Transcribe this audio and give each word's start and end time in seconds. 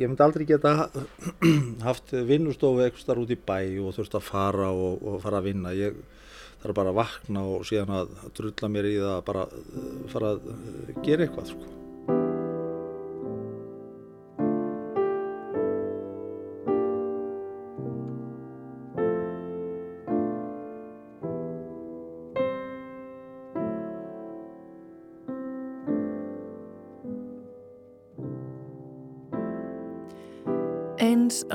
ég 0.00 0.08
myndi 0.08 0.24
aldrei 0.24 0.46
geta 0.48 0.88
haft 1.88 2.14
vinnustofu 2.28 2.80
eitthvað 2.84 3.04
starf 3.04 3.24
út 3.24 3.34
í 3.34 3.38
bæ 3.50 3.58
og 3.84 3.92
þurft 3.98 4.16
að 4.16 4.26
fara 4.28 4.70
og, 4.72 5.02
og 5.04 5.20
fara 5.24 5.42
að 5.42 5.50
vinna. 5.50 5.74
Ég 5.76 5.98
þarf 6.62 6.78
bara 6.78 6.94
að 6.94 7.00
vakna 7.02 7.44
og 7.54 7.66
síðan 7.68 7.92
að 7.98 8.16
drulla 8.38 8.72
mér 8.72 8.88
í 8.90 8.96
það 9.00 9.12
að 9.18 9.26
bara 9.28 9.44
fara 10.14 10.32
að 10.36 10.48
gera 11.04 11.26
eitthvað 11.26 11.52
sko. 11.52 11.79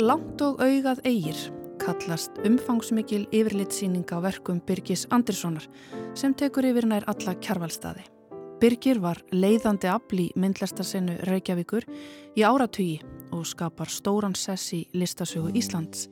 Langt 0.06 0.42
og 0.46 0.60
augað 0.62 1.00
eigir 1.08 1.38
kallast 1.82 2.36
umfangsmikil 2.46 3.24
yfirlitsýning 3.34 4.06
á 4.14 4.22
verkum 4.22 4.60
Birgis 4.62 5.08
Anderssonar 5.10 5.66
sem 6.18 6.34
tekur 6.38 6.68
yfir 6.70 6.86
nær 6.86 7.08
alla 7.10 7.34
kjarvalstaði. 7.42 8.06
Birgir 8.62 9.02
var 9.02 9.24
leiðandi 9.34 9.90
afl 9.90 10.22
í 10.22 10.28
myndlæstarsinu 10.38 11.18
Reykjavíkur 11.30 11.88
í 12.38 12.46
áratugi 12.46 13.00
og 13.34 13.48
skapar 13.50 13.90
stóran 13.90 14.38
sess 14.38 14.76
í 14.78 14.84
listasögu 14.94 15.56
Íslands 15.58 16.08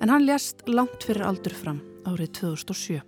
en 0.00 0.12
hann 0.12 0.24
lést 0.24 0.64
langt 0.68 1.04
fyrir 1.04 1.26
aldur 1.28 1.54
fram 1.54 1.82
árið 2.08 2.32
2007. 2.40 3.02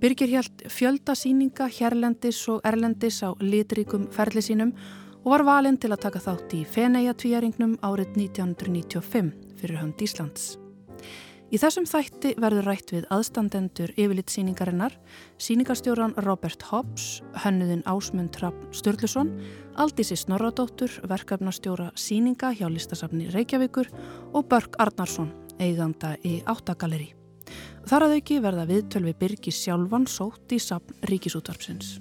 Birgir 0.00 0.30
hjælt 0.32 0.66
fjölda 0.70 1.18
síninga 1.18 1.66
hérlendis 1.66 2.46
og 2.48 2.62
erlendis 2.64 3.20
á 3.26 3.34
litríkum 3.42 4.06
ferli 4.14 4.40
sínum 4.44 4.70
og 4.72 5.09
var 5.24 5.44
valinn 5.44 5.76
til 5.80 5.92
að 5.92 6.04
taka 6.06 6.22
þátt 6.24 6.54
í 6.56 6.62
Feneja-tvíjaringnum 6.64 7.76
árið 7.84 8.14
1995 8.16 9.32
fyrir 9.60 9.80
hönd 9.82 10.00
Íslands. 10.04 10.54
Í 11.50 11.58
þessum 11.58 11.86
þætti 11.90 12.36
verður 12.38 12.68
rætt 12.70 12.92
við 12.94 13.08
aðstandendur 13.10 13.90
yfirlitt 13.98 14.30
síningarinnar, 14.30 14.94
síningarstjóran 15.42 16.14
Robert 16.22 16.62
Hobbs, 16.70 17.24
hönnuðin 17.42 17.82
Ásmund 17.90 18.30
Trapp 18.36 18.68
Sturluson, 18.70 19.32
Aldísi 19.74 20.14
Snorradóttur, 20.14 20.94
verkefnastjóra 21.10 21.90
síninga 21.98 22.52
hjá 22.54 22.68
listasafni 22.70 23.26
Reykjavíkur 23.34 23.90
og 24.30 24.46
Börg 24.46 24.78
Arnarsson, 24.78 25.32
eiganda 25.58 26.14
í 26.22 26.38
Áttagalleri. 26.46 27.10
Þar 27.90 28.06
að 28.06 28.16
auki 28.20 28.38
verða 28.44 28.68
viðtölvi 28.70 29.16
Birgi 29.18 29.50
sjálfan 29.50 30.06
sótt 30.06 30.54
í 30.54 30.62
safn 30.62 31.02
Ríkisútvarpsins. 31.10 31.98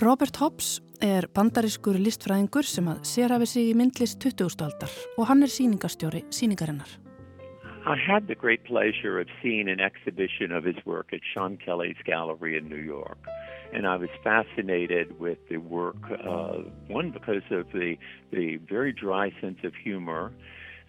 Robert 0.00 0.38
Hobbs 0.40 0.78
er 1.04 1.26
bandarískur 1.36 1.98
listfræðingur 2.00 2.64
sem 2.64 2.86
að 2.88 3.02
sérhafi 3.04 3.48
sig 3.50 3.66
í 3.68 3.74
myndlist 3.76 4.16
20. 4.24 4.62
aldar 4.64 4.92
og 5.20 5.26
hann 5.28 5.44
er 5.44 5.52
síningastjóri 5.52 6.22
síningarinnar. 6.32 6.88
I 7.84 7.96
had 8.00 8.26
the 8.26 8.34
great 8.34 8.64
pleasure 8.64 9.20
of 9.20 9.28
seeing 9.42 9.68
an 9.68 9.80
exhibition 9.80 10.52
of 10.52 10.64
his 10.64 10.80
work 10.86 11.12
at 11.12 11.20
Sean 11.34 11.58
Kelly's 11.58 12.00
gallery 12.06 12.56
in 12.56 12.70
New 12.70 12.80
York. 12.80 13.18
And 13.74 13.86
I 13.86 13.96
was 13.96 14.08
fascinated 14.24 15.20
with 15.20 15.38
the 15.50 15.58
work, 15.58 16.00
uh, 16.10 16.64
one 16.88 17.10
because 17.10 17.44
of 17.50 17.66
the, 17.72 17.98
the 18.32 18.56
very 18.56 18.92
dry 18.92 19.32
sense 19.42 19.58
of 19.64 19.74
humor 19.74 20.32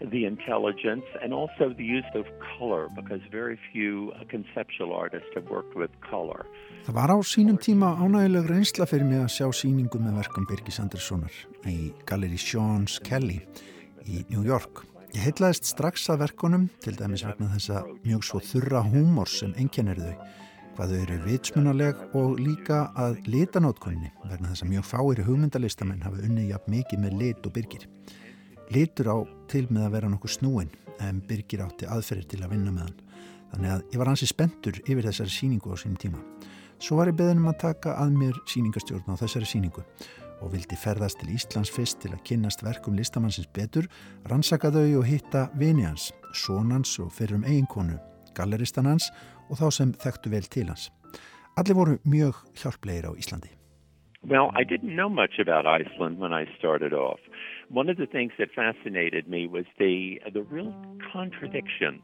the 0.10 0.26
intelligence 0.26 1.06
and 1.22 1.34
also 1.34 1.74
the 1.78 1.84
use 1.84 2.12
of 2.16 2.26
color 2.58 2.90
because 2.96 3.22
very 3.32 3.58
few 3.72 4.12
conceptual 4.30 4.94
artists 4.94 5.30
have 5.36 5.50
worked 5.50 5.76
with 5.76 5.92
color. 6.10 6.46
Það 6.86 6.94
var 6.94 7.10
á 7.14 7.18
sínum 7.22 7.58
tíma 7.62 7.94
ánægileg 8.02 8.50
reynsla 8.50 8.86
fyrir 8.90 9.06
mig 9.06 9.22
að 9.22 9.34
sjá 9.38 9.48
síningu 9.54 10.02
með 10.02 10.18
verkum 10.24 10.48
Birgis 10.50 10.80
Anderssonar 10.82 11.36
í 11.70 11.92
Galleri 12.10 12.40
Sean's 12.42 12.98
Kelly 13.04 13.42
í 14.10 14.26
New 14.34 14.42
York. 14.42 14.86
Ég 15.14 15.28
heitlaðist 15.28 15.68
strax 15.70 16.08
að 16.10 16.24
verkunum 16.24 16.70
til 16.82 16.96
dæmis 16.98 17.26
vegna 17.28 17.52
þessa 17.54 17.84
mjög 18.06 18.24
svo 18.26 18.40
þurra 18.40 18.82
húmor 18.88 19.30
sem 19.30 19.54
enkenir 19.60 20.00
þau 20.00 20.16
hvað 20.76 20.94
þau 20.94 21.02
eru 21.04 21.18
vitsmunaleg 21.26 22.04
og 22.18 22.40
líka 22.40 22.78
að 22.98 23.20
litanótkunni 23.28 24.10
vegna 24.24 24.54
þess 24.54 24.64
að 24.64 24.72
mjög 24.72 24.88
fáir 24.88 25.24
hugmyndalistamenn 25.28 26.06
hafa 26.06 26.24
unni 26.26 26.48
jafn 26.48 26.72
mikið 26.74 27.04
með 27.04 27.18
lit 27.20 27.46
og 27.46 27.54
byrgir 27.58 27.88
litur 28.72 29.12
á 29.12 29.18
til 29.52 29.68
með 29.70 29.88
að 29.88 29.94
vera 29.96 30.10
nokkuð 30.12 30.36
snúin 30.38 30.72
en 31.02 31.22
Birgir 31.28 31.64
átti 31.66 31.90
aðferðir 31.90 32.28
til 32.32 32.42
að 32.44 32.54
vinna 32.56 32.74
með 32.74 32.88
hann. 32.88 32.98
Þannig 33.52 33.74
að 33.74 33.86
ég 33.92 34.00
var 34.02 34.12
hansi 34.12 34.28
spendur 34.30 34.80
yfir 34.86 35.08
þessari 35.08 35.34
síningu 35.34 35.74
á 35.74 35.76
sínum 35.76 36.00
tíma. 36.00 36.22
Svo 36.82 36.98
var 36.98 37.12
ég 37.12 37.18
beðin 37.20 37.42
um 37.44 37.50
að 37.52 37.60
taka 37.66 37.98
að 38.00 38.16
mér 38.18 38.38
síningastjórn 38.50 39.12
á 39.12 39.20
þessari 39.20 39.50
síningu 39.50 39.84
og 40.42 40.54
vildi 40.56 40.78
ferðast 40.80 41.20
til 41.22 41.36
Íslands 41.36 41.70
fyrst 41.74 42.00
til 42.02 42.14
að 42.16 42.24
kynnast 42.26 42.64
verkum 42.66 42.96
listamannsins 42.98 43.50
betur, 43.54 43.86
rannsaka 44.26 44.72
þau 44.74 45.02
og 45.02 45.06
hitta 45.06 45.50
vini 45.60 45.86
hans, 45.86 46.10
sonans 46.34 46.96
og 47.04 47.12
fyrrum 47.14 47.46
eiginkonu, 47.46 48.00
galleristan 48.34 48.90
hans 48.90 49.12
og 49.50 49.60
þá 49.62 49.68
sem 49.78 49.94
þekktu 50.02 50.34
vel 50.34 50.48
til 50.50 50.70
hans. 50.72 50.90
Allir 51.60 51.78
voru 51.78 51.98
mjög 52.08 52.40
hjálplegir 52.58 53.12
á 53.12 53.14
Íslandi. 53.14 53.52
Well, 54.24 54.52
I 54.54 54.64
didn't 54.64 54.96
know 54.96 55.10
much 55.10 55.40
about 55.40 55.66
Iceland 55.66 56.20
when 56.20 56.32
I 56.32 56.46
started 56.58 56.94
off. 56.94 57.20
One 57.72 57.90
of 57.90 57.98
the 57.98 58.06
things 58.06 58.34
that 58.38 58.50
fascinated 58.54 59.28
me 59.28 59.48
was 59.48 59.66
the 59.80 60.20
the 60.34 60.44
real 60.44 60.74
contradiction 61.12 62.02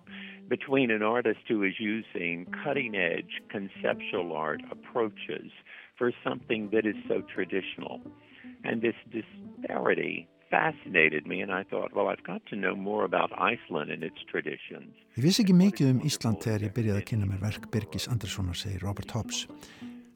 between 0.47 0.89
an 0.91 1.03
artist 1.03 1.39
who 1.47 1.63
is 1.63 1.73
using 1.77 2.45
cutting 2.63 2.95
edge 2.95 3.41
conceptual 3.49 4.33
art 4.33 4.61
approaches 4.71 5.51
for 5.97 6.11
something 6.23 6.69
that 6.71 6.85
is 6.85 6.95
so 7.07 7.21
traditional. 7.33 7.99
And 8.63 8.81
this 8.81 8.95
disparity 9.11 10.27
fascinated 10.49 11.27
me 11.27 11.41
and 11.41 11.51
I 11.51 11.63
thought 11.63 11.93
well 11.93 12.07
I've 12.07 12.23
got 12.23 12.41
to 12.51 12.55
know 12.55 12.75
more 12.75 13.03
about 13.03 13.31
Iceland 13.37 13.91
and 13.91 14.03
its 14.03 14.21
traditions. 14.31 14.95
Ég 15.17 15.23
vissi 15.27 15.43
ekki 15.43 15.57
mikið 15.65 15.91
um 15.91 15.99
Ísland 16.07 16.39
þegar 16.45 16.69
ég 16.69 16.75
byrjaði 16.77 17.03
að 17.03 17.09
kynna 17.11 17.27
mér 17.27 17.43
verk 17.43 17.67
Birgis 17.73 18.07
Anderssonar 18.07 18.55
segir 18.55 18.87
Robert 18.87 19.11
Hobbs 19.11 19.43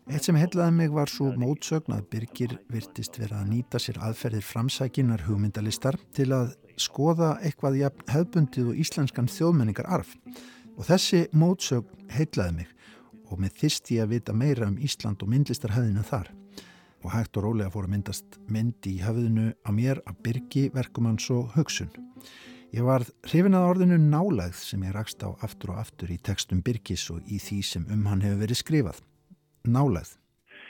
Eitt 0.10 0.26
sem 0.26 0.38
hellaði 0.40 0.74
mig 0.74 0.90
var 0.94 1.12
svo 1.12 1.30
mótsögn 1.38 1.94
að 1.94 2.08
Birgir 2.10 2.56
virtist 2.74 3.20
vera 3.22 3.44
að 3.44 3.52
nýta 3.52 3.80
sér 3.80 4.00
aðferðir 4.02 4.44
framsækinar 4.48 5.28
hugmyndalistar 5.28 6.00
til 6.18 6.32
að 6.34 6.56
skoða 6.82 7.36
eitthvað 7.46 7.78
jafn 7.84 8.08
hefbundið 8.10 8.72
og 8.72 8.80
íslenskan 8.82 9.30
þjóðmenningar 9.30 9.90
arf. 10.00 10.16
Og 10.74 10.88
þessi 10.88 11.28
mótsögn 11.38 12.10
hellaði 12.10 12.64
mig 12.64 12.72
og 13.30 13.44
með 13.44 13.60
þyrst 13.62 13.92
ég 13.94 14.04
að 14.04 14.16
vita 14.16 14.36
meira 14.36 14.68
um 14.68 14.80
Ísland 14.82 15.22
og 15.22 15.30
myndlistarhæðina 15.32 16.04
þar. 16.08 16.32
Og 17.06 17.14
hægt 17.14 17.38
og 17.38 17.46
rólega 17.46 17.72
fór 17.74 17.86
að 17.86 17.94
myndast 17.94 18.40
myndi 18.50 18.98
í 18.98 19.04
höfðinu 19.06 19.52
á 19.64 19.70
mér 19.74 20.02
að 20.10 20.18
Birgi 20.26 20.66
verkum 20.74 21.08
hans 21.10 21.30
og 21.34 21.54
hugsun. 21.56 21.94
Ég 22.74 22.88
var 22.88 23.06
hrifin 23.28 23.56
að 23.58 23.70
orðinu 23.70 24.02
nálægð 24.02 24.60
sem 24.66 24.84
ég 24.88 24.98
rakst 24.98 25.24
á 25.24 25.30
aftur 25.46 25.76
og 25.76 25.82
aftur 25.86 26.12
í 26.12 26.18
tekstum 26.18 26.66
Birgis 26.66 27.08
og 27.14 27.22
í 27.30 27.40
því 27.42 27.62
sem 27.68 27.88
um 27.92 28.06
hann 28.10 28.26
hefur 28.26 28.44
verið 28.46 28.62
skrifað. 28.64 29.02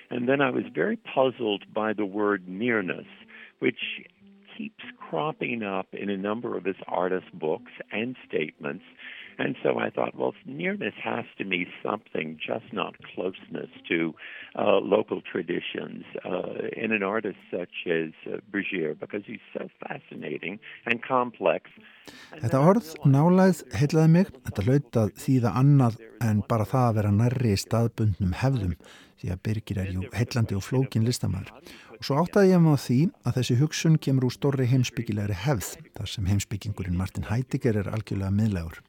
And 0.10 0.28
then 0.28 0.42
I 0.42 0.50
was 0.50 0.64
very 0.74 0.98
puzzled 0.98 1.74
by 1.74 1.94
the 1.94 2.06
word 2.06 2.48
nearness, 2.48 3.06
which 3.60 3.80
keeps 4.58 4.84
cropping 4.98 5.64
up 5.64 5.88
in 5.94 6.10
a 6.10 6.18
number 6.18 6.58
of 6.58 6.66
his 6.66 6.76
artist 6.88 7.28
books 7.34 7.72
and 7.92 8.16
statements. 8.28 8.84
And 9.38 9.56
so 9.64 9.80
I 9.80 9.90
thought, 9.90 10.16
well, 10.16 10.34
nearness 10.46 10.94
has 11.04 11.26
to 11.38 11.44
mean 11.44 11.68
something, 11.84 12.38
just 12.38 12.72
not 12.74 12.96
closeness 13.14 13.70
to 13.90 14.14
uh, 14.56 14.80
local 14.80 15.22
traditions 15.22 16.04
uh, 16.26 16.68
in 16.76 16.92
an 16.92 17.04
artist 17.04 17.38
such 17.50 17.88
as 17.88 18.12
uh, 18.28 18.38
Brigier, 18.52 18.98
because 19.00 19.24
he's 19.26 19.46
so 19.54 19.70
fascinating 19.88 20.60
and 20.86 21.02
complex. 21.04 21.70
Þetta 22.32 22.60
orð, 22.72 22.96
nálæð, 23.06 23.64
heitlaði 23.78 24.12
mig. 24.18 24.34
Þetta 24.48 24.66
hlaut 24.68 25.00
að 25.04 25.14
þýða 25.22 25.54
annað 25.62 26.02
en 26.22 26.44
bara 26.50 26.68
það 26.68 26.90
að 26.90 27.00
vera 27.00 27.14
nærri 27.16 27.56
í 27.56 27.62
staðbundnum 27.62 28.36
hefðum 28.42 28.76
því 29.22 29.32
að 29.34 29.42
Birgir 29.46 29.80
er 29.82 29.90
jú 29.94 30.06
heitlandi 30.16 30.58
og 30.58 30.66
flókin 30.66 31.06
listamæður. 31.06 31.52
Og 31.98 32.06
svo 32.08 32.18
áttaði 32.18 32.56
ég 32.56 32.64
á 32.66 32.76
því 32.82 33.00
að 33.22 33.36
þessi 33.38 33.58
hugsun 33.60 33.98
kemur 34.02 34.26
úr 34.28 34.34
stórri 34.34 34.66
heimsbyggilegri 34.72 35.38
hefð, 35.44 35.76
þar 35.98 36.10
sem 36.10 36.30
heimsbyggingurinn 36.32 36.98
Martin 36.98 37.30
Heidegger 37.30 37.84
er 37.84 37.92
algjörlega 37.94 38.34
miðlegur. 38.34 38.82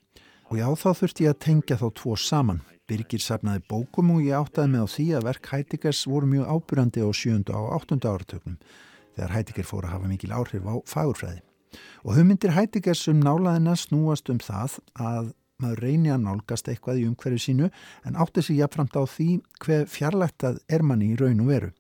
Og 0.52 0.58
já, 0.60 0.66
þá 0.76 0.90
þurfti 0.98 1.24
ég 1.24 1.32
að 1.32 1.38
tengja 1.40 1.76
þá 1.80 1.86
tvo 1.96 2.14
saman. 2.20 2.58
Birgir 2.84 3.22
safnaði 3.24 3.62
bókum 3.72 4.10
og 4.12 4.18
ég 4.20 4.36
áttaði 4.36 4.68
mig 4.68 4.82
á 4.84 4.92
því 4.92 5.04
að 5.16 5.24
verk 5.24 5.46
Heideggers 5.48 6.00
voru 6.04 6.26
mjög 6.28 6.50
ábyrjandi 6.52 7.00
á 7.00 7.08
7. 7.08 7.38
og 7.56 7.70
8. 7.78 7.96
áratögnum, 8.04 8.58
þegar 9.16 9.32
Heidegger 9.32 9.68
fór 9.70 9.86
að 9.88 9.94
hafa 9.94 10.10
mikil 10.10 10.34
áhrif 10.36 10.66
á 10.68 10.74
fagurfræði. 10.92 11.40
Og 12.04 12.18
hugmyndir 12.18 12.52
Heideggers 12.52 13.06
um 13.08 13.24
nálaðina 13.24 13.78
snúast 13.80 14.28
um 14.28 14.42
það 14.44 14.76
að 15.00 15.32
maður 15.64 15.82
reyni 15.86 16.12
að 16.12 16.26
nálgast 16.26 16.68
eitthvað 16.68 17.00
í 17.00 17.08
umhverju 17.08 17.44
sínu 17.46 17.72
en 18.04 18.20
átti 18.20 18.44
sig 18.44 18.60
jafnframt 18.60 19.00
á 19.00 19.08
því 19.08 19.30
hver 19.64 19.88
fjarlægt 19.88 20.44
að 20.50 20.60
er 20.68 20.84
manni 20.84 21.14
í 21.14 21.16
raun 21.16 21.40
og 21.46 21.48
veru. 21.48 21.72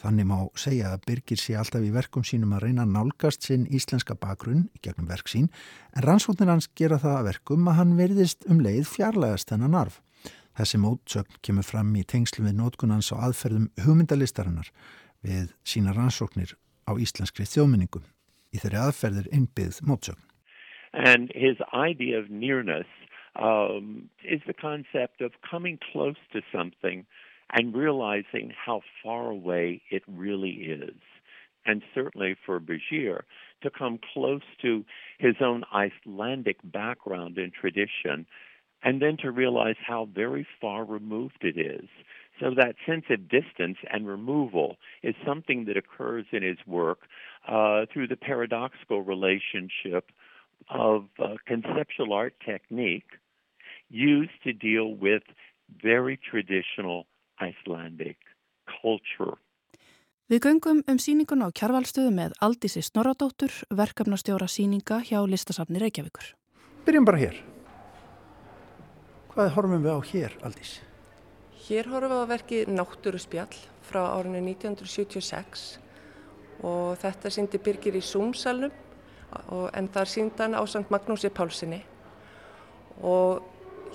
Þannig 0.00 0.28
má 0.30 0.38
segja 0.56 0.94
að 0.94 1.02
Birgir 1.10 1.40
sé 1.40 1.56
alltaf 1.60 1.82
í 1.84 1.90
verkum 1.92 2.24
sínum 2.24 2.54
að 2.56 2.62
reyna 2.64 2.86
nálgast 2.88 3.44
sinn 3.44 3.66
íslenska 3.68 4.14
bakgrunn 4.16 4.70
í 4.72 4.80
gegnum 4.86 5.10
verk 5.10 5.28
sín 5.28 5.50
en 5.92 6.06
rannsóknir 6.06 6.48
hans 6.48 6.70
gera 6.78 6.96
það 7.02 7.18
að 7.18 7.26
verkum 7.28 7.68
að 7.68 7.76
hann 7.80 7.92
verðist 7.98 8.46
um 8.48 8.62
leið 8.64 8.86
fjarlægast 8.88 9.52
þennan 9.52 9.76
arf. 9.82 10.00
Þessi 10.56 10.80
mótsögn 10.80 11.36
kemur 11.44 11.68
fram 11.68 11.92
í 12.00 12.06
tengslu 12.08 12.46
við 12.46 12.56
nótkunans 12.62 13.12
á 13.12 13.28
aðferðum 13.28 13.68
hugmyndalistarinnar 13.84 14.72
við 15.20 15.52
sína 15.68 15.92
rannsóknir 15.92 16.56
á 16.88 16.96
íslenskri 16.96 17.44
þjóðmenningum. 17.44 18.08
Í 18.56 18.58
þeirri 18.62 18.80
aðferðir 18.80 19.28
innbyggð 19.36 19.84
mótsögn. 19.84 20.24
And 20.92 21.30
his 21.36 21.60
idea 21.76 22.18
of 22.18 22.30
nearness 22.30 22.88
um, 23.36 24.08
is 24.24 24.40
the 24.46 24.56
concept 24.56 25.20
of 25.20 25.36
coming 25.44 25.78
close 25.92 26.18
to 26.32 26.40
something 26.50 27.04
and 27.52 27.74
realizing 27.74 28.52
how 28.64 28.80
far 29.02 29.30
away 29.30 29.82
it 29.90 30.02
really 30.06 30.50
is. 30.50 31.00
And 31.66 31.82
certainly 31.94 32.36
for 32.46 32.58
Bajir, 32.60 33.22
to 33.62 33.70
come 33.70 33.98
close 34.14 34.42
to 34.62 34.84
his 35.18 35.36
own 35.40 35.64
Icelandic 35.74 36.56
background 36.64 37.36
and 37.36 37.52
tradition, 37.52 38.26
and 38.82 39.02
then 39.02 39.18
to 39.18 39.30
realize 39.30 39.76
how 39.86 40.08
very 40.14 40.46
far 40.60 40.84
removed 40.84 41.42
it 41.42 41.58
is. 41.58 41.88
So 42.40 42.54
that 42.56 42.76
sense 42.86 43.04
of 43.10 43.28
distance 43.28 43.76
and 43.92 44.06
removal 44.06 44.76
is 45.02 45.14
something 45.26 45.66
that 45.66 45.76
occurs 45.76 46.24
in 46.32 46.42
his 46.42 46.56
work 46.66 47.00
uh, 47.46 47.84
through 47.92 48.08
the 48.08 48.16
paradoxical 48.16 49.02
relationship 49.02 50.10
of 50.70 51.04
uh, 51.22 51.34
conceptual 51.46 52.14
art 52.14 52.34
technique 52.44 53.18
used 53.90 54.42
to 54.44 54.52
deal 54.54 54.94
with 54.94 55.22
very 55.82 56.18
traditional 56.18 57.06
Icelandic 57.40 58.18
culture. 58.80 59.38
Við 60.30 60.44
göngum 60.46 60.84
um 60.86 60.98
síningun 61.02 61.42
á 61.42 61.48
kjarvalstöðu 61.50 62.12
með 62.14 62.36
Aldísi 62.38 62.84
Snorradóttur, 62.86 63.50
verkefnastjóra 63.74 64.46
síninga 64.46 65.00
hjá 65.02 65.18
Listasafni 65.26 65.80
Reykjavíkur. 65.82 66.36
Byrjum 66.86 67.08
bara 67.08 67.18
hér. 67.18 67.40
Hvað 69.34 69.52
horfum 69.56 69.82
við 69.82 69.90
á 69.90 69.98
hér, 70.12 70.36
Aldís? 70.46 70.76
Hér 71.66 71.90
horfum 71.90 72.14
við 72.14 72.22
á 72.22 72.30
verki 72.30 72.62
Náttúru 72.70 73.18
spjall 73.18 73.58
frá 73.90 74.04
árinu 74.14 74.38
1976 74.38 75.80
og 76.62 76.98
þetta 77.00 77.32
síndi 77.32 77.58
Birgir 77.62 77.98
í 77.98 78.04
Súmsalnum 78.04 78.70
en 79.74 79.88
þar 79.94 80.10
síndi 80.10 80.42
hann 80.42 80.54
á 80.54 80.62
St. 80.62 80.86
Magnúsi 80.90 81.30
Pálssoni 81.34 81.80
og 83.02 83.42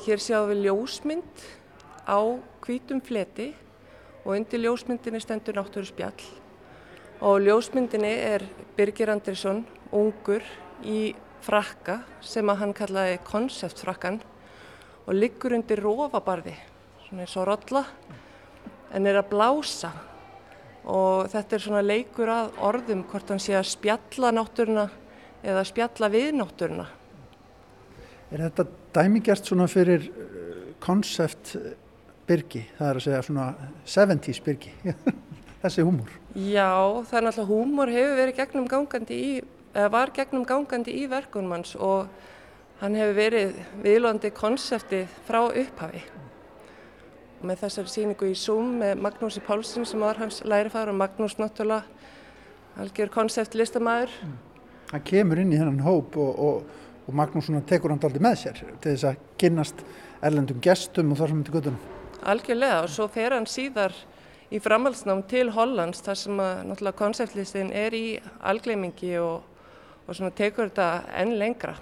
hér 0.05 0.19
sjáum 0.19 0.51
við 0.51 0.65
ljósmynd 0.67 1.47
á 2.05 2.19
hvítum 2.65 3.01
fleti 3.01 3.51
og 4.23 4.35
undir 4.37 4.61
ljósmyndinni 4.61 5.21
stendur 5.21 5.57
náttúru 5.57 5.85
spjall 5.89 6.25
og 7.21 7.41
ljósmyndinni 7.41 8.11
er 8.11 8.43
Birgir 8.75 9.09
Andrisson, 9.09 9.63
ungur 9.91 10.43
í 10.83 11.15
frakka 11.45 12.01
sem 12.25 12.49
að 12.49 12.59
hann 12.61 12.73
kallaði 12.75 13.19
konceptfrakkan 13.25 14.19
og 15.05 15.13
liggur 15.15 15.55
undir 15.55 15.79
rofabarði, 15.83 16.55
svona 17.05 17.23
eins 17.23 17.37
og 17.37 17.47
rolla, 17.47 17.85
en 18.91 19.07
er 19.07 19.19
að 19.21 19.31
blása 19.31 19.93
og 20.85 21.29
þetta 21.31 21.55
er 21.55 21.63
svona 21.63 21.85
leikur 21.85 22.29
að 22.29 22.59
orðum 22.67 23.05
hvort 23.09 23.31
hann 23.33 23.41
sé 23.41 23.55
að 23.57 23.69
spjalla 23.71 24.33
náttúruna 24.35 24.85
eða 25.45 25.63
spjalla 25.65 26.09
við 26.13 26.31
náttúruna. 26.37 26.85
Er 28.33 28.47
þetta 28.47 28.65
dæmigjast 28.97 29.49
svona 29.49 29.69
fyrir 29.69 30.09
koncept 30.83 31.55
byrgi, 32.27 32.63
það 32.77 32.89
er 32.89 32.99
að 32.99 33.05
segja 33.05 33.23
svona 33.25 33.47
70's 33.85 34.41
byrgi, 34.45 34.73
þessi 35.63 35.85
húmor. 35.85 36.11
Já, 36.35 36.71
það 37.07 37.19
er 37.19 37.27
náttúrulega 37.27 37.49
húmor 37.51 37.91
hefur 37.93 38.17
verið 38.19 38.39
gegnum 38.39 38.69
gangandi 38.69 39.17
í, 39.17 39.33
eða 39.75 39.91
var 39.93 40.13
gegnum 40.15 40.45
gangandi 40.47 40.95
í 40.99 41.05
verkunum 41.11 41.55
hans 41.55 41.75
og 41.75 42.09
hann 42.81 42.97
hefur 42.99 43.17
verið 43.19 43.59
viðlóðandi 43.83 44.31
konseptið 44.35 45.17
frá 45.27 45.41
upphafi. 45.45 46.03
Og 47.39 47.49
með 47.49 47.65
þessari 47.65 47.93
síningu 47.93 48.31
í 48.31 48.37
Zoom 48.39 48.77
með 48.81 49.03
Magnúsi 49.05 49.43
Pálsson 49.45 49.87
sem 49.87 50.01
var 50.01 50.19
hans 50.19 50.41
lærifæður 50.47 50.93
og 50.93 50.99
Magnús 51.03 51.37
náttúrulega 51.39 51.83
algjör 52.81 53.11
konseptlistamæður. 53.13 54.15
Hann 54.91 55.05
kemur 55.07 55.39
inn 55.41 55.53
í 55.53 55.59
hennan 55.59 55.83
hóp 55.85 56.17
og, 56.19 56.39
og, 56.39 56.87
og 57.05 57.15
Magnús 57.15 57.51
tekur 57.69 57.93
hann 57.93 58.01
aldrei 58.03 58.23
með 58.23 58.41
sér 58.43 58.63
til 58.63 58.95
þess 58.95 59.11
að 59.11 59.27
kynnast 59.39 59.85
erlendum 60.25 60.63
gestum 60.63 61.13
og 61.13 61.21
þar 61.21 61.31
sem 61.31 61.43
þetta 61.43 61.59
göttunum. 61.59 61.94
Algjörlega 62.25 62.83
og 62.83 62.89
svo 62.89 63.05
fer 63.11 63.35
hann 63.35 63.45
síðar 63.49 63.93
í 64.53 64.61
framhaldsnám 64.61 65.23
til 65.29 65.49
Hollands 65.53 66.03
þar 66.05 66.19
sem 66.19 66.39
að 66.41 66.61
náttúrulega 66.69 66.99
konceptlistin 66.99 67.71
er 67.75 67.95
í 67.97 68.05
algleimingi 68.45 69.15
og, 69.21 69.41
og 70.05 70.17
svona 70.17 70.33
tekur 70.35 70.69
þetta 70.69 71.17
enn 71.21 71.35
lengra. 71.39 71.75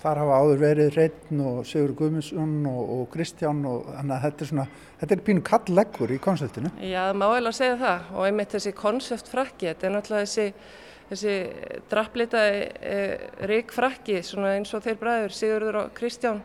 Þar 0.00 0.20
hafa 0.22 0.36
áður 0.38 0.60
verið 0.60 0.92
Reitn 0.94 1.40
og 1.42 1.64
Sigur 1.66 1.96
Guðmundsson 1.98 2.52
og, 2.70 2.92
og 2.94 3.02
Kristján 3.10 3.64
og 3.66 3.88
þannig 3.88 4.14
að 4.14 4.22
þetta 4.26 4.44
er 4.44 4.50
svona, 4.52 4.66
þetta 5.00 5.16
er 5.16 5.24
pínu 5.26 5.42
kallleggur 5.48 6.14
í 6.14 6.20
konceptinu. 6.22 6.70
Já, 6.78 7.00
það 7.08 7.18
má 7.18 7.26
að 7.32 7.50
segja 7.58 7.80
það 7.80 8.14
og 8.14 8.28
einmitt 8.28 8.54
þessi 8.54 8.74
konceptfrakki, 8.78 9.72
þetta 9.72 9.88
er 9.88 9.94
náttúrulega 9.96 10.30
þessi, 10.30 10.46
þessi 11.10 11.36
drapplitaði 11.90 12.64
e, 12.94 12.96
ríkfrakki 13.50 14.22
svona 14.30 14.54
eins 14.60 14.72
og 14.78 14.86
þeir 14.86 15.02
bræður 15.02 15.38
Sigurður 15.40 15.82
og 15.82 15.94
Kristján 15.98 16.44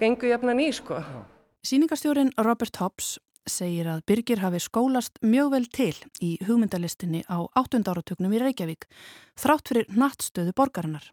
gengur 0.00 0.32
jafnan 0.32 0.64
í 0.64 0.72
sko. 0.80 1.02
Já. 1.04 1.35
Sýningastjórin 1.66 2.28
Robert 2.38 2.76
Hobbs 2.78 3.16
segir 3.50 3.88
að 3.90 4.04
Birgir 4.06 4.38
hafi 4.38 4.60
skólast 4.62 5.16
mjög 5.18 5.48
vel 5.50 5.64
til 5.74 5.96
í 6.22 6.36
hugmyndalistinni 6.46 7.24
á 7.26 7.42
8. 7.58 7.80
áratöknum 7.90 8.36
í 8.36 8.38
Reykjavík, 8.38 8.86
þrátt 9.34 9.72
fyrir 9.72 9.90
nattstöðu 9.90 10.54
borgarinnar. 10.54 11.08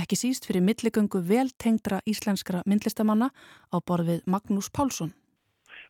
Ekki 0.00 0.16
síst 0.16 0.48
fyrir 0.48 0.64
milligöngu 0.64 1.20
vel 1.28 1.52
tengdra 1.60 2.00
íslenskra 2.08 2.62
myndlistamanna 2.64 3.28
á 3.68 3.76
borðið 3.84 4.24
Magnús 4.24 4.72
Pálsson. 4.72 5.12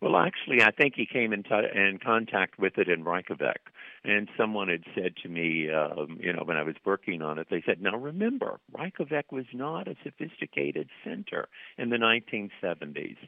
Well, 0.02 0.18
actually, 0.18 0.66
I 0.66 0.74
think 0.74 0.98
he 0.98 1.06
came 1.06 1.32
in, 1.32 1.46
in 1.78 2.02
contact 2.02 2.58
with 2.58 2.74
it 2.74 2.88
in 2.88 3.06
Reykjavik. 3.06 3.70
And 4.08 4.26
someone 4.38 4.68
had 4.68 4.84
said 4.94 5.16
to 5.22 5.28
me, 5.28 5.68
um, 5.70 6.16
you 6.18 6.32
know, 6.32 6.42
when 6.42 6.56
I 6.56 6.62
was 6.62 6.76
working 6.86 7.20
on 7.20 7.38
it, 7.38 7.48
they 7.50 7.62
said, 7.66 7.82
now 7.82 7.94
remember, 7.94 8.58
Reykjavik 8.72 9.30
was 9.30 9.44
not 9.52 9.86
a 9.86 9.96
sophisticated 10.02 10.88
center 11.04 11.46
in 11.76 11.90
the 11.90 11.98
1970s. 11.98 13.18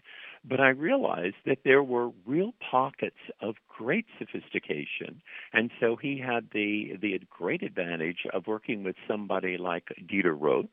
But 0.42 0.58
I 0.58 0.70
realized 0.70 1.36
that 1.44 1.58
there 1.66 1.82
were 1.82 2.12
real 2.24 2.54
pockets 2.70 3.18
of 3.42 3.56
great 3.68 4.06
sophistication. 4.18 5.20
And 5.52 5.70
so 5.80 5.96
he 5.96 6.18
had 6.18 6.48
the, 6.54 6.96
the 6.98 7.20
great 7.28 7.62
advantage 7.62 8.26
of 8.32 8.46
working 8.46 8.82
with 8.82 8.96
somebody 9.06 9.58
like 9.58 9.88
Dieter 10.10 10.34
Roth, 10.34 10.64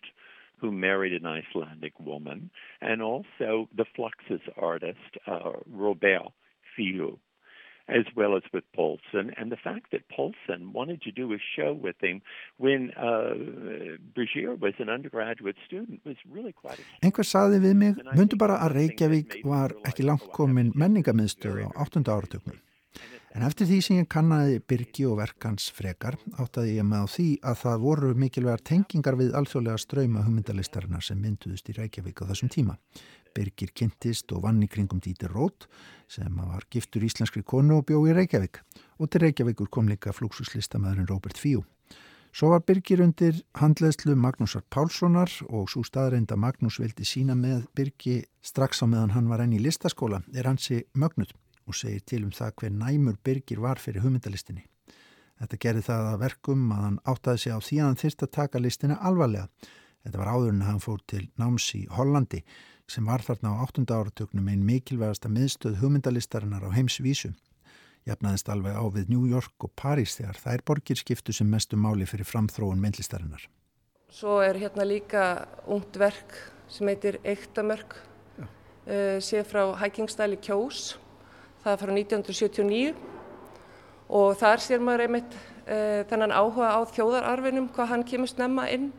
who 0.61 0.71
married 0.71 1.21
an 1.21 1.25
Icelandic 1.25 1.99
woman, 1.99 2.49
and 2.79 3.01
also 3.01 3.67
the 3.75 3.85
Fluxus 3.93 4.41
artist, 4.55 5.17
uh, 5.27 5.51
Robert 5.69 6.31
Fiu, 6.77 7.19
as 7.87 8.05
well 8.15 8.35
as 8.35 8.43
with 8.53 8.63
Polson. 8.75 9.33
And 9.37 9.51
the 9.51 9.57
fact 9.57 9.91
that 9.91 10.07
Polson 10.09 10.73
wanted 10.73 11.01
to 11.03 11.11
do 11.11 11.33
a 11.33 11.39
show 11.55 11.73
with 11.73 11.95
him 12.01 12.21
when 12.57 12.91
uh, 12.91 13.33
Brigier 14.15 14.59
was 14.59 14.73
an 14.79 14.89
undergraduate 14.89 15.57
student 15.65 16.01
was 16.05 16.17
really 16.29 16.53
quite 16.53 16.79
Einhver 17.01 17.25
saði 17.25 17.61
við 17.63 17.75
mig, 17.81 17.99
mundu 18.15 18.37
bara 18.39 18.59
að 18.65 18.77
Reykjavík 18.81 19.41
var 19.47 19.75
ekki 19.87 20.07
langt 20.07 20.29
komin 20.35 20.73
menningamiðstöð 20.75 21.67
á 21.67 21.69
8. 21.87 22.03
áratöknum. 22.05 22.59
En 23.37 23.43
eftir 23.45 23.67
því 23.69 23.77
sem 23.85 23.97
ég 23.99 24.07
kannaði 24.09 24.61
Birgi 24.65 25.03
og 25.05 25.19
verkans 25.19 25.67
frekar 25.75 26.15
áttaði 26.41 26.79
ég 26.79 26.87
með 26.87 27.05
á 27.05 27.07
því 27.13 27.27
að 27.51 27.59
það 27.59 27.83
voru 27.83 28.13
mikilvægar 28.17 28.63
tengingar 28.65 29.17
við 29.19 29.35
alþjóðlega 29.37 29.83
ströyma 29.83 30.23
hugmyndalistarinnar 30.25 31.05
sem 31.05 31.19
mynduðist 31.21 31.69
í 31.69 31.75
Reykjavík 31.77 32.23
á 32.25 32.29
þessum 32.31 32.49
tíma. 32.49 32.79
Birgir 33.37 33.69
kynntist 33.77 34.33
og 34.33 34.43
vann 34.47 34.63
í 34.65 34.69
kringum 34.71 35.01
Dítir 35.03 35.29
Rót 35.29 35.67
sem 36.09 36.33
var 36.41 36.65
giftur 36.73 37.05
íslenskri 37.05 37.43
konu 37.45 37.77
og 37.77 37.87
bjó 37.89 38.01
í 38.09 38.15
Reykjavík 38.17 38.61
og 38.97 39.11
til 39.11 39.27
Reykjavíkur 39.27 39.69
kom 39.69 39.89
líka 39.91 40.15
flúksuslistamæðurinn 40.17 41.09
Robert 41.11 41.37
Fíu. 41.37 41.63
Svo 42.33 42.51
var 42.51 42.63
Birgir 42.67 43.01
undir 43.01 43.37
handleðslu 43.57 44.13
Magnúsar 44.17 44.61
Pálssonar 44.73 45.31
og 45.47 45.69
svo 45.71 45.83
staðreinda 45.85 46.35
Magnús 46.37 46.79
vildi 46.81 47.05
sína 47.07 47.33
með 47.37 47.63
Birgi 47.77 48.19
strax 48.45 48.83
á 48.83 48.85
meðan 48.85 49.15
hann 49.15 49.29
var 49.31 49.41
enn 49.45 49.55
í 49.57 49.61
listaskóla 49.63 50.23
er 50.33 50.49
hansi 50.49 50.83
mögnuð 50.93 51.31
og 51.67 51.77
segir 51.77 52.03
til 52.05 52.23
um 52.25 52.33
það 52.35 52.53
hver 52.61 52.73
næmur 52.73 53.17
Birgir 53.23 53.61
var 53.63 53.81
fyrir 53.81 54.05
hugmyndalistinni. 54.05 54.65
Þetta 55.37 55.59
gerði 55.63 55.83
það 55.87 56.07
að 56.11 56.21
verkum 56.25 56.69
að 56.73 56.83
hann 56.85 57.01
áttaði 57.05 57.43
sig 57.43 57.53
á 57.53 57.59
því 57.61 57.79
að 57.79 57.87
hann 57.87 58.01
þyrst 58.01 58.23
að 58.25 58.33
taka 58.37 58.61
listina 58.61 59.01
alvarlega. 59.09 59.47
Þetta 60.05 60.21
var 60.21 60.31
áður 60.33 60.53
en 60.53 60.65
hann 60.65 60.81
fór 60.81 61.01
til 61.09 61.25
náms 61.41 61.67
í 61.77 61.83
Hollandi 61.93 62.43
sem 62.87 63.05
var 63.07 63.23
þarna 63.25 63.51
á 63.51 63.55
8. 63.67 63.85
áratöknum 63.91 64.47
einn 64.47 64.65
mikilvægasta 64.67 65.29
miðstöð 65.31 65.79
hugmyndalistarinnar 65.81 66.63
á 66.63 66.71
heimsvísu. 66.71 67.33
Jafnaðist 68.07 68.47
alveg 68.49 68.75
á 68.79 68.83
við 68.87 69.09
New 69.11 69.27
York 69.27 69.67
og 69.67 69.73
Paris 69.75 70.15
þegar 70.15 70.39
þær 70.39 70.63
borgir 70.69 70.99
skiptu 70.99 71.35
sem 71.35 71.49
mestu 71.49 71.75
máli 71.75 72.07
fyrir 72.07 72.27
framþróun 72.27 72.79
myndlistarinnar. 72.79 73.43
Svo 74.07 74.39
er 74.39 74.55
hérna 74.55 74.87
líka 74.87 75.47
ungt 75.67 75.99
verk 75.99 76.37
sem 76.71 76.87
heitir 76.87 77.19
Eiktamörk, 77.27 77.97
uh, 78.39 79.19
sé 79.19 79.43
frá 79.43 79.75
Hækingstæli 79.81 80.39
Kjós 80.39 80.95
það 81.67 81.73
er 81.73 81.81
frá 81.81 81.91
1979 81.91 82.93
og 84.07 84.37
þar 84.39 84.63
sér 84.63 84.83
maður 84.83 85.03
einmitt 85.07 85.33
uh, 85.35 86.03
þennan 86.07 86.35
áhuga 86.35 86.71
á 86.71 86.79
þjóðararfinum 86.93 87.67
hvað 87.75 87.91
hann 87.91 88.07
kemur 88.07 88.31
snemma 88.31 88.67
inn 88.71 88.91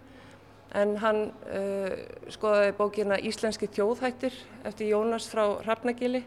en 0.76 0.96
hann 1.00 1.20
uh, 1.48 1.94
skoðaði 2.32 2.74
bókina 2.76 3.18
Íslenski 3.24 3.70
þjóðhættir 3.72 4.34
eftir 4.68 4.90
Jónas 4.92 5.28
frá 5.30 5.44
Hrafnagili 5.64 6.24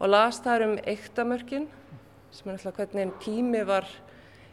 og 0.00 0.10
las 0.10 0.40
þar 0.42 0.66
um 0.66 0.78
eiktamörkin 0.80 1.68
sem 2.34 2.48
er 2.50 2.56
alltaf 2.58 2.78
hvernig 2.78 3.12
tími 3.22 3.62
var 3.66 3.86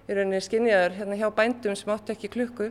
í 0.07 0.15
rauninni 0.15 0.39
skinniðar 0.41 0.93
hérna 0.95 1.17
hjá 1.19 1.27
bændum 1.35 1.75
sem 1.75 1.89
áttu 1.91 2.13
ekki 2.13 2.29
klukku. 2.31 2.69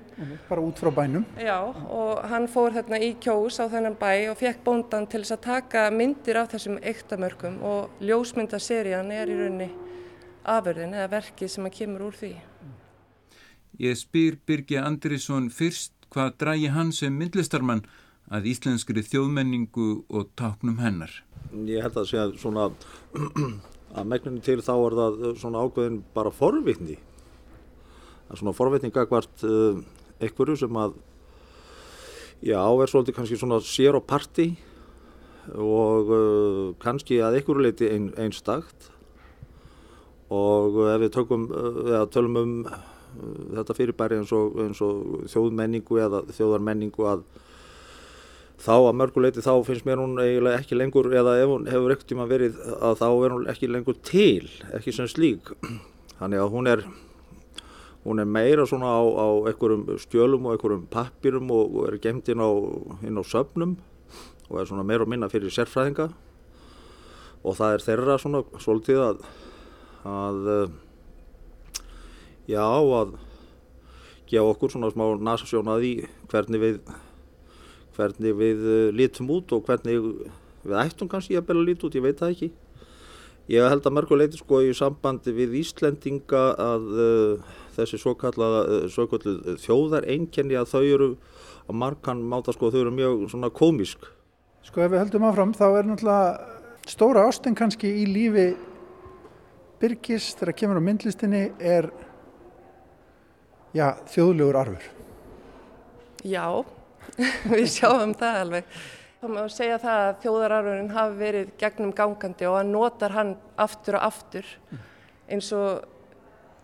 Bara 0.49 0.63
út 0.65 0.79
frá 0.81 0.91
bænum? 0.95 1.27
Já, 1.37 1.59
og 1.69 2.23
hann 2.31 2.49
fór 2.49 2.73
hérna 2.73 3.01
í 3.03 3.13
kjós 3.21 3.61
á 3.61 3.69
þennan 3.69 3.99
bæ 4.01 4.31
og 4.33 4.39
fekk 4.41 4.63
bóndan 4.65 5.09
til 5.11 5.21
þess 5.21 5.37
að 5.37 5.43
taka 5.45 5.85
myndir 5.93 6.41
af 6.41 6.55
þessum 6.55 6.79
ektamörkum 6.81 7.59
og 7.61 8.01
ljósmyndaserían 8.01 9.13
er 9.13 9.33
í 9.33 9.37
rauninni 9.37 9.69
afurðin 10.47 10.97
eða 10.97 11.13
verkið 11.19 11.53
sem 11.53 11.69
að 11.69 11.77
kemur 11.81 12.07
úr 12.09 12.17
því. 12.17 12.33
Ég 13.85 13.99
spyr 14.01 14.39
Birgi 14.49 14.81
Andrisson 14.81 15.51
fyrst 15.53 15.96
hvað 16.17 16.37
drægi 16.41 16.73
hann 16.73 16.93
sem 16.97 17.13
myndlistarmann 17.13 17.85
að 18.33 18.49
íslenskri 18.51 19.05
þjóðmenningu 19.07 19.89
og 20.09 20.31
taknum 20.39 20.81
hennar. 20.81 21.13
Ég 21.53 21.85
held 21.85 21.99
að 22.01 22.09
segja 22.11 22.31
svona 22.41 22.71
að 22.71 24.09
megnunni 24.11 24.43
til 24.45 24.63
þá 24.65 24.73
er 24.79 24.97
það 25.01 25.21
svona 25.43 25.67
ákveðin 25.67 26.01
bara 26.17 26.33
forvitni 26.35 26.97
að 28.27 28.41
svona 28.41 28.57
forvitninga 28.57 29.05
hvert 29.07 29.45
uh, 29.47 29.79
einhverju 30.19 30.57
sem 30.65 30.81
að 30.81 30.97
já, 32.43 32.59
er 32.59 32.91
svolítið 32.91 33.19
kannski 33.21 33.39
svona 33.39 33.61
sér 33.63 34.01
og 34.01 34.07
parti 34.09 34.49
og 35.55 36.11
uh, 36.11 36.75
kannski 36.83 37.21
að 37.23 37.39
einhverju 37.39 37.69
leiti 37.69 37.93
ein, 37.93 38.11
einstakt 38.19 38.91
og 40.35 40.83
ef 40.91 41.01
við 41.05 41.15
tökum, 41.15 41.47
uh, 41.53 42.03
tölum 42.11 42.41
um 42.43 42.55
þetta 43.57 43.77
fyrirbæri 43.77 44.21
eins 44.21 44.33
og, 44.37 44.57
eins 44.65 44.81
og 44.85 45.27
þjóðmenningu 45.33 46.01
eða 46.03 46.23
þjóðarmenningu 46.37 47.09
að 47.11 47.25
þá 48.63 48.75
að 48.77 48.95
mörguleiti 49.01 49.45
þá 49.45 49.53
finnst 49.67 49.87
mér 49.87 50.01
hún 50.01 50.17
eiginlega 50.21 50.61
ekki 50.61 50.79
lengur 50.79 51.11
eða 51.13 51.37
ef 51.43 51.51
hún 51.53 51.67
hefur 51.71 51.95
ekkert 51.95 52.11
tíma 52.13 52.29
verið 52.31 52.61
að 52.81 53.01
þá 53.03 53.09
er 53.11 53.35
hún 53.35 53.51
ekki 53.53 53.71
lengur 53.71 53.99
til, 54.07 54.49
ekki 54.77 54.95
sem 54.97 55.11
slík. 55.11 55.53
Þannig 56.17 56.41
að 56.41 56.55
hún 56.55 56.71
er 56.73 56.87
hún 58.07 58.23
er 58.23 58.29
meira 58.31 58.65
svona 58.71 58.93
á, 58.97 59.03
á 59.03 59.29
einhverjum 59.51 59.89
skjölum 59.99 60.47
og 60.47 60.55
einhverjum 60.55 60.87
pappirum 60.91 61.51
og, 61.51 61.75
og 61.75 61.89
er 61.91 61.99
gemt 62.03 62.31
inn 62.31 62.41
á, 62.41 62.51
inn 63.03 63.19
á 63.19 63.25
söfnum 63.27 63.75
og 64.47 64.61
er 64.61 64.69
svona 64.71 64.87
meira 64.87 65.05
og 65.05 65.11
minna 65.11 65.29
fyrir 65.29 65.51
sérfræðinga. 65.51 66.13
Og 67.47 67.59
það 67.59 67.75
er 67.75 67.85
þeirra 67.85 68.17
svona 68.23 68.45
svolítið 68.63 69.03
að 69.03 69.27
að 70.07 70.71
já 72.51 72.65
að 72.65 73.17
gefa 74.31 74.53
okkur 74.53 74.73
svona 74.75 74.91
smá 74.95 75.05
nasasjón 75.23 75.71
að 75.71 75.83
því 75.85 75.93
hvernig 76.33 76.63
við 76.63 76.79
hvernig 77.97 78.37
við 78.37 78.65
lítum 78.93 79.31
út 79.33 79.55
og 79.57 79.65
hvernig 79.67 80.03
við 80.67 80.79
ættum 80.83 81.09
kannski 81.09 81.39
að 81.39 81.55
að 81.55 81.65
líta 81.65 81.87
út, 81.87 81.97
ég 81.97 82.05
veit 82.05 82.19
það 82.21 82.35
ekki. 82.35 82.51
Ég 83.47 83.69
held 83.71 83.87
að 83.87 83.95
mörguleiti 83.95 84.41
sko 84.41 84.59
í 84.67 84.73
sambandi 84.75 85.31
við 85.33 85.55
Íslendinga 85.61 86.43
að 86.59 86.87
uh, 86.99 87.53
þessi 87.77 88.01
svo 88.03 88.17
kallaða 88.19 88.65
uh, 88.89 89.53
þjóðar 89.63 90.09
einkenni 90.11 90.59
að 90.59 90.73
þau 90.73 90.83
eru 90.83 91.09
á 91.67 91.73
markan 91.75 92.23
máta 92.27 92.55
sko 92.55 92.71
þau 92.75 92.81
eru 92.85 92.95
mjög 92.95 93.27
svona 93.31 93.51
komisk 93.55 94.07
Sko 94.67 94.83
ef 94.83 94.91
við 94.91 95.03
höldum 95.05 95.27
áfram 95.29 95.55
þá 95.55 95.67
er 95.69 95.87
náttúrulega 95.87 96.57
stóra 96.91 97.27
ásteng 97.29 97.59
kannski 97.59 97.91
í 98.03 98.07
lífi 98.11 98.49
Birgis 99.79 100.33
þegar 100.39 100.57
kemur 100.59 100.81
á 100.81 100.87
myndlistinni 100.89 101.43
er 101.59 101.91
já, 103.77 103.89
þjóðlegur 104.13 104.59
arfur. 104.63 104.87
Já, 106.27 106.47
við 107.53 107.67
sjáum 107.77 108.15
það 108.19 108.41
alveg. 108.45 108.79
Það 109.21 109.33
má 109.33 109.43
segja 109.51 109.77
það 109.81 110.01
að 110.07 110.17
þjóðararfurinn 110.23 110.91
hafi 110.93 111.21
verið 111.21 111.53
gegnum 111.61 111.93
gangandi 111.97 112.49
og 112.49 112.59
hann 112.59 112.73
notar 112.75 113.15
hann 113.17 113.37
aftur 113.59 113.97
og 113.99 114.09
aftur 114.11 114.51
eins 115.33 115.49
og 115.57 115.87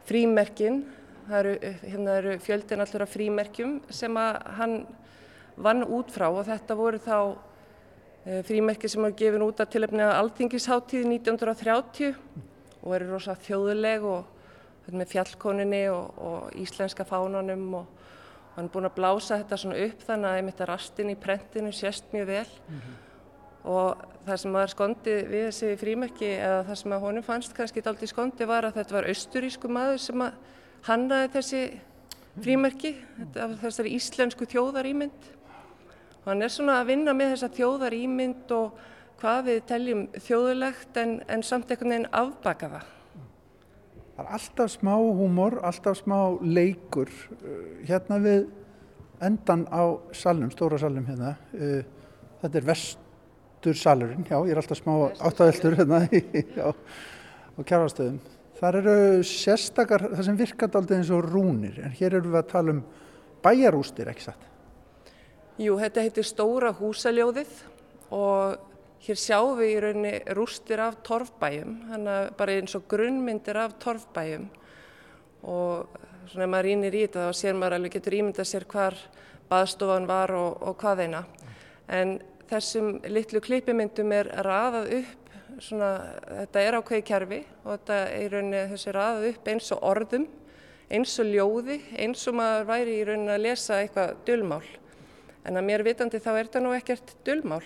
frímerkin, 0.07 0.83
það 1.29 1.39
eru, 1.39 1.73
hérna 1.95 2.19
eru 2.21 2.35
fjöldin 2.43 2.85
allur 2.85 3.05
af 3.07 3.15
frímerkjum 3.15 3.79
sem 3.91 4.19
að 4.21 4.39
hann 4.59 4.77
vann 5.63 5.83
út 5.85 6.13
frá 6.13 6.29
og 6.29 6.45
þetta 6.47 6.77
voru 6.79 7.01
þá 7.03 7.17
frímerki 8.47 8.91
sem 8.91 9.03
voru 9.03 9.17
gefin 9.19 9.47
út 9.47 9.63
að 9.63 9.73
tilöfni 9.75 10.05
að 10.05 10.15
Alþingisháttíð 10.21 11.09
1930 11.09 12.15
og 12.83 12.95
eru 12.97 13.11
rosa 13.11 13.35
þjóðuleg 13.47 14.07
og 14.07 14.32
með 14.91 15.13
fjallkoninni 15.13 15.83
og, 15.93 16.19
og 16.19 16.57
íslenska 16.59 17.05
fánanum 17.07 17.69
og, 17.79 17.87
og 17.87 18.57
hann 18.57 18.67
er 18.69 18.73
búinn 18.75 18.89
að 18.89 18.97
blása 18.99 19.39
þetta 19.41 19.59
svona 19.61 19.79
upp 19.87 20.03
þannig 20.09 20.29
að 20.29 20.41
einmitt 20.41 20.61
að 20.61 20.71
rastin 20.73 21.13
í 21.13 21.19
prentinu 21.21 21.73
sést 21.73 22.11
mjög 22.13 22.27
vel. 22.27 22.49
Mm 22.69 22.81
-hmm. 22.81 22.99
og 23.65 24.05
það 24.27 24.37
sem 24.37 24.53
var 24.53 24.69
skondið 24.71 25.29
við 25.31 25.45
þessi 25.47 25.77
frímerki 25.79 26.31
eða 26.39 26.65
það 26.67 26.79
sem 26.81 26.93
að 26.93 27.01
honum 27.01 27.23
fannst 27.23 27.55
kannski 27.55 27.83
aldrei 27.87 28.07
skondið 28.07 28.47
var 28.47 28.65
að 28.65 28.75
þetta 28.75 28.95
var 28.95 29.09
austurísku 29.09 29.69
maður 29.69 29.99
sem 29.99 30.21
að 30.21 30.33
hannaði 30.83 31.29
þessi 31.33 31.63
frímerki 32.43 32.95
af 33.37 33.59
þessari 33.61 33.95
íslensku 33.97 34.47
þjóðarýmynd 34.47 35.29
og 36.23 36.27
hann 36.31 36.43
er 36.43 36.49
svona 36.49 36.81
að 36.81 36.87
vinna 36.87 37.13
með 37.13 37.35
þessa 37.35 37.49
þjóðarýmynd 37.59 38.55
og 38.57 38.73
hvað 39.21 39.45
við 39.45 39.61
teljum 39.67 40.09
þjóðulegt 40.17 40.97
en, 40.97 41.21
en 41.29 41.43
samt 41.43 41.71
einhvern 41.71 41.95
veginn 41.95 42.11
afbaka 42.13 42.69
það 42.69 43.02
Það 44.23 44.29
er 44.29 44.37
alltaf 44.39 44.71
smá 44.71 44.93
húmor, 44.95 45.55
alltaf 45.67 45.97
smá 45.99 46.19
leikur 46.47 47.09
hérna 47.89 48.21
við 48.23 48.45
endan 49.23 49.65
á 49.67 49.99
salnum, 50.15 50.53
stóra 50.55 50.79
salnum 50.79 51.09
hérna. 51.09 51.33
Þetta 52.43 52.61
er 52.61 52.69
vestur 52.69 53.81
salurinn, 53.81 54.23
já, 54.23 54.37
ég 54.47 54.53
er 54.55 54.61
alltaf 54.63 54.79
smá 54.79 54.93
áttaveldur 55.19 55.75
hérna 55.81 56.05
á, 56.67 56.71
á 56.71 57.61
kjárastöðum. 57.67 58.21
Það 58.61 58.79
eru 58.79 58.97
sérstakar, 59.27 60.07
það 60.13 60.25
sem 60.29 60.39
virkað 60.39 60.79
aldrei 60.79 61.01
eins 61.01 61.11
og 61.11 61.27
rúnir, 61.27 61.83
en 61.83 61.99
hér 61.99 62.21
eru 62.21 62.31
við 62.31 62.41
að 62.45 62.51
tala 62.55 62.77
um 62.77 62.83
bæjarústir, 63.43 64.13
ekki 64.13 64.29
satt? 64.29 64.47
Jú, 65.59 65.81
þetta 65.83 66.07
heitir 66.07 66.31
Stóra 66.31 66.71
húsaljóðið 66.79 67.59
og 68.15 68.71
Hér 69.03 69.19
sjáum 69.19 69.57
við 69.59 69.73
í 69.73 69.79
rauninni 69.83 70.35
rústir 70.39 70.79
af 70.79 71.01
torfbæjum, 71.03 71.73
bara 72.39 72.55
eins 72.55 72.77
og 72.79 72.85
grunnmyndir 72.87 73.59
af 73.59 73.73
torfbæjum 73.83 74.45
og 75.43 75.97
svona 76.31 76.47
ef 76.47 76.53
maður 76.53 76.69
rínir 76.69 76.95
í 76.95 77.01
þetta 77.09 77.25
þá 77.27 77.39
sér 77.41 77.59
maður 77.59 77.77
alveg 77.81 77.97
getur 77.97 78.17
ímyndað 78.21 78.49
sér 78.53 78.69
hvar 78.71 79.01
baðstofan 79.51 80.07
var 80.07 80.35
og, 80.39 80.63
og 80.63 80.79
hvað 80.79 81.03
eina. 81.09 81.25
En 81.91 82.15
þessum 82.47 82.95
litlu 83.11 83.43
klipimyndum 83.43 84.15
er 84.15 84.31
raðað 84.47 84.95
upp, 85.01 85.37
svona, 85.59 85.93
þetta 86.45 86.63
er 86.63 86.79
ákveði 86.79 87.09
kjærfi 87.11 87.43
og 87.65 87.71
þetta 87.73 88.01
er 88.07 88.23
í 88.23 88.33
rauninni 88.37 88.65
þessi 88.77 88.95
raðað 89.01 89.31
upp 89.33 89.55
eins 89.57 89.75
og 89.75 89.87
orðum, 89.91 90.33
eins 90.95 91.19
og 91.19 91.33
ljóði, 91.35 91.83
eins 91.99 92.29
og 92.31 92.39
maður 92.39 92.71
væri 92.71 93.01
í 93.01 93.07
rauninni 93.11 93.35
að 93.35 93.47
lesa 93.51 93.83
eitthvað 93.83 94.19
dullmál. 94.31 94.65
En 95.43 95.59
að 95.59 95.73
mér 95.73 95.91
vitandi 95.91 96.23
þá 96.23 96.37
er 96.37 96.45
þetta 96.45 96.63
nú 96.63 96.77
ekkert 96.79 97.17
dullmál. 97.27 97.65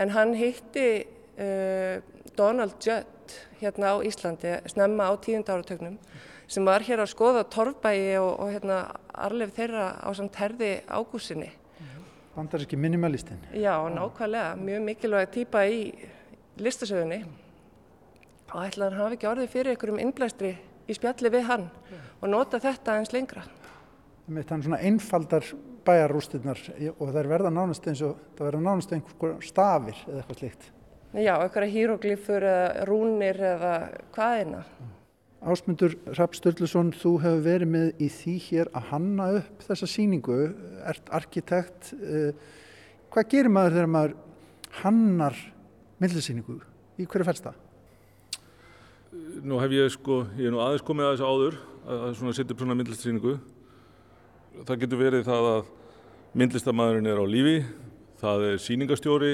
En 0.00 0.12
hann 0.14 0.34
hitti 0.38 0.88
uh, 1.04 2.00
Donald 2.38 2.78
Judd 2.80 3.34
hérna 3.60 3.92
á 3.92 3.96
Íslandi 4.00 4.56
snemma 4.72 5.10
á 5.10 5.14
tíund 5.20 5.48
áratögnum 5.52 5.98
sem 6.50 6.64
var 6.66 6.82
hér 6.82 7.04
að 7.04 7.12
skoða 7.12 7.44
torfbæi 7.46 8.16
og, 8.18 8.32
og 8.40 8.48
hérna 8.54 8.78
arlef 9.12 9.52
þeirra 9.54 9.92
á 10.02 10.08
samt 10.16 10.38
herði 10.40 10.80
ágúsinni. 10.88 11.50
Bandaríski 12.34 12.78
minimalistinn. 12.78 13.42
Já, 13.52 13.74
nákvæmlega. 13.90 14.56
Mjög 14.56 14.82
mikilvæg 14.86 15.30
týpa 15.34 15.64
í 15.68 15.80
listasögunni 16.58 17.20
og 18.50 18.64
ætlaði 18.64 18.90
hann 18.90 19.00
hafi 19.04 19.18
ekki 19.18 19.30
orðið 19.30 19.52
fyrir 19.52 19.74
einhverjum 19.74 20.02
innblæstri 20.02 20.52
í 20.90 20.96
spjalli 20.96 21.30
við 21.30 21.46
hann 21.50 21.66
og 22.20 22.30
nota 22.30 22.60
þetta 22.62 22.96
eins 22.98 23.12
lengra. 23.14 23.44
Þannig 24.26 24.54
að 24.54 24.64
svona 24.66 24.80
einfaldar 24.86 25.46
bæjarrústirnar 25.90 26.60
og 26.94 27.10
það 27.10 27.18
er 27.22 27.28
verða 27.30 27.50
nánast 27.54 27.88
eins 27.90 28.02
og 28.06 28.20
það 28.38 28.46
verða 28.48 28.62
nánast 28.66 28.94
einhver 28.94 29.34
stafir 29.44 29.98
eða 30.06 30.22
eitthvað 30.22 30.40
slikt. 30.40 30.70
Já, 31.10 31.34
eitthvað 31.34 31.72
hýroglífur 31.74 32.46
eða 32.46 32.86
rúnir 32.86 33.40
eða 33.50 33.74
hvaðina. 34.14 34.64
Ásmundur 35.40 35.96
Rapp 36.18 36.36
Sturluson, 36.36 36.92
þú 36.92 37.14
hefur 37.22 37.44
verið 37.46 37.72
með 37.72 38.02
í 38.04 38.10
því 38.12 38.34
hér 38.44 38.70
að 38.76 38.90
hanna 38.90 39.28
upp 39.38 39.64
þessa 39.64 39.88
síningu, 39.88 40.36
ert 40.84 41.14
arkitekt. 41.16 41.94
Hvað 43.10 43.30
gerir 43.32 43.52
maður 43.52 43.78
þegar 43.78 43.94
maður 43.94 44.18
hannar 44.82 45.40
millisíningu? 46.02 46.60
Í 47.00 47.08
hverju 47.08 47.26
fælst 47.30 47.48
það? 47.48 47.56
Nú 49.40 49.56
hef 49.58 49.72
ég 49.74 49.88
sko, 49.96 50.20
ég 50.38 50.50
er 50.50 50.54
nú 50.54 50.60
aðeins 50.62 50.84
komið 50.86 51.08
að 51.08 51.16
þessu 51.16 51.30
áður 51.32 51.56
að 51.90 52.12
svona 52.20 52.36
setja 52.36 52.54
upp 52.54 52.62
svona 52.62 52.76
millisíningu 52.78 53.38
það 54.66 54.82
getur 54.82 55.00
verið 55.00 55.26
það 55.28 55.48
að 55.50 55.68
myndlistamæðurinn 56.38 57.10
er 57.10 57.18
á 57.18 57.26
lífi, 57.26 57.56
það 58.20 58.44
er 58.50 58.60
síningastjóri, 58.62 59.32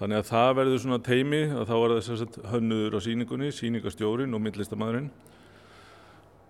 þannig 0.00 0.20
að 0.20 0.30
það 0.30 0.54
verður 0.58 0.80
svona 0.82 1.00
teimi 1.06 1.42
að 1.46 1.68
þá 1.70 1.74
er 1.78 1.94
þess 1.98 2.24
að 2.24 2.38
hönnuður 2.52 2.96
á 2.98 3.00
síningunni, 3.04 3.50
síningastjórin 3.54 4.34
og 4.34 4.42
myndlistamæðurinn. 4.46 5.10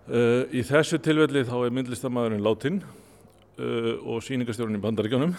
Uh, 0.08 0.46
í 0.56 0.62
þessu 0.64 1.00
tilvelli 1.04 1.44
þá 1.44 1.56
er 1.66 1.74
myndlistamæðurinn 1.76 2.46
látin 2.46 2.78
uh, 2.80 3.92
og 4.08 4.22
síningastjórin 4.24 4.78
í 4.78 4.84
bandaríkjónum. 4.86 5.34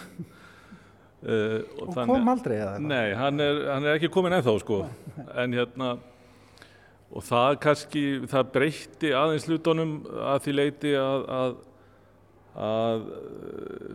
Uh, 1.20 1.58
og, 1.80 1.90
og 1.90 1.98
kom 1.98 2.30
aldrei 2.32 2.60
eða? 2.60 2.78
Nei, 2.80 3.10
hann 3.18 3.42
er, 3.42 3.64
hann 3.74 3.88
er 3.88 3.98
ekki 3.98 4.12
komin 4.14 4.38
ennþá 4.38 4.54
sko, 4.62 4.84
en 5.34 5.58
hérna 5.58 5.96
og 7.10 7.26
það 7.26 7.56
kannski, 7.64 8.04
það 8.30 8.52
breytti 8.54 9.10
aðeins 9.16 9.48
hlutunum 9.50 9.96
að 10.30 10.44
því 10.46 10.54
leiti 10.54 10.94
að, 10.98 11.26
að, 11.34 11.56
að 12.58 13.06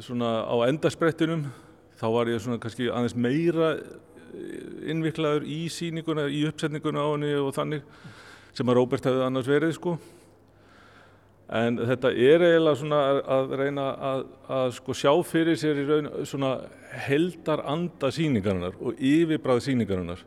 svona 0.05 0.31
á 0.47 0.55
endarsprettinum 0.69 1.45
þá 1.99 2.07
var 2.11 2.31
ég 2.31 2.43
svona 2.43 2.59
kannski 2.61 2.89
aðeins 2.91 3.15
meira 3.15 3.75
innviklaður 4.85 5.45
í 5.47 5.65
síninguna, 5.71 6.27
í 6.27 6.43
uppsetninguna 6.49 7.03
á 7.03 7.07
henni 7.13 7.31
og 7.39 7.53
þannig 7.55 7.85
sem 8.55 8.69
að 8.69 8.77
Róbert 8.79 9.07
hefði 9.07 9.25
annars 9.25 9.49
verið 9.49 9.73
sko. 9.75 9.95
En 11.55 11.77
þetta 11.77 12.09
er 12.09 12.41
eiginlega 12.41 12.79
svona 12.79 12.99
að 13.35 13.51
reyna 13.59 13.89
að, 13.93 14.21
að 14.49 14.69
sko 14.79 14.95
sjá 14.97 15.11
fyrir 15.27 15.59
sér 15.61 15.81
í 15.83 15.85
raun 15.85 16.09
svona 16.25 16.55
heldar 17.05 17.61
anda 17.69 18.09
síningarinnar 18.13 18.79
og 18.81 18.97
yfirbræð 18.97 19.61
síningarinnar 19.67 20.23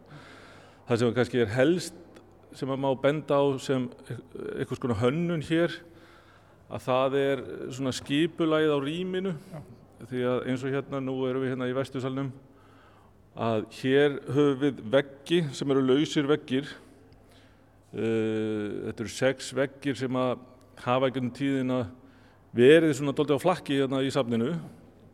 það 0.89 1.01
sem 1.01 1.17
kannski 1.17 1.43
er 1.43 1.51
helst 1.57 1.97
sem 2.57 2.71
að 2.71 2.81
má 2.85 2.89
benda 3.03 3.41
á 3.41 3.45
sem 3.61 3.89
eitthvað 4.57 4.79
svona 4.79 5.01
hönnun 5.03 5.43
hér 5.45 5.75
að 6.69 6.85
það 6.85 7.17
er 7.21 7.43
svona 7.73 7.95
skipulæð 7.97 8.75
á 8.77 8.79
rýminu. 8.85 9.35
Já. 9.53 9.61
því 10.09 10.21
að 10.31 10.45
eins 10.47 10.63
og 10.63 10.75
hérna 10.75 11.01
nú 11.03 11.15
erum 11.27 11.43
við 11.43 11.51
hérna 11.53 11.67
í 11.67 11.75
vestusalnum 11.75 12.29
að 13.39 13.65
hér 13.81 14.19
höfum 14.29 14.61
við 14.63 14.83
veggi 14.93 15.41
sem 15.55 15.71
eru 15.75 15.83
lausir 15.83 16.29
veggir. 16.29 16.69
Uh, 17.89 18.89
þetta 18.89 19.05
eru 19.05 19.13
sex 19.15 19.53
veggir 19.57 19.97
sem 19.99 20.19
að 20.21 20.43
hafa 20.85 21.09
einhvern 21.09 21.33
tíðin 21.35 21.75
að 21.75 21.87
verið 22.59 22.95
svona 22.99 23.15
doldið 23.17 23.41
á 23.41 23.45
flakki 23.47 23.81
hérna 23.81 24.05
í 24.05 24.13
safninu. 24.15 24.53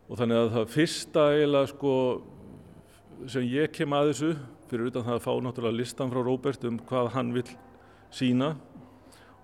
Og 0.04 0.20
þannig 0.20 0.40
að 0.40 0.52
það 0.58 0.72
fyrsta 0.74 1.28
eiginlega 1.32 1.70
sko 1.72 1.94
sem 3.30 3.46
ég 3.48 3.72
kem 3.72 3.94
að 3.96 4.10
þessu 4.10 4.32
fyrir 4.68 4.90
utan 4.90 5.06
það 5.06 5.16
að 5.16 5.24
fá 5.24 5.32
náttúrulega 5.40 5.78
listan 5.78 6.10
frá 6.12 6.20
Róbert 6.24 6.66
um 6.68 6.80
hvað 6.88 7.10
hann 7.14 7.32
vil 7.36 7.46
sína 8.14 8.54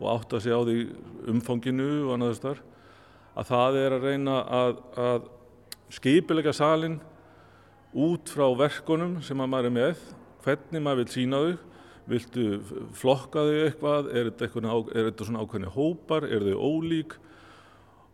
og 0.00 0.08
átta 0.14 0.40
sig 0.40 0.52
á 0.56 0.60
því 0.64 0.78
umfanginu 1.30 1.90
og 2.08 2.16
annaður 2.16 2.38
starf 2.40 2.66
að 3.36 3.50
það 3.52 3.78
er 3.80 3.94
að 3.96 4.06
reyna 4.08 4.36
að, 4.50 4.78
að 4.96 5.26
skipilega 5.92 6.54
salin 6.56 6.98
út 7.94 8.30
frá 8.30 8.46
verkonum 8.58 9.18
sem 9.24 9.40
að 9.40 9.50
maður 9.52 9.70
er 9.70 9.76
með 9.76 10.06
hvernig 10.44 10.82
maður 10.82 11.04
vil 11.04 11.12
sína 11.14 11.42
þau 11.44 11.58
viltu 12.10 12.44
flokka 12.96 13.44
þau 13.46 13.58
eitthvað, 13.64 14.08
er 14.14 14.30
þetta, 14.30 14.70
er 14.94 15.10
þetta 15.10 15.26
svona 15.28 15.42
ákveðni 15.44 15.74
hópar, 15.74 16.26
er 16.26 16.46
þau 16.48 16.70
ólík? 16.70 17.16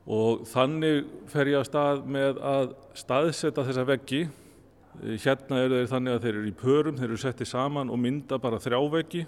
Og 0.07 0.43
þannig 0.47 1.07
fer 1.33 1.51
ég 1.51 1.61
að 1.61 1.69
stað 1.71 2.03
með 2.15 2.41
að 2.47 2.75
staðsetta 2.99 3.65
þessa 3.67 3.87
veggi. 3.89 4.27
Hérna 5.25 5.63
eru 5.65 5.81
þeir 5.81 5.89
þannig 5.91 6.17
að 6.17 6.27
þeir 6.27 6.35
eru 6.35 6.51
í 6.51 6.57
pörum, 6.61 6.99
þeir 6.99 7.09
eru 7.09 7.21
settið 7.21 7.51
saman 7.51 7.93
og 7.93 8.01
mynda 8.01 8.39
bara 8.41 8.61
þrjáveggi 8.63 9.25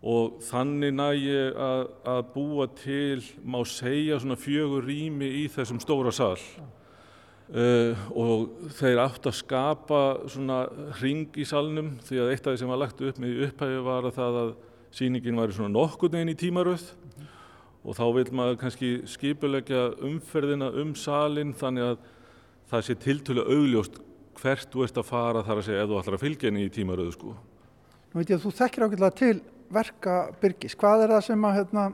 og 0.00 0.40
þannig 0.48 0.94
næ 0.96 1.08
ég 1.20 1.56
að, 1.60 1.82
að 2.08 2.20
búa 2.34 2.66
til, 2.80 3.20
má 3.44 3.60
segja, 3.68 4.18
svona 4.20 4.38
fjögur 4.40 4.86
rými 4.88 5.28
í 5.42 5.46
þessum 5.52 5.80
stóra 5.82 6.12
sall. 6.14 6.40
Uh, 7.50 7.98
og 8.14 8.70
þeir 8.78 9.00
átt 9.02 9.26
að 9.26 9.40
skapa 9.40 10.00
svona 10.30 10.62
ring 11.00 11.34
í 11.34 11.44
salnum 11.44 11.96
því 12.06 12.20
að 12.22 12.28
eitt 12.30 12.44
af 12.46 12.54
því 12.54 12.60
sem 12.62 12.70
var 12.70 12.78
lagt 12.78 13.02
upp 13.02 13.18
með 13.18 13.40
upphæfi 13.48 13.80
var 13.82 14.06
að 14.06 14.14
það 14.20 14.38
að 14.44 14.52
síningin 14.94 15.38
var 15.38 15.50
svona 15.54 15.72
nokkur 15.74 16.12
neginn 16.14 16.30
í 16.30 16.36
tímaröð 16.38 16.84
mm 16.94 17.10
-hmm. 17.10 17.26
og 17.82 17.96
þá 17.98 18.04
vil 18.14 18.24
maður 18.38 18.60
kannski 18.60 18.90
skipulegja 19.02 19.82
umferðina 19.98 20.70
um 20.78 20.94
salin 20.94 21.50
þannig 21.52 21.90
að 21.90 21.98
það 22.70 22.86
sé 22.86 22.94
tiltölu 22.94 23.42
augljóst 23.42 23.98
hvert 24.40 24.70
þú 24.70 24.84
ert 24.84 24.98
að 24.98 25.10
fara 25.10 25.42
þar 25.42 25.58
að 25.58 25.64
segja 25.66 25.82
ef 25.82 25.88
þú 25.90 25.98
ætlar 25.98 26.14
að 26.14 26.24
fylgja 26.24 26.48
henni 26.48 26.64
í 26.64 26.70
tímaröðu 26.70 27.12
sko. 27.12 27.34
Nú 28.14 28.20
veit 28.20 28.30
ég 28.30 28.38
að 28.38 28.44
þú 28.46 28.52
þekkir 28.60 28.84
ákveðlega 28.86 29.16
til 29.18 29.42
verka 29.70 30.16
Byrgis, 30.40 30.76
hvað 30.78 31.04
er 31.04 31.14
það 31.14 31.22
sem 31.28 31.46
að 31.46 31.56
hérna, 31.58 31.84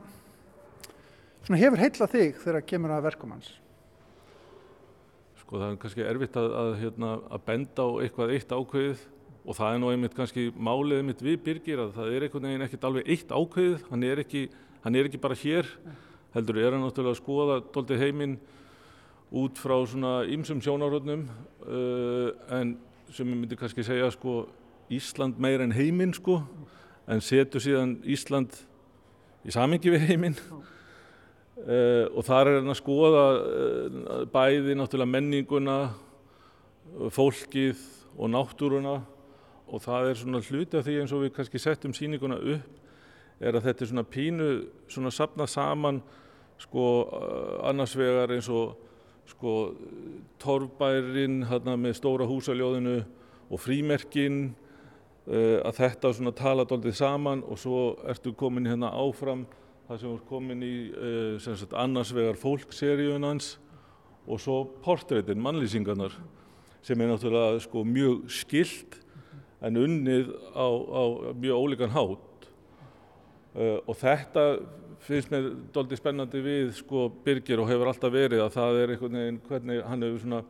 hefur 1.61 1.83
heila 1.83 2.09
þig 2.11 2.41
þegar 2.43 2.65
kemur 2.71 2.95
að 2.95 3.05
verkum 3.07 3.35
hans? 3.35 3.51
Sko 5.41 5.61
það 5.61 5.69
er 5.69 5.77
kannski 5.83 6.07
erfitt 6.07 6.39
að, 6.39 6.49
að, 6.61 6.71
hérna, 6.81 7.13
að 7.31 7.45
benda 7.47 7.85
á 7.87 7.89
eitthvað 8.03 8.33
eitt 8.35 8.51
ákveðið 8.51 9.05
og 9.47 9.55
það 9.55 9.73
er 9.73 9.79
nú 9.79 9.91
einmitt 9.93 10.17
kannski 10.17 10.49
málið 10.51 11.01
einmitt 11.03 11.23
við 11.23 11.39
Birgir 11.45 11.85
að 11.85 11.93
það 11.95 12.13
er 12.13 12.25
einhvern 12.27 12.49
veginn 12.49 12.65
ekkert 12.65 12.87
alveg 12.89 13.11
eitt 13.13 13.31
ákveðið, 13.31 13.87
hann 13.91 14.03
er 14.03 14.21
ekki, 14.25 14.43
hann 14.83 14.99
er 14.99 15.07
ekki 15.07 15.21
bara 15.23 15.39
hér, 15.39 15.69
heldur 16.35 16.59
er 16.59 16.75
hann 16.75 16.83
náttúrulega 16.83 17.15
að 17.15 17.21
skoða 17.21 17.59
doldið 17.75 18.03
heiminn 18.03 18.35
út 19.37 19.59
frá 19.59 19.75
svona 19.87 20.21
ýmsum 20.31 20.59
sjónárhóttnum 20.63 21.27
uh, 21.67 22.29
en 22.59 22.75
sem 23.11 23.27
ég 23.27 23.39
myndi 23.39 23.59
kannski 23.59 23.85
segja 23.87 24.09
sko 24.11 24.45
Ísland 24.91 25.39
meir 25.39 25.63
en 25.63 25.73
heiminn 25.75 26.13
sko 26.15 26.41
en 27.07 27.23
setur 27.23 27.63
síðan 27.63 27.97
Ísland 28.07 28.55
í 29.47 29.53
samingi 29.55 29.93
við 29.93 30.07
heiminn. 30.11 30.37
Uh, 31.57 32.05
og 32.13 32.21
þar 32.27 32.51
er 32.51 32.59
hann 32.59 32.71
að 32.71 32.79
skoða 32.81 33.25
uh, 33.41 34.25
bæði 34.29 34.75
náttúrulega 34.77 35.09
menninguna, 35.09 35.77
fólkið 37.15 37.79
og 38.17 38.31
náttúruna. 38.33 38.97
Og 39.67 39.81
það 39.83 40.11
er 40.11 40.19
svona 40.19 40.43
hluti 40.45 40.79
af 40.79 40.85
því 40.85 40.99
eins 41.01 41.13
og 41.15 41.25
við 41.25 41.33
kannski 41.35 41.59
settum 41.59 41.95
síninguna 41.95 42.37
upp 42.39 42.77
er 43.37 43.57
að 43.57 43.67
þetta 43.67 43.83
er 43.83 43.89
svona 43.91 44.07
pínu 44.09 44.49
svona 44.89 45.11
sapnað 45.13 45.51
saman 45.53 45.99
sko 46.61 46.85
uh, 47.05 47.67
annars 47.69 47.93
vegar 47.97 48.33
eins 48.33 48.47
og 48.49 48.77
sko 49.27 49.53
torfbærin 50.41 51.43
hérna 51.49 51.75
með 51.77 51.97
stóra 51.99 52.25
húsaljóðinu 52.29 53.01
og 53.51 53.61
frímerkin 53.61 54.55
að 55.27 55.79
þetta 55.81 56.11
svona 56.15 56.31
tala 56.31 56.63
doldið 56.63 56.93
saman 56.95 57.41
og 57.43 57.59
svo 57.59 57.79
ertu 58.07 58.31
komin 58.37 58.69
hérna 58.69 58.93
áfram 58.95 59.41
það 59.87 60.01
sem 60.01 60.13
er 60.13 60.23
komin 60.27 60.63
í 60.67 60.73
uh, 60.91 61.35
sagt, 61.39 61.75
annars 61.75 62.11
vegar 62.15 62.39
fólkseríun 62.39 63.27
hans 63.27 63.55
og 64.27 64.41
svo 64.43 64.57
portrétin, 64.83 65.39
mannlýsingarnar 65.39 66.15
sem 66.83 66.99
er 66.99 67.11
náttúrulega 67.11 67.61
sko, 67.63 67.83
mjög 67.87 68.25
skilt 68.31 68.97
en 69.63 69.79
unnið 69.79 70.33
á, 70.51 70.67
á 70.67 71.03
mjög 71.39 71.63
ólíkan 71.63 71.95
hátt. 71.95 72.49
Uh, 73.55 73.79
og 73.87 73.95
þetta 73.97 74.43
finnst 75.07 75.31
mér 75.31 75.49
doldið 75.73 76.01
spennandi 76.01 76.43
við 76.43 76.75
sko, 76.81 77.07
Birgir 77.23 77.63
og 77.63 77.71
hefur 77.71 77.91
alltaf 77.91 78.11
verið 78.13 78.43
að 78.43 78.53
það 78.57 78.81
er 78.81 78.93
einhvern 78.93 79.19
veginn 79.21 79.41
hvernig 79.47 79.81
hann 79.87 80.03
hefur, 80.03 80.21
svona, 80.25 80.43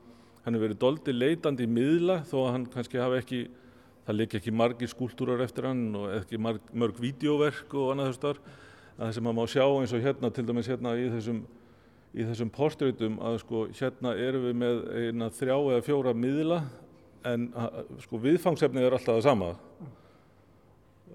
hann 0.44 0.58
hefur 0.58 0.66
verið 0.66 0.82
doldið 0.82 1.22
leitandi 1.22 1.68
í 1.68 1.72
miðla 1.78 2.20
þó 2.26 2.38
að 2.42 2.52
hann 2.56 2.68
kannski 2.74 3.02
hafi 3.02 3.22
ekki 3.22 3.42
það 4.08 4.16
leik 4.22 4.38
ekki 4.40 4.54
margir 4.56 4.88
skúltúrar 4.88 5.42
eftir 5.44 5.68
hann 5.68 5.92
og 6.00 6.08
ekki 6.22 6.40
marg, 6.40 6.64
mörg 6.72 7.00
vídeoverk 7.04 7.74
og 7.76 7.92
annað 7.92 8.14
þess 8.14 8.22
þar 8.24 8.38
að 8.40 9.02
það 9.02 9.14
sem 9.18 9.26
maður 9.28 9.38
má 9.38 9.52
sjá 9.52 9.64
eins 9.68 9.94
og 9.94 10.04
hérna 10.06 10.30
til 10.34 10.46
dæmis 10.48 10.70
hérna 10.72 10.94
í 10.96 11.08
þessum, 11.12 11.42
í 12.16 12.28
þessum 12.30 12.52
portrétum 12.56 13.18
að 13.20 13.40
sko 13.44 13.64
hérna 13.76 14.14
erum 14.16 14.46
við 14.48 14.60
með 14.62 14.80
eina 14.96 15.28
þrjá 15.36 15.56
eða 15.58 15.84
fjóra 15.84 16.14
miðla 16.16 16.62
en 17.28 17.50
sko 18.06 18.20
viðfangsefnið 18.24 18.88
er 18.88 18.96
alltaf 18.96 19.18
það 19.18 19.26
sama. 19.26 19.50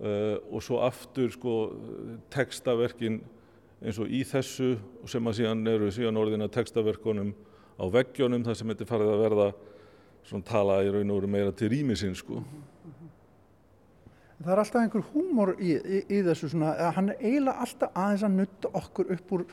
Uh, 0.03 0.37
og 0.51 0.65
svo 0.65 0.81
aftur 0.85 1.31
sko 1.33 1.55
textaverkin 2.33 3.21
eins 3.83 4.01
og 4.03 4.11
í 4.13 4.21
þessu 4.27 4.75
sem 5.09 5.29
að 5.29 5.39
síðan 5.41 5.65
eru 5.71 5.89
síðan 5.95 6.21
orðina 6.21 6.49
textaverkunum 6.53 7.33
á 7.81 7.85
veggjónum 7.93 8.45
þar 8.45 8.59
sem 8.59 8.73
þetta 8.73 8.89
farið 8.89 9.13
að 9.15 9.25
verða 9.25 9.49
svona 10.29 10.49
tala 10.49 10.79
í 10.85 10.93
raun 10.93 11.13
og 11.13 11.21
veru 11.21 11.33
meira 11.33 11.55
til 11.57 11.71
rýmisinn 11.73 12.17
sko 12.19 12.43
það 14.45 14.55
er 14.55 14.63
alltaf 14.63 14.83
einhver 14.83 15.05
húmor 15.13 15.55
í, 15.59 15.75
í, 15.77 16.01
í 16.09 16.23
þessu 16.27 16.53
svona, 16.53 16.73
hann 16.97 17.13
er 17.13 17.21
eiginlega 17.21 17.67
alltaf 17.67 17.95
aðeins 18.05 18.27
að 18.27 18.37
nutta 18.41 18.73
okkur 18.83 19.13
upp 19.17 19.37
úr 19.37 19.47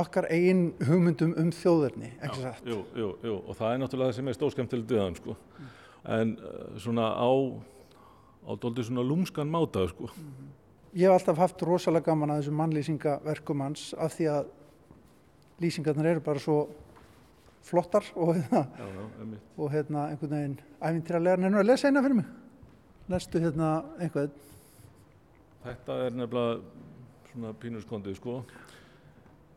okkar 0.00 0.28
eigin 0.30 0.68
hugmyndum 0.86 1.34
um 1.40 1.50
þjóðurni, 1.54 2.12
ekki 2.22 2.44
satt? 2.44 2.62
Jú, 2.68 2.84
jú, 2.96 3.10
jú, 3.26 3.34
og 3.40 3.58
það 3.58 3.72
er 3.74 3.82
náttúrulega 3.82 4.12
það 4.12 4.18
sem 4.20 4.30
er 4.30 4.38
stóðskemtilegt 4.38 4.94
við 4.94 5.02
hann, 5.02 5.18
sko. 5.18 5.34
En 6.16 6.36
uh, 6.38 6.60
svona 6.80 7.08
á, 7.10 7.30
á 8.46 8.50
doldið 8.62 8.88
svona 8.88 9.04
lúmskan 9.06 9.50
máta, 9.50 9.82
sko. 9.90 10.10
Mm. 10.14 10.52
Ég 10.94 11.06
hef 11.06 11.16
alltaf 11.18 11.38
haft 11.38 11.64
rosalega 11.66 12.10
gaman 12.10 12.34
að 12.34 12.40
þessu 12.42 12.54
mannlýsingaverkum 12.58 13.66
hans 13.66 13.90
af 13.98 14.14
því 14.16 14.30
að 14.30 14.48
lýsingarnar 15.62 16.08
eru 16.14 16.22
bara 16.24 16.42
svo 16.42 16.60
flottar 17.66 18.06
og 18.16 18.34
hérna, 18.34 18.64
já, 18.78 18.86
já, 18.86 19.40
og 19.56 19.72
hérna 19.74 20.06
einhvern 20.10 20.32
veginn 20.34 20.56
æfintýralegar 20.80 21.42
nefnur 21.42 21.62
að 21.62 21.68
lesa 21.68 21.90
eina 21.90 22.02
fyrir 22.02 22.18
mig 22.22 22.30
lestu 23.10 23.42
hérna 23.42 23.80
einhvað 23.98 24.30
Þetta 25.60 25.96
er 26.06 26.14
nefnilega 26.16 26.60
svona 27.30 27.50
pínuskondið 27.60 28.14
sko. 28.16 28.38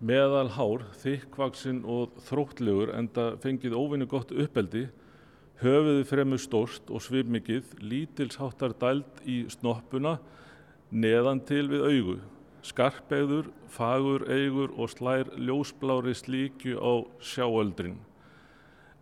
Meðal 0.03 0.49
hár, 0.51 0.83
þykkvaksinn 0.99 1.79
og 1.87 2.17
þróttlegur 2.27 2.91
enda 2.97 3.29
fengið 3.39 3.77
óvinni 3.77 4.07
gott 4.11 4.33
uppeldi 4.35 4.89
höfuði 5.61 6.03
fremur 6.09 6.41
stórst 6.43 6.91
og 6.91 7.05
svipmikið 7.05 7.71
lítilsháttar 7.79 8.75
dælt 8.81 9.23
í 9.23 9.45
snoppuna 9.53 10.17
neðan 10.91 11.39
til 11.47 11.69
við 11.71 11.87
augu 11.87 12.17
skarpegður, 12.63 13.49
fagur 13.71 14.23
eigur 14.31 14.71
og 14.79 14.91
slær 14.93 15.31
ljósblári 15.35 16.13
slíkju 16.15 16.79
á 16.79 16.93
sjáöldrin 17.19 17.97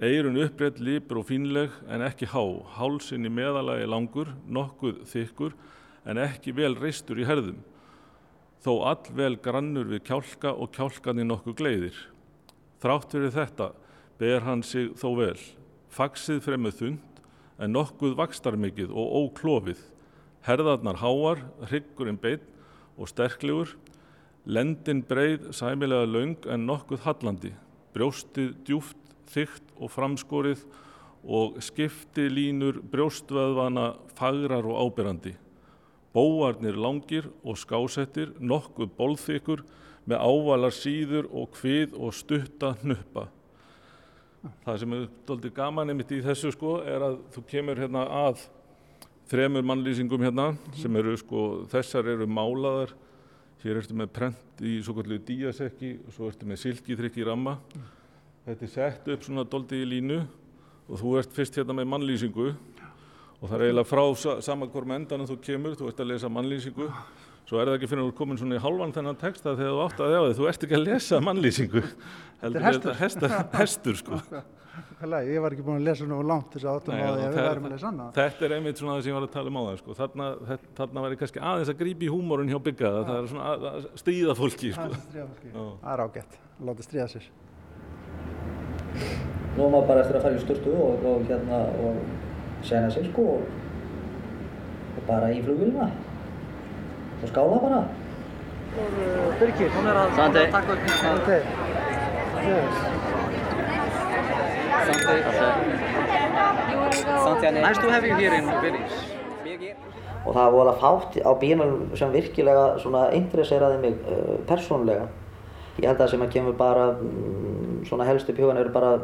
Eirun 0.02 0.40
upprétt, 0.42 0.80
lípur 0.82 1.20
og 1.22 1.28
fínleg 1.30 1.74
en 1.86 2.02
ekki 2.02 2.26
há. 2.32 2.42
Hálsin 2.74 3.28
í 3.28 3.30
meðalagi 3.30 3.86
langur, 3.86 4.32
nokkuð 4.50 5.04
þykkur, 5.12 5.54
en 6.10 6.18
ekki 6.18 6.56
vel 6.58 6.74
reistur 6.80 7.22
í 7.22 7.28
herðum. 7.30 7.60
Þó 8.66 8.72
all 8.90 9.12
vel 9.14 9.36
grannur 9.42 9.86
við 9.92 10.02
kjálka 10.10 10.56
og 10.58 10.72
kjálkan 10.74 11.22
í 11.22 11.26
nokkuð 11.30 11.58
gleiðir. 11.60 12.00
Þrátt 12.82 13.14
fyrir 13.14 13.34
þetta 13.36 13.68
ber 14.18 14.46
hann 14.48 14.64
sig 14.66 14.90
þó 14.98 15.08
vel. 15.20 15.38
Fagsið 15.94 16.42
fremið 16.48 16.78
þund 16.80 17.22
en 17.62 17.76
nokkuð 17.78 18.18
vakstarmikið 18.18 18.90
og 18.90 19.16
óklófið. 19.22 19.82
Herðarnar 20.46 20.98
háar, 20.98 21.46
hryggurinn 21.70 22.18
beinn 22.22 22.46
og 22.98 23.10
sterklegur. 23.14 23.76
Lendin 24.50 25.04
breið, 25.06 25.52
sæmilega 25.54 26.10
laung 26.10 26.50
en 26.50 26.66
nokkuð 26.66 27.06
hallandi. 27.06 27.54
Brjóstið 27.94 28.56
djúft, 28.66 29.01
þygt 29.30 29.76
og 29.78 29.92
framskorið 29.94 30.64
og 31.22 31.60
skipti 31.62 32.26
línur 32.32 32.82
brjóstvöðvana 32.92 33.92
fagrar 34.18 34.66
og 34.66 34.80
ábyrrandi. 34.88 35.36
Bóarnir 36.12 36.76
langir 36.76 37.30
og 37.44 37.60
skásettir, 37.62 38.34
nokkuð 38.40 38.90
bólþykur 38.98 39.62
með 40.10 40.26
ávalar 40.26 40.74
síður 40.76 41.30
og 41.30 41.54
hvið 41.60 41.94
og 41.96 42.16
stutta 42.18 42.74
hnuppa. 42.82 43.30
Það 44.66 44.80
sem 44.82 44.96
er 44.98 45.06
doldið 45.30 45.54
gaman 45.54 45.94
einmitt 45.94 46.12
í 46.16 46.24
þessu 46.26 46.50
sko 46.56 46.80
er 46.82 47.06
að 47.06 47.20
þú 47.36 47.46
kemur 47.52 47.80
hérna 47.80 48.08
að 48.24 48.42
þremur 49.30 49.64
mannlýsingum 49.70 50.26
hérna 50.26 50.50
sem 50.76 50.96
eru 50.98 51.14
sko, 51.20 51.46
þessar 51.72 52.10
eru 52.16 52.28
málaðar. 52.28 52.96
Hér 53.62 53.78
ertu 53.78 53.94
með 53.94 54.10
prent 54.16 54.64
í 54.66 54.80
svo 54.82 54.96
kallu 54.98 55.20
díasekki 55.22 55.94
og 56.02 56.16
svo 56.16 56.32
ertu 56.32 56.48
með 56.50 56.64
silkitrykk 56.64 57.22
í 57.22 57.28
ramma. 57.28 57.60
Þetta 58.42 58.66
er 58.66 58.70
sett 58.74 59.10
upp 59.14 59.26
svona 59.26 59.44
doldið 59.46 59.84
í 59.84 59.88
línu 59.90 60.16
og 60.90 60.98
þú 60.98 61.12
ert 61.20 61.34
fyrst 61.36 61.58
hérna 61.60 61.76
með 61.78 61.92
mannlýsingu. 61.92 62.46
Og 63.42 63.50
það 63.50 63.58
er 63.58 63.64
eiginlega 63.68 63.90
frá 63.90 64.40
saman 64.46 64.72
hvort 64.74 64.90
með 64.90 65.02
endanum 65.02 65.28
þú 65.30 65.36
kemur, 65.46 65.76
þú 65.78 65.90
ert 65.92 66.02
að 66.02 66.10
lesa 66.10 66.30
mannlýsingu. 66.34 66.88
Svo 67.46 67.60
er 67.60 67.70
það 67.70 67.78
ekki 67.78 67.90
fyrir 67.92 68.02
að 68.02 68.10
þú 68.10 68.16
komin 68.18 68.40
svona 68.40 68.58
í 68.58 68.64
halvan 68.64 68.94
þennan 68.96 69.20
texta 69.22 69.54
þegar 69.60 69.76
þú 69.76 69.84
átt 69.84 70.02
að 70.02 70.14
þjá 70.14 70.20
þig, 70.22 70.34
þú 70.40 70.48
ert 70.50 70.66
ekki 70.66 70.78
að 70.78 70.84
lesa 70.88 71.20
mannlýsingu. 71.28 71.84
Heldur 72.42 72.66
þetta 72.68 72.96
hestur, 73.02 73.36
hestur 73.60 74.00
sko. 74.02 74.22
Ég 75.02 75.44
var 75.44 75.54
ekki 75.54 75.66
búin 75.68 75.82
að 75.82 75.88
lesa 75.90 76.08
nú 76.10 76.22
langt 76.26 76.56
þess 76.56 76.66
að 76.66 76.80
áttum 76.80 76.98
á 76.98 77.02
því 77.02 77.06
að 77.12 77.22
við 77.22 77.40
værum 77.42 77.68
að 77.68 77.76
lesa 77.76 77.90
annað. 77.92 78.12
Þetta 78.18 78.48
er 78.48 78.56
einmitt 78.58 78.82
svona 78.82 78.96
það 78.96 79.04
sem 79.04 79.12
ég 79.12 79.18
var 79.20 79.28
að 79.28 79.34
tala 79.36 79.52
um 79.52 79.60
á 79.60 79.64
það 79.68 79.80
sko. 79.82 79.98
þarna, 80.00 80.30
þarna 80.80 81.06
ég 81.12 81.22
kannski 81.22 81.44
aðeins 81.52 81.74
að 81.74 81.80
grípi 81.82 82.12
húmórun 82.14 82.54
hjá 82.54 82.60
bygga 82.70 82.94
það 82.96 83.14
er 83.18 83.30
svona 83.34 83.54
að 83.58 83.88
stríða 84.02 84.38
fólki 84.38 84.74
sko. 84.78 84.90
Það 85.12 85.92
er 85.96 86.06
ágætt, 86.06 86.38
láta 86.70 86.88
stríða 86.88 87.10
sér 87.18 87.28
nú 89.56 89.66
er 89.66 89.72
maður 89.74 89.88
bara 89.88 90.04
eftir 90.04 90.18
að 90.20 90.26
fara 90.26 90.38
í 90.38 90.44
sturtu 90.44 90.76
og, 90.76 91.06
og 91.08 91.26
hérna 91.30 91.60
og 91.84 92.00
sena 92.68 92.92
sig 92.94 93.08
sko 93.10 93.28
og, 93.36 93.46
og 94.98 95.04
bara 95.08 95.32
í 95.34 95.42
flugvíluna 95.46 95.90
og 97.22 97.30
skála 97.30 97.62
bara. 97.62 97.84
Og 98.72 99.34
Birgir, 99.40 99.70
hún 99.76 99.88
er 99.92 99.98
að 100.00 100.10
taka 100.52 100.74
upp 100.74 100.84
Sandi. 101.02 101.40
Sandi 107.22 107.52
Nice 107.62 107.82
to 107.82 107.90
have 107.90 108.06
you 108.08 108.16
here 108.16 108.38
in 108.38 108.48
Venice 108.62 109.12
og 110.26 110.36
það 110.36 110.54
voru 110.54 110.70
að 110.72 110.82
fátt 110.82 111.16
á 111.26 111.32
bílunum 111.42 111.96
sem 111.98 112.12
virkilega 112.14 112.66
svona 112.82 113.08
interesseraði 113.18 113.80
mig 113.82 113.96
uh, 114.06 114.36
persónulega 114.50 115.08
ég 115.80 115.88
held 115.88 116.02
að 116.02 116.12
sem 116.14 116.26
að 116.26 116.34
kemur 116.36 116.58
bara 116.60 116.90
um, 116.98 117.82
svona 117.88 118.08
helst 118.10 118.30
upp 118.30 118.42
hugan 118.44 118.60
eru 118.60 118.74
bara 118.74 118.98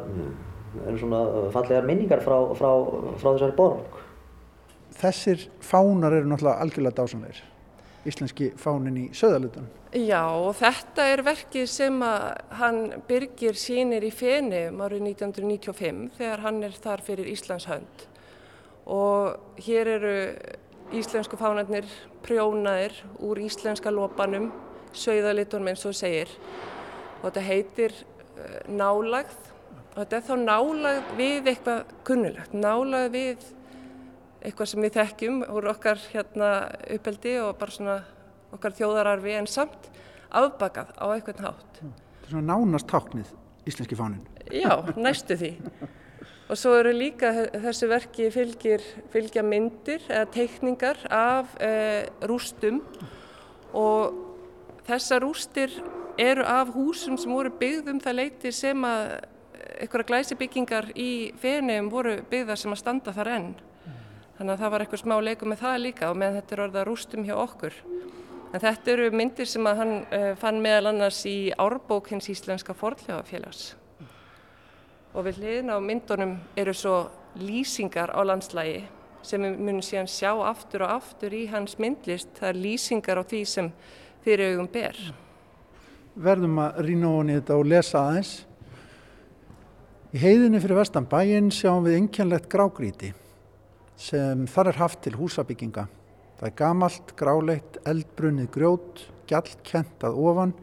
eru 0.88 0.98
svona 1.00 1.22
fallegar 1.54 1.88
minningar 1.88 2.22
frá, 2.22 2.38
frá, 2.58 2.72
frá 3.18 3.30
þessari 3.32 3.56
borg. 3.58 4.02
Þessir 4.98 5.48
fánar 5.64 6.16
eru 6.18 6.30
náttúrulega 6.30 6.62
algjörlega 6.64 7.02
dásanleir 7.02 7.44
íslenski 8.08 8.54
fánin 8.60 8.98
í 9.02 9.10
söðalutan 9.16 9.68
Já 9.96 10.28
og 10.36 10.52
þetta 10.60 11.06
er 11.14 11.22
verkið 11.24 11.68
sem 11.72 12.02
að 12.04 12.26
hann 12.60 12.80
byrgir 13.08 13.56
sínir 13.56 14.04
í 14.04 14.12
Fenum 14.12 14.82
árið 14.84 15.06
1995 15.14 16.18
þegar 16.18 16.44
hann 16.44 16.60
er 16.68 16.76
þar 16.76 17.04
fyrir 17.08 17.30
Íslands 17.32 17.70
hönd. 17.70 18.04
Og 18.84 19.62
hér 19.64 19.90
eru 19.96 20.18
íslensku 20.92 21.40
fánarnir 21.40 21.88
prjónaðir 22.26 23.00
úr 23.24 23.40
íslenska 23.42 23.92
lópanum, 23.92 24.52
sögðalitunum 24.96 25.72
eins 25.72 25.86
og 25.88 25.96
segir 25.98 26.32
og 27.22 27.28
þetta 27.30 27.46
heitir 27.48 27.96
uh, 27.98 28.60
nálagð 28.70 29.38
og 29.98 30.00
þetta 30.04 30.18
er 30.20 30.26
þá 30.28 30.36
nálagð 30.44 31.14
við 31.18 31.52
eitthvað 31.54 31.96
kunnulegt, 32.08 32.54
nálagð 32.54 33.14
við 33.16 33.48
eitthvað 34.46 34.70
sem 34.72 34.86
við 34.86 35.00
þekkjum 35.00 35.42
úr 35.50 35.72
okkar 35.74 36.02
hérna 36.12 36.52
uppeldi 36.94 37.38
og 37.42 37.56
bara 37.60 37.74
svona 37.74 37.98
okkar 38.56 38.76
þjóðararfi 38.78 39.34
en 39.40 39.50
samt 39.50 39.90
afbakað 40.30 40.94
á 40.96 41.06
eitthvað 41.16 41.44
hátt. 41.48 41.80
Þetta 41.82 42.28
er 42.28 42.34
svona 42.36 42.54
nánast 42.54 42.90
táknið 42.92 43.34
íslenski 43.68 43.98
fánin. 43.98 44.24
Já, 44.54 44.80
næstu 44.96 45.38
því. 45.40 45.52
Og 46.48 46.56
svo 46.56 46.78
eru 46.80 46.94
líka 46.96 47.34
þessu 47.52 47.90
verki 47.92 48.30
fylgir, 48.32 48.84
fylgja 49.12 49.44
myndir 49.44 50.06
eða 50.08 50.30
teikningar 50.32 51.02
af 51.12 51.58
e, 51.60 51.72
rústum 52.30 52.80
og 53.76 54.27
þessar 54.88 55.24
rústir 55.24 55.74
eru 56.18 56.46
af 56.48 56.72
húsum 56.74 57.18
sem 57.20 57.32
voru 57.32 57.52
byggðum 57.60 58.00
það 58.02 58.20
leiti 58.22 58.52
sem 58.56 58.86
að 58.88 59.18
einhverja 59.78 60.10
glæsibyggingar 60.12 60.92
í 60.98 61.34
fenum 61.42 61.90
voru 61.94 62.18
byggðar 62.30 62.60
sem 62.60 62.74
að 62.74 62.82
standa 62.82 63.14
þar 63.14 63.32
enn. 63.36 63.50
Þannig 64.38 64.54
að 64.54 64.62
það 64.62 64.72
var 64.74 64.84
eitthvað 64.84 65.02
smá 65.02 65.16
leikum 65.22 65.52
með 65.52 65.64
það 65.64 65.80
líka 65.84 66.12
og 66.12 66.20
meðan 66.22 66.38
þetta 66.40 66.56
er 66.56 66.64
orða 66.68 66.86
rústum 66.86 67.26
hjá 67.26 67.36
okkur. 67.42 67.78
En 68.54 68.64
þetta 68.64 68.94
eru 68.94 69.10
myndir 69.12 69.50
sem 69.50 69.68
að 69.68 69.82
hann 69.82 69.94
e, 70.14 70.22
fann 70.40 70.62
meðal 70.64 70.94
annars 70.94 71.20
í 71.28 71.52
árbók 71.60 72.14
hins 72.14 72.30
íslenska 72.32 72.76
forðljáfélags 72.78 73.74
og 75.18 75.26
við 75.26 75.40
hliðin 75.42 75.74
á 75.74 75.78
myndunum 75.82 76.36
eru 76.60 76.74
svo 76.78 76.98
lýsingar 77.42 78.12
á 78.14 78.22
landslægi 78.22 78.84
sem 79.26 79.42
við 79.42 79.56
munum 79.58 79.82
síðan 79.82 80.10
sjá 80.12 80.30
aftur 80.46 80.86
og 80.86 80.94
aftur 81.00 81.34
í 81.34 81.48
hans 81.50 81.80
myndlist. 81.82 82.30
Það 82.38 82.50
er 82.52 82.60
lýsingar 82.62 83.20
á 83.20 83.24
því 83.26 83.42
sem 83.50 83.72
fyrir 84.28 84.58
augum 84.58 84.68
ber. 84.72 84.98
Verðum 86.20 86.58
að 86.60 86.82
rýna 86.84 87.12
ofan 87.14 87.32
í 87.32 87.38
þetta 87.38 87.56
og 87.56 87.70
lesa 87.72 88.02
aðeins. 88.02 88.32
Í 90.12 90.20
heiðinni 90.20 90.60
fyrir 90.64 90.82
vestan 90.82 91.08
bæinn 91.08 91.52
sjáum 91.54 91.86
við 91.86 92.02
einkjænlegt 92.02 92.50
grágríti 92.52 93.14
sem 93.98 94.44
þar 94.52 94.72
er 94.72 94.80
haft 94.82 95.02
til 95.06 95.16
húsabygginga. 95.18 95.88
Það 96.38 96.50
er 96.50 96.56
gamalt, 96.60 97.14
gráleitt, 97.18 97.80
eldbrunnið 97.88 98.50
grjót, 98.54 99.06
gjallkent 99.30 100.04
að 100.06 100.20
ofan 100.22 100.54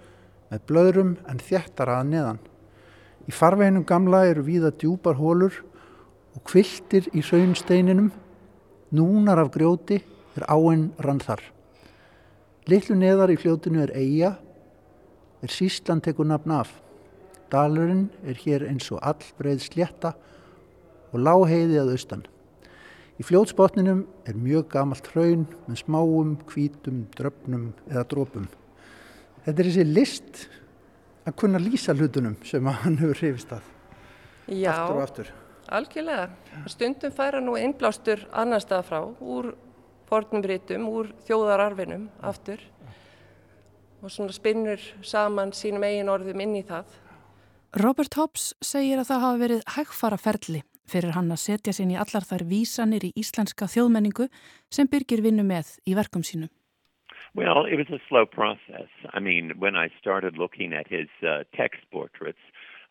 með 0.53 0.67
blöðrum 0.69 1.17
en 1.31 1.43
þjættara 1.43 1.99
að 2.03 2.13
neðan. 2.13 2.43
Í 3.27 3.33
farveginum 3.35 3.89
gamla 3.89 4.27
eru 4.29 4.45
víða 4.47 4.75
djúpar 4.77 5.19
hólur 5.19 5.57
og 6.37 6.45
kviltir 6.47 7.09
í 7.17 7.25
saunsteininum, 7.25 8.13
núnar 8.95 9.41
af 9.43 9.51
grjóti 9.57 10.03
er 10.37 10.47
áinn 10.53 10.91
rann 11.03 11.23
þar. 11.25 11.43
Littlu 12.65 12.97
neðar 12.97 13.29
í 13.29 13.37
fljótinu 13.37 13.83
er 13.85 13.91
eiga, 13.93 14.31
er 15.45 15.53
síslan 15.53 16.01
tekur 16.01 16.25
nafn 16.25 16.55
af. 16.57 16.71
Dalurinn 17.53 18.07
er 18.25 18.39
hér 18.41 18.65
eins 18.71 18.87
og 18.95 19.03
allbreið 19.05 19.67
slétta 19.67 20.15
og 21.13 21.21
láheiði 21.21 21.77
að 21.83 21.93
austan. 21.93 22.25
Í 23.21 23.23
fljótsbotninum 23.23 24.01
er 24.27 24.39
mjög 24.41 24.71
gamalt 24.73 25.07
hraun 25.13 25.45
með 25.69 25.83
smáum, 25.85 26.33
hvítum, 26.51 27.05
dröfnum 27.15 27.69
eða 27.91 28.07
drópum. 28.11 28.49
Þetta 29.45 29.61
er 29.61 29.69
þessi 29.69 29.85
list 29.87 30.47
að 31.29 31.37
kunna 31.45 31.61
lýsa 31.61 31.95
hlutunum 31.95 32.39
sem 32.49 32.65
hann 32.81 32.97
hefur 33.03 33.21
hrifist 33.21 33.53
að. 33.55 33.69
Já, 34.49 34.73
aftur 34.73 35.05
aftur. 35.05 35.31
algjörlega. 35.69 36.27
Stundum 36.69 37.13
færa 37.13 37.45
nú 37.45 37.55
innblástur 37.61 38.25
annar 38.33 38.65
stað 38.65 38.89
frá 38.89 38.99
úr 39.05 39.53
fornum 40.09 40.45
rítum, 40.45 40.89
úr 40.89 41.11
þjóðararfinum 41.27 42.09
aftur 42.23 42.61
og 44.05 44.13
svona 44.13 44.35
spinnur 44.37 44.83
saman 45.03 45.55
sínum 45.57 45.87
eigin 45.87 46.13
orðum 46.13 46.43
inn 46.45 46.59
í 46.61 46.65
það. 46.69 46.85
Robert 47.81 48.15
Hobbs 48.19 48.53
segir 48.63 49.01
að 49.01 49.09
það 49.11 49.25
hafa 49.25 49.41
verið 49.41 49.63
hægfara 49.77 50.19
ferli 50.21 50.61
fyrir 50.91 51.15
hann 51.17 51.33
að 51.33 51.41
setja 51.43 51.73
sín 51.73 51.95
í 51.95 51.97
allar 51.99 52.27
þær 52.29 52.45
vísanir 52.51 53.07
í 53.09 53.15
íslenska 53.17 53.67
þjóðmenningu 53.73 54.29
sem 54.71 54.91
byrgir 54.91 55.25
vinnu 55.25 55.47
með 55.47 55.79
í 55.89 55.97
verkum 55.97 56.23
sínum. 56.27 56.53
Well, 57.35 57.67
it 57.67 57.75
was 57.75 57.91
a 57.91 57.99
slow 58.09 58.27
process. 58.27 58.91
I 59.13 59.19
mean, 59.19 59.55
when 59.59 59.75
I 59.75 59.89
started 59.99 60.39
looking 60.39 60.73
at 60.73 60.87
his 60.87 61.09
uh, 61.27 61.43
text 61.57 61.83
portraits, 61.91 62.39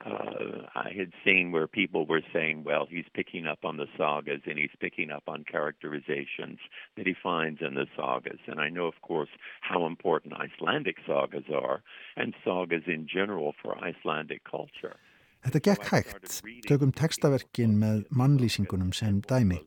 uh, 0.06 0.68
I 0.76 0.92
had 0.98 1.12
seen 1.26 1.52
where 1.52 1.68
people 1.68 2.06
were 2.06 2.22
saying, 2.34 2.64
well, 2.64 2.86
he's 2.90 3.06
picking 3.14 3.46
up 3.48 3.60
on 3.64 3.78
the 3.78 3.88
sagas 3.98 4.42
and 4.46 4.58
he's 4.58 4.76
picking 4.80 5.12
up 5.12 5.24
on 5.28 5.46
characterizations 5.50 6.60
that 6.98 7.08
he 7.08 7.16
finds 7.24 7.62
in 7.62 7.76
the 7.76 7.88
sagas. 7.96 8.40
And 8.48 8.60
I 8.60 8.70
know, 8.70 8.86
of 8.86 9.02
course, 9.02 9.30
how 9.62 9.86
important 9.86 10.34
Icelandic 10.34 10.98
sagas 11.08 11.46
are 11.54 11.82
and 12.18 12.34
sagas 12.44 12.84
in 12.88 13.08
general 13.08 13.54
for 13.62 13.78
Icelandic 13.78 14.44
culture. 14.44 14.98
Þetta 15.44 15.60
gekk 15.60 15.90
hægt, 15.92 16.38
tökum 16.70 16.94
textaverkin 16.96 17.74
með 17.76 18.06
mannlýsingunum 18.16 18.94
sem 18.96 19.18
dæmi. 19.28 19.58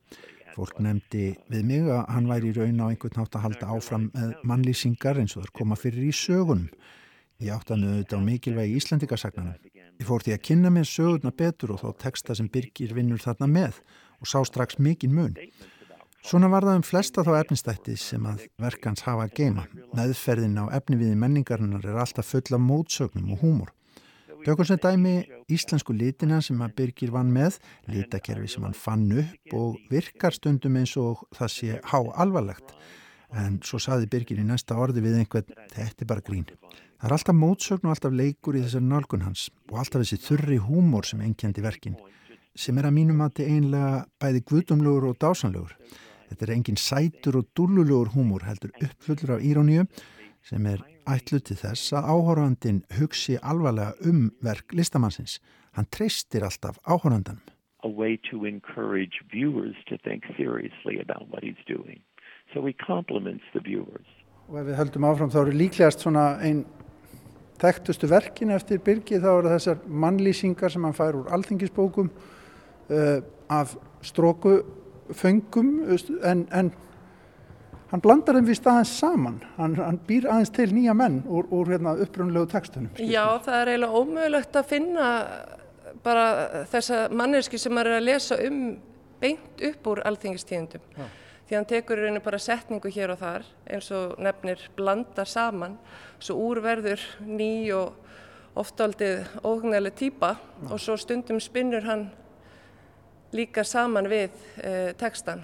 Fólk 0.55 0.79
nefndi 0.81 1.35
við 1.53 1.67
mig 1.69 1.85
að 1.93 2.07
hann 2.15 2.29
væri 2.31 2.49
í 2.49 2.55
raun 2.57 2.81
á 2.81 2.89
einhvern 2.89 3.19
nátt 3.21 3.37
að 3.37 3.43
halda 3.45 3.69
áfram 3.75 4.07
með 4.15 4.31
mannlýsingar 4.41 5.21
eins 5.21 5.37
og 5.37 5.45
þar 5.45 5.53
koma 5.59 5.77
fyrir 5.77 6.09
í 6.09 6.15
sögunum. 6.17 6.71
Ég 7.37 7.53
átti 7.53 7.75
að 7.75 7.83
nöðu 7.83 7.99
þetta 8.01 8.17
á 8.17 8.21
mikilvægi 8.25 8.79
Íslandikasagnanum. 8.79 9.76
Ég 9.97 10.05
fór 10.05 10.21
því 10.21 10.35
að 10.35 10.43
kynna 10.45 10.69
mér 10.73 10.85
sögurna 10.85 11.31
betur 11.33 11.73
og 11.73 11.81
þá 11.81 12.03
texta 12.03 12.35
sem 12.37 12.49
Birgir 12.53 12.93
vinnur 12.93 13.21
þarna 13.21 13.47
með 13.49 13.81
og 14.21 14.29
sá 14.29 14.37
strax 14.45 14.77
mikinn 14.77 15.15
mun. 15.17 15.33
Svona 16.27 16.49
var 16.51 16.65
það 16.67 16.79
um 16.81 16.85
flesta 16.85 17.23
þá 17.23 17.31
efnistætti 17.39 17.95
sem 17.97 18.25
að 18.27 18.43
verkans 18.61 19.05
hafa 19.05 19.25
að 19.25 19.35
geima. 19.39 19.65
Meðferðin 19.95 20.59
á 20.59 20.65
efniviði 20.75 21.17
menningarinnar 21.17 21.85
er 21.87 21.99
alltaf 22.01 22.29
full 22.33 22.45
af 22.51 22.61
mótsögnum 22.61 23.33
og 23.33 23.43
húmor. 23.45 23.73
Tökum 24.45 24.67
sem 24.67 24.79
dæmi 24.79 25.13
íslensku 25.51 25.95
litina 25.97 26.41
sem 26.45 26.59
að 26.61 26.75
Birgir 26.77 27.13
vann 27.15 27.31
með, 27.33 27.57
litakerfi 27.89 28.51
sem 28.53 28.67
hann 28.67 28.77
fann 28.77 29.07
upp 29.11 29.55
og 29.57 29.79
virkar 29.89 30.35
stundum 30.35 30.77
eins 30.77 30.93
og 31.01 31.25
það 31.35 31.53
sé 31.55 31.79
há 31.83 31.99
alvarlegt. 32.21 32.75
En 33.33 33.57
svo 33.65 33.79
saði 33.81 34.07
Birgir 34.11 34.39
í 34.39 34.45
næsta 34.47 34.77
orði 34.79 35.03
við 35.07 35.21
einhvern, 35.23 35.57
þetta 35.73 36.05
er 36.05 36.11
bara 36.11 36.23
grín. 36.23 36.45
Það 36.97 37.11
er 37.11 37.13
alltaf 37.13 37.35
mótsögn 37.37 37.85
og 37.85 37.91
alltaf 37.93 38.13
leikur 38.17 38.55
í 38.57 38.61
þessari 38.63 38.87
nálgun 38.89 39.25
hans 39.27 39.41
og 39.69 39.75
alltaf 39.77 40.01
þessi 40.01 40.17
þurri 40.23 40.55
húmor 40.65 41.05
sem 41.05 41.19
engjandi 41.21 41.61
verkin, 41.61 41.97
sem 42.57 42.77
er 42.81 42.87
að 42.89 42.95
mínum 42.95 43.19
að 43.21 43.35
þetta 43.35 43.53
einlega 43.53 43.89
bæði 44.17 44.41
guðumlugur 44.49 45.05
og 45.11 45.19
dásanlugur. 45.21 45.75
Þetta 46.31 46.47
er 46.47 46.53
engin 46.55 46.79
sætur 46.81 47.37
og 47.37 47.51
dúlulugur 47.53 48.09
húmor 48.15 48.47
heldur 48.47 48.73
uppfullur 48.81 49.35
af 49.35 49.45
íróníu 49.45 49.85
sem 50.47 50.65
er 50.65 50.81
ætlu 51.05 51.37
til 51.37 51.59
þess 51.59 51.93
að 51.93 52.09
áhórandin 52.09 52.81
hugsi 52.97 53.37
alvarlega 53.45 53.93
um 54.09 54.31
verk 54.41 54.73
listamannsins. 54.73 55.37
Hann 55.77 55.85
treystir 55.93 56.41
alltaf 56.47 56.81
áhórandanum. 56.81 57.45
A 57.85 57.89
way 57.89 58.17
to 58.31 58.43
encourage 58.45 59.21
viewers 59.29 59.77
to 59.85 59.99
think 60.01 60.25
seriously 60.33 60.97
about 60.97 61.29
what 61.29 61.43
he's 61.43 61.61
doing. 61.67 62.01
So 62.53 62.65
he 62.65 62.73
compliments 62.73 63.45
the 63.53 63.61
viewers. 63.61 64.09
Og 64.49 64.57
ef 64.63 64.65
við 64.65 64.77
höldum 64.79 65.05
áfram 65.05 65.29
þá 65.29 65.39
eru 65.43 65.55
líklegast 65.61 66.01
svona 66.01 66.25
einn 66.41 66.65
þekktustu 67.61 68.09
verkin 68.09 68.53
eftir 68.55 68.81
Birgi 68.83 69.19
þá 69.21 69.29
eru 69.31 69.53
þessar 69.53 69.79
mannlýsingar 69.87 70.73
sem 70.73 70.83
hann 70.85 70.97
fær 70.97 71.17
úr 71.19 71.31
alþingisbókum 71.35 72.09
uh, 72.09 73.19
af 73.49 73.75
strókuföngum 74.05 75.71
en, 76.23 76.45
en 76.51 76.71
hann 77.91 78.03
blandar 78.03 78.37
þeim 78.37 78.49
við 78.49 78.59
staðans 78.59 78.93
saman. 78.99 79.39
Hann, 79.57 79.77
hann 79.79 79.99
býr 80.07 80.27
aðeins 80.29 80.51
til 80.55 80.67
nýja 80.75 80.95
menn 80.97 81.21
úr, 81.25 81.47
úr 81.55 81.71
hérna, 81.73 81.95
uppröndlegu 82.03 82.49
tekstunum 82.51 82.99
Já, 82.99 83.23
það 83.45 83.61
er 83.61 83.73
eiginlega 83.73 84.01
ómögulegt 84.01 84.59
að 84.59 84.69
finna 84.73 85.07
bara 86.03 86.27
þessa 86.71 87.07
manneski 87.15 87.59
sem 87.61 87.73
maður 87.73 87.95
er 87.95 88.01
að 88.01 88.09
lesa 88.09 88.37
um 88.47 88.59
beint 89.21 89.63
upp 89.71 89.89
úr 89.93 90.03
alþingistíðendum 90.05 90.83
því 91.47 91.55
hann 91.55 91.69
tekur 91.69 91.99
í 91.99 92.05
rauninu 92.05 92.23
bara 92.23 92.39
setningu 92.41 92.91
hér 92.91 93.13
og 93.15 93.21
þar 93.21 93.47
eins 93.71 93.89
og 93.95 94.17
nefnir 94.19 94.63
blandar 94.75 95.29
saman. 95.29 95.77
Svo 96.19 96.35
úrverður 96.49 97.03
ný 97.23 97.71
og 97.75 97.95
oftaldið 98.57 99.27
óhugnæli 99.45 99.91
týpa 99.95 100.35
og 100.67 100.79
svo 100.81 100.97
stundum 100.99 101.39
spinnur 101.39 101.85
hann 101.87 102.09
líka 103.35 103.63
saman 103.67 104.07
við 104.09 104.33
e, 104.63 104.93
tekstan 104.97 105.43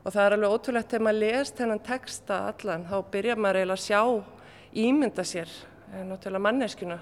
og 0.00 0.12
það 0.14 0.22
er 0.24 0.36
alveg 0.36 0.54
ótrúlegt 0.54 0.92
þegar 0.92 1.04
maður 1.04 1.20
les 1.20 1.52
þennan 1.56 1.82
texta 1.84 2.38
allan 2.48 2.86
þá 2.88 2.96
byrjar 3.12 3.40
maður 3.40 3.60
eiginlega 3.60 3.76
að 3.76 3.84
sjá 3.84 4.80
ímynda 4.80 5.24
sér 5.26 5.50
eh, 5.92 6.04
náttúrulega 6.08 6.46
manneskjuna 6.46 6.98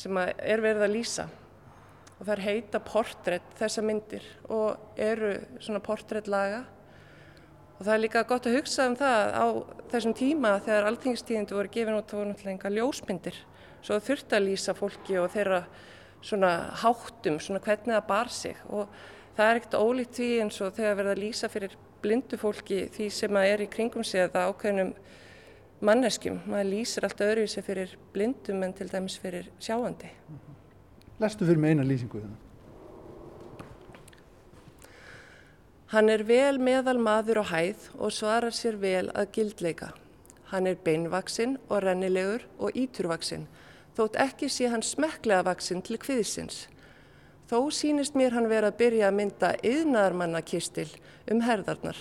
sem 0.00 0.18
er 0.18 0.62
verið 0.62 0.86
að 0.86 0.94
lýsa. 0.94 1.26
Og 2.18 2.26
það 2.26 2.34
er 2.34 2.44
heita 2.44 2.80
portrétt 2.84 3.54
þessa 3.58 3.82
myndir 3.84 4.26
og 4.52 5.00
eru 5.00 5.32
svona 5.62 5.80
portréttlaga 5.84 6.64
og 7.80 7.86
það 7.86 7.94
er 7.94 8.02
líka 8.04 8.26
gott 8.28 8.46
að 8.46 8.58
hugsa 8.58 8.86
um 8.90 8.96
það 9.00 9.30
á 9.32 9.44
þessum 9.90 10.16
tíma 10.16 10.56
þegar 10.66 10.88
alltingistíðindu 10.90 11.56
voru 11.56 11.72
gefin 11.72 11.96
út 11.96 12.10
þá 12.10 12.18
voru 12.18 12.28
náttúrulega 12.30 12.56
enga 12.58 12.74
ljósmyndir 12.76 13.38
svo 13.80 13.96
þurfti 14.04 14.36
að 14.36 14.46
lýsa 14.46 14.74
fólki 14.76 15.16
og 15.20 15.30
þeirra 15.32 15.62
svona 16.20 16.50
háttum, 16.82 17.38
svona 17.40 17.62
hvernig 17.64 17.96
það 17.96 18.08
bar 18.10 18.28
sig 18.28 18.58
og 18.68 18.90
það 19.36 19.46
er 19.46 19.60
ekkert 19.60 19.78
ólíkt 19.80 20.18
því 20.18 20.28
eins 20.42 20.60
og 20.60 20.74
þegar 20.76 20.98
verða 20.98 21.14
að 21.16 21.22
lýsa 21.24 21.48
fyrir 21.52 21.78
blindu 22.04 22.36
fólki 22.40 22.82
því 22.92 23.08
sem 23.16 23.40
að 23.40 23.54
er 23.54 23.64
í 23.64 23.70
kringum 23.72 24.04
sig 24.04 24.26
eða 24.26 24.46
ákveðnum 24.50 24.92
manneskjum. 25.84 26.42
Maður 26.48 26.70
lýsir 26.74 27.08
alltaf 27.08 27.32
öðruvísi 27.32 27.64
fyrir 27.64 27.96
blindum 28.12 28.64
en 28.66 28.76
til 28.76 28.88
dæmis 28.92 29.16
fyrir 29.20 29.48
sjáandi. 29.60 30.12
Lestu 31.20 31.48
fyrir 31.48 31.60
mig 31.60 31.76
eina 31.76 31.88
lýsingu 31.88 32.20
þennan. 32.20 32.49
Hann 35.90 36.06
er 36.06 36.22
vel 36.22 36.60
meðal 36.62 37.00
maður 37.02 37.40
og 37.40 37.48
hæð 37.50 37.86
og 37.98 38.12
svarar 38.14 38.54
sér 38.54 38.76
vel 38.78 39.08
að 39.10 39.32
gildleika. 39.34 39.88
Hann 40.52 40.68
er 40.70 40.76
beinvaksinn 40.78 41.56
og 41.66 41.80
rennilegur 41.82 42.44
og 42.62 42.78
íturvaksinn, 42.78 43.48
þótt 43.98 44.20
ekki 44.22 44.46
sé 44.46 44.68
hann 44.70 44.86
smekklega 44.86 45.48
vaksinn 45.48 45.82
til 45.82 45.98
kviðsins. 45.98 46.68
Þó 47.50 47.74
sínist 47.74 48.14
mér 48.14 48.38
hann 48.38 48.46
vera 48.46 48.70
að 48.70 48.78
byrja 48.84 49.08
að 49.08 49.18
mynda 49.18 49.52
yðnaðarmannakistil 49.66 50.86
um 51.34 51.42
herðarnar. 51.48 51.98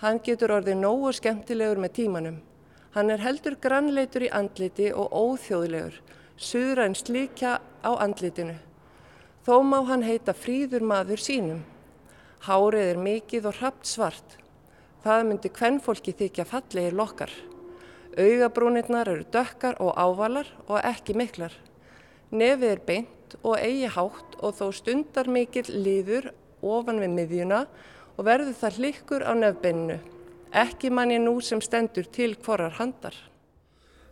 Hann 0.00 0.24
getur 0.24 0.56
orðið 0.56 0.80
nógu 0.80 1.12
skemmtilegur 1.20 1.84
með 1.84 1.96
tímanum. 2.00 2.42
Hann 2.96 3.12
er 3.12 3.20
heldur 3.20 3.60
grannleitur 3.60 4.24
í 4.24 4.32
andliti 4.32 4.88
og 4.96 5.12
óþjóðlegur, 5.12 6.00
suðra 6.40 6.88
en 6.88 6.96
slíkja 6.96 7.58
á 7.60 7.90
andlitinu. 8.00 8.56
Þó 9.44 9.60
má 9.60 9.82
hann 9.84 10.08
heita 10.08 10.32
fríður 10.32 10.80
maður 10.80 11.20
sínum. 11.20 11.64
Hárið 12.44 12.90
er 12.92 13.00
mikið 13.00 13.48
og 13.48 13.60
hrapt 13.60 13.88
svart. 13.88 14.36
Það 15.06 15.26
myndi 15.28 15.50
hvennfólki 15.56 16.12
þykja 16.18 16.44
fallegir 16.50 16.96
lokkar. 16.98 17.32
Augabrúnirnar 18.16 19.08
eru 19.12 19.24
dökkar 19.32 19.76
og 19.80 19.96
ávalar 19.96 20.48
og 20.68 20.80
ekki 20.80 21.16
miklar. 21.16 21.52
Nefið 22.32 22.70
er 22.70 22.82
beint 22.86 23.36
og 23.42 23.56
eigi 23.60 23.88
hátt 23.92 24.36
og 24.40 24.56
þó 24.58 24.70
stundar 24.74 25.28
mikill 25.30 25.68
liður 25.70 26.32
ofan 26.64 27.00
við 27.02 27.12
miðjuna 27.16 27.62
og 28.16 28.26
verður 28.26 28.56
það 28.56 28.78
hlikkur 28.80 29.24
á 29.24 29.32
nefnbeininu. 29.36 29.98
Ekki 30.56 30.90
mann 30.90 31.12
ég 31.12 31.20
nú 31.20 31.36
sem 31.44 31.60
stendur 31.60 32.08
til 32.08 32.34
hvorar 32.40 32.76
handar. 32.78 33.14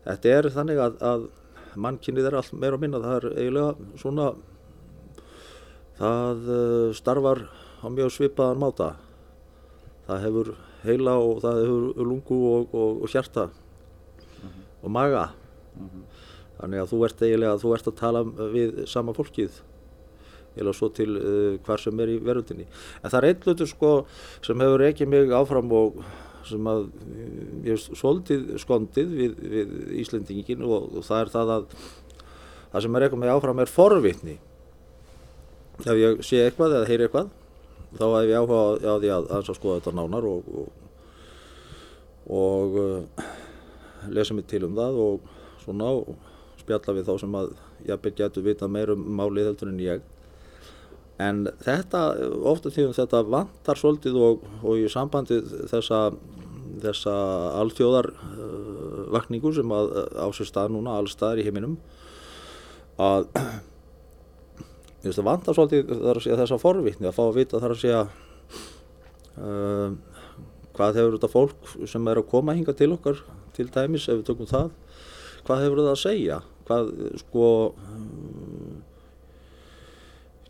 Þetta 0.04 0.32
er 0.36 0.50
þannig 0.52 0.80
að, 0.84 0.98
að 1.00 1.28
mannkynnið 1.80 2.28
er 2.28 2.38
allt 2.38 2.52
meira 2.52 2.76
að 2.76 2.84
minna. 2.84 3.00
Það 3.00 3.16
er 3.16 3.26
eiginlega 3.40 4.00
svona, 4.02 4.26
það 6.00 6.50
uh, 6.52 6.88
starfar 6.98 7.46
á 7.84 7.86
mjög 7.92 8.14
svipaðan 8.14 8.62
máta. 8.62 8.94
Það 10.08 10.24
hefur 10.24 10.50
heila 10.84 11.18
og 11.20 11.42
það 11.44 11.60
hefur 11.62 12.08
lungu 12.08 12.40
og, 12.48 12.74
og, 12.74 13.02
og 13.04 13.12
hjarta 13.12 13.46
mm 13.46 14.48
-hmm. 14.48 14.64
og 14.82 14.90
maga. 14.90 15.28
Mm 15.76 15.88
-hmm. 15.88 16.02
Þannig 16.58 16.80
að 16.80 16.90
þú 16.90 17.04
ert 17.04 17.22
eiginlega, 17.22 17.60
þú 17.62 17.74
ert 17.74 17.86
að 17.86 18.00
tala 18.00 18.22
við 18.24 18.86
sama 18.86 19.12
fólkið 19.12 19.50
eða 20.56 20.72
svo 20.72 20.88
til 20.88 21.16
uh, 21.18 21.58
hvar 21.66 21.80
sem 21.80 22.00
er 22.00 22.08
í 22.08 22.20
verðundinni. 22.22 22.66
En 23.02 23.10
það 23.10 23.18
er 23.18 23.28
einn 23.28 23.42
hlutur 23.42 23.66
sko 23.66 24.06
sem 24.42 24.60
hefur 24.60 24.80
ekki 24.86 25.06
mig 25.06 25.32
áfram 25.34 25.72
og 25.72 26.04
sem 26.44 26.66
að 26.66 26.88
ég 27.64 27.70
hef 27.72 27.98
svolítið 27.98 28.58
skondið 28.60 29.14
við, 29.20 29.36
við 29.54 29.68
Íslendingin 30.02 30.62
og, 30.62 30.90
og 30.96 31.06
það 31.06 31.20
er 31.20 31.28
það 31.28 31.54
að 31.56 31.64
það 32.72 32.82
sem 32.82 32.94
er 32.94 33.02
eitthvað 33.02 33.22
mig 33.22 33.30
áfram 33.30 33.62
er 33.62 33.66
forvitni. 33.66 34.36
Ef 35.84 35.96
ég 35.98 36.22
sé 36.22 36.44
eitthvað 36.44 36.76
eða 36.78 36.90
heyri 36.90 37.08
eitthvað 37.08 37.32
þá 37.98 38.04
hef 38.08 38.28
ég 38.28 38.38
áhuga 38.38 38.60
á 38.82 38.94
því 39.02 39.10
að, 39.14 39.28
að 39.36 39.50
skoða 39.50 39.78
þetta 39.80 39.94
nánar 39.98 40.26
og, 40.28 40.48
og, 40.60 40.68
og 42.34 42.78
uh, 42.80 43.28
lesa 44.14 44.36
mig 44.36 44.46
til 44.50 44.64
um 44.66 44.76
það 44.76 45.00
og 45.04 45.30
svona 45.64 45.90
og 45.94 46.14
spjalla 46.60 46.96
við 46.96 47.08
þá 47.08 47.14
sem 47.20 47.38
að 47.38 47.54
jafnveg 47.88 48.18
getur 48.20 48.46
vita 48.46 48.68
meir 48.70 48.94
um 48.94 49.02
málið 49.18 49.50
heldur 49.50 49.72
en 49.72 49.82
ég. 49.84 50.04
En 51.22 51.44
þetta, 51.62 52.00
ofta 52.50 52.72
tíðum 52.74 52.96
þetta 52.96 53.20
vantar 53.30 53.78
svolítið 53.78 54.16
og, 54.18 54.48
og 54.64 54.80
í 54.80 54.88
sambandi 54.90 55.38
þessa, 55.70 56.08
þessa 56.82 57.14
alþjóðarvakningu 57.60 59.52
uh, 59.52 59.56
sem 59.60 59.76
að 59.76 59.94
á 60.18 60.26
sér 60.34 60.50
stað 60.50 60.74
núna, 60.74 60.96
allstaðar 60.98 61.42
í 61.42 61.46
heiminum, 61.46 61.76
að 62.98 63.28
það 65.12 65.28
vantar 65.28 65.56
svolítið 65.56 65.92
segja, 66.22 66.38
þessa 66.40 66.60
forvitni 66.62 67.08
að 67.10 67.16
fá 67.16 67.22
að 67.26 67.36
vita 67.36 67.60
þar 67.60 67.74
að 67.74 67.82
segja 67.82 68.02
uh, 69.36 69.94
hvað 70.74 70.98
hefur 71.00 71.16
þetta 71.18 71.32
fólk 71.32 71.74
sem 71.90 72.10
er 72.10 72.20
að 72.20 72.30
koma 72.30 72.56
hinga 72.56 72.74
til 72.76 72.92
okkar 72.96 73.20
til 73.54 73.68
dæmis 73.74 74.08
ef 74.08 74.20
við 74.20 74.26
tökum 74.30 74.50
það, 74.50 74.72
hvað 75.46 75.64
hefur 75.64 75.82
það 75.84 75.92
að 75.92 76.02
segja? 76.02 76.40
Hvað 76.64 76.92
sko 77.20 77.48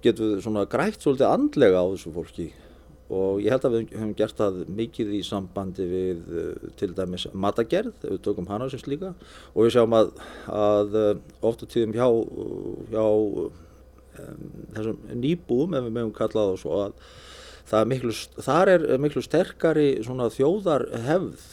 getum 0.04 0.30
við 0.30 0.44
svona 0.44 0.68
grætt 0.70 1.02
svolítið 1.02 1.32
andlega 1.32 1.82
á 1.82 1.86
þessu 1.90 2.12
fólki? 2.14 2.46
Og 3.14 3.42
ég 3.44 3.52
held 3.52 3.66
að 3.68 3.74
við 3.74 3.90
hefum 3.92 4.14
gert 4.16 4.38
það 4.38 4.60
mikið 4.78 5.10
í 5.18 5.20
sambandi 5.26 5.84
við 5.90 6.22
til 6.80 6.88
dæmis 6.96 7.26
matagerð, 7.36 7.92
við 8.00 8.22
tökum 8.24 8.48
hana 8.48 8.70
sem 8.72 8.80
slíka. 8.80 9.12
Og 9.52 9.66
við 9.66 9.74
sjáum 9.74 9.96
að, 9.98 10.14
að 10.48 10.96
ofta 11.44 11.68
tíðum 11.68 11.92
hjá, 11.98 12.08
hjá 12.94 13.04
um, 13.04 13.52
þessum 14.74 14.98
nýbúum 15.20 15.78
ef 15.78 15.86
við 15.86 15.96
mögum 15.98 16.16
kalla 16.16 16.48
það 16.50 16.60
svo 16.62 16.80
að 16.86 16.98
er 17.72 17.86
miklu, 17.88 18.12
þar 18.44 18.70
er 18.74 18.82
miklu 19.00 19.22
sterkari 19.24 19.86
svona 20.04 20.28
þjóðar 20.32 20.84
hefð 21.06 21.46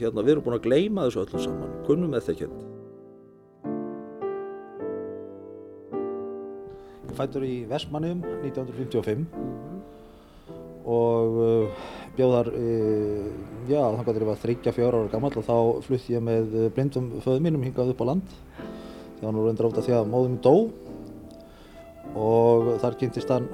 hérna, 0.00 0.24
við 0.24 0.32
erum 0.34 0.46
búin 0.46 0.58
að 0.58 0.66
gleima 0.66 1.06
þessu 1.06 1.22
öllu 1.22 1.42
saman. 1.44 1.76
Kunnum 1.86 2.16
þetta 2.16 2.34
ekki 2.34 2.48
Ég 7.06 7.14
fættur 7.16 7.46
í 7.46 7.54
Vestmannum 7.70 8.24
1955 8.42 9.28
og 10.86 11.38
uh, 11.42 11.86
bjóðar 12.18 12.50
uh, 12.50 13.30
já, 13.70 13.80
þannig 13.80 14.10
að 14.10 14.20
ég 14.20 14.28
var 14.28 14.42
þryggja 14.42 14.74
fjóra 14.74 15.00
ára 15.00 15.12
gammal 15.14 15.32
og 15.32 15.46
þá 15.46 15.56
flutti 15.86 16.14
ég 16.14 16.22
með 16.26 16.44
blindum 16.74 17.08
föðu 17.24 17.40
mínum 17.46 17.64
hingað 17.66 17.94
upp 17.94 18.02
á 18.02 18.08
land. 18.10 18.36
Hann 19.22 19.38
var 19.38 19.48
reyndir 19.48 19.70
átt 19.70 19.80
að 19.80 19.86
því 19.86 19.96
að 19.96 20.12
móðum 20.12 20.36
dó 20.44 20.54
og 22.14 22.76
þar 22.82 22.98
kynntist 23.00 23.32
hann 23.32 23.48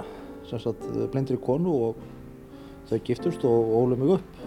sagt, 0.51 0.85
blindur 1.13 1.39
í 1.39 1.43
konu 1.43 1.73
og 1.89 2.03
þau 2.91 2.99
giftust 3.07 3.45
og 3.49 3.73
ólu 3.79 3.99
mig 3.99 4.17
upp. 4.19 4.43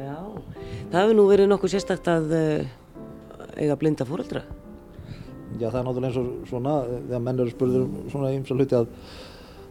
Já, 0.00 0.16
það 0.92 1.00
hefur 1.00 1.16
nú 1.18 1.26
verið 1.28 1.50
nokkuð 1.50 1.74
sérstakt 1.74 2.06
að 2.08 2.34
uh, 2.36 2.68
eiga 3.58 3.76
blinda 3.80 4.06
fóröldra. 4.08 4.44
Já, 5.58 5.66
það 5.66 5.80
er 5.80 5.88
náttúrulega 5.88 6.10
eins 6.12 6.20
og 6.20 6.28
svona, 6.48 6.76
þegar 7.08 7.24
menn 7.26 7.42
eru 7.42 7.52
spurður 7.52 7.82
um 7.86 7.96
svona 8.12 8.30
ymsa 8.36 8.56
hluti 8.56 8.78
að 8.78 8.86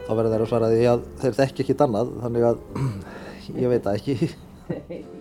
þá 0.04 0.12
verður 0.12 0.34
þeir 0.34 0.44
að 0.44 0.50
svara 0.52 0.70
því 0.74 0.84
að 0.90 1.08
þeir 1.22 1.38
þekki 1.40 1.64
ekki 1.64 1.78
dannað, 1.80 2.12
þannig 2.26 2.46
að 2.50 2.56
ég 3.56 3.72
veit 3.72 3.88
það 3.88 3.98
ekki. 4.00 4.30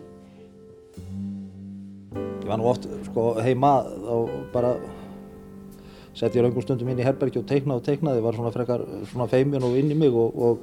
Ég 2.39 2.48
var 2.50 2.58
nú 2.58 2.65
oft 2.72 2.88
sko, 3.06 3.24
heima 3.45 3.76
og 4.10 4.32
bara 4.50 4.72
sett 6.19 6.36
ég 6.36 6.43
raungum 6.43 6.63
stundum 6.63 6.89
inn 6.91 6.99
í 6.99 7.05
herbergi 7.08 7.39
og 7.39 7.47
teiknaði 7.47 7.79
og 7.79 7.86
teiknaði, 7.86 8.23
var 8.23 8.36
svona 8.36 8.51
frekar 8.51 8.84
svona 9.12 9.27
feimjun 9.32 9.67
og 9.69 9.77
inn 9.79 9.91
í 9.93 9.97
mig 9.97 10.12
og, 10.12 10.36
og 10.36 10.58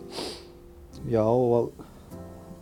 já 1.08 1.22
og, 1.24 1.70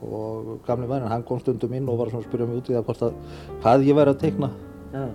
og 0.05 0.61
gamli 0.67 0.87
mærin, 0.91 1.11
hann 1.11 1.25
kom 1.27 1.41
stundum 1.43 1.75
inn 1.75 1.89
og 1.89 1.99
var 1.99 2.13
svona 2.13 2.23
að 2.23 2.29
spyrja 2.29 2.49
mig 2.51 2.61
út 2.61 2.71
í 2.71 2.77
það 2.77 2.87
hvort 2.89 3.03
að 3.09 3.13
hvað 3.65 3.87
ég 3.89 3.99
væri 3.99 4.15
að 4.15 4.21
teikna 4.23 4.51
ja. 4.93 5.07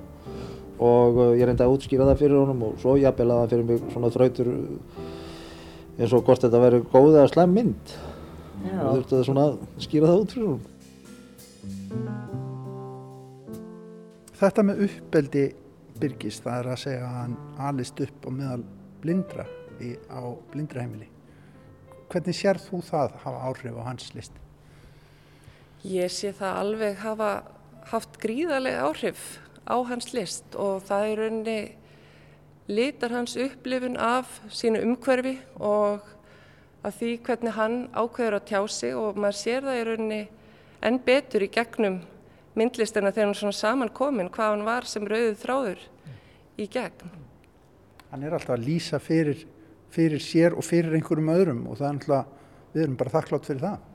og 0.90 1.22
uh, 1.22 1.32
ég 1.40 1.48
reyndi 1.48 1.66
að 1.66 1.76
útskýra 1.78 2.10
það 2.10 2.22
fyrir 2.24 2.42
honum 2.42 2.66
og 2.68 2.76
svo 2.84 2.98
jafnvel 3.00 3.30
að 3.32 3.42
það 3.44 3.54
fyrir 3.54 3.70
mig 3.70 3.78
svona 3.94 4.12
þrautur 4.16 4.52
eins 6.00 6.16
og 6.16 6.26
hvort 6.26 6.44
þetta 6.44 6.64
væri 6.66 6.84
góð 6.92 7.14
eða 7.14 7.32
slem 7.32 7.56
mynd 7.60 7.96
já. 8.66 8.82
og 8.84 8.92
þurfti 8.98 9.16
það 9.16 9.26
svona 9.30 9.48
að 9.48 9.88
skýra 9.88 10.12
það 10.12 10.26
út 10.26 10.36
fyrir 10.36 10.52
honum 10.52 10.68
Þetta 14.40 14.64
með 14.64 14.86
uppbeldi 14.86 15.42
Birgis, 16.00 16.40
það 16.40 16.60
er 16.60 16.68
að 16.72 16.82
segja 16.84 17.06
að 17.06 17.16
hann 17.18 17.38
alist 17.70 18.02
upp 18.06 18.28
á 18.28 18.30
meðal 18.32 18.62
blindra 19.04 19.46
í, 19.84 19.96
á 20.08 20.22
blindraheimili. 20.54 21.10
Hvernig 22.10 22.38
sér 22.38 22.60
þú 22.62 22.80
það 22.88 23.18
hafa 23.24 23.42
áhrif 23.50 23.76
á 23.76 23.84
hans 23.84 24.14
list? 24.16 24.38
Ég 25.84 26.12
sé 26.12 26.32
það 26.36 26.62
alveg 26.64 27.02
hafa 27.04 27.32
haft 27.92 28.20
gríðarlega 28.22 28.86
áhrif 28.88 29.26
á 29.68 29.76
hans 29.90 30.14
list 30.16 30.56
og 30.56 30.84
það 30.88 31.06
er 31.10 31.22
rauninni 31.24 31.60
litar 32.70 33.14
hans 33.14 33.36
upplifun 33.40 33.98
af 33.98 34.40
sínu 34.54 34.82
umhverfi 34.86 35.38
og 35.56 36.06
af 36.86 36.96
því 36.96 37.16
hvernig 37.26 37.56
hann 37.58 37.78
ákveður 37.92 38.40
að 38.40 38.48
tjá 38.52 38.62
sig 38.72 38.96
og 38.96 39.18
maður 39.20 39.40
sér 39.40 39.66
það 39.68 39.80
í 39.80 39.86
rauninni 39.88 40.22
enn 40.86 41.00
betur 41.06 41.44
í 41.44 41.52
gegnum 41.52 42.00
myndlistina 42.60 43.14
þegar 43.14 43.32
hann 43.32 43.40
svona 43.40 43.58
saman 43.58 43.94
kominn 43.96 44.32
hvað 44.34 44.54
hann 44.56 44.68
var 44.68 44.88
sem 44.90 45.08
rauðið 45.08 45.40
þráður 45.44 45.86
í 46.60 46.68
gegn. 46.72 47.14
Hann 48.10 48.26
er 48.26 48.36
alltaf 48.36 48.58
að 48.58 48.66
lýsa 48.66 49.00
fyrir, 49.02 49.46
fyrir 49.94 50.24
sér 50.24 50.58
og 50.58 50.66
fyrir 50.66 50.96
einhverjum 50.98 51.32
öðrum 51.34 51.64
og 51.70 51.80
það 51.80 51.88
er 51.88 51.96
alltaf, 51.96 52.36
við 52.74 52.86
erum 52.86 53.00
bara 53.00 53.16
þakklátt 53.18 53.50
fyrir 53.50 53.66
það 53.66 53.86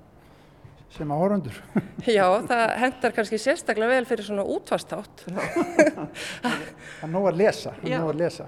sem 0.94 1.10
að 1.10 1.22
horfandur. 1.22 1.56
Já, 2.16 2.26
það 2.48 2.74
hendar 2.82 3.14
kannski 3.16 3.38
sérstaklega 3.42 3.96
vel 3.96 4.08
fyrir 4.08 4.26
svona 4.28 4.44
útvastátt. 4.46 5.24
Hann 7.00 7.14
nóg 7.14 7.30
að 7.32 7.40
lesa, 7.42 7.74
hann 7.80 7.96
nóg 7.98 8.12
að 8.14 8.20
lesa. 8.22 8.46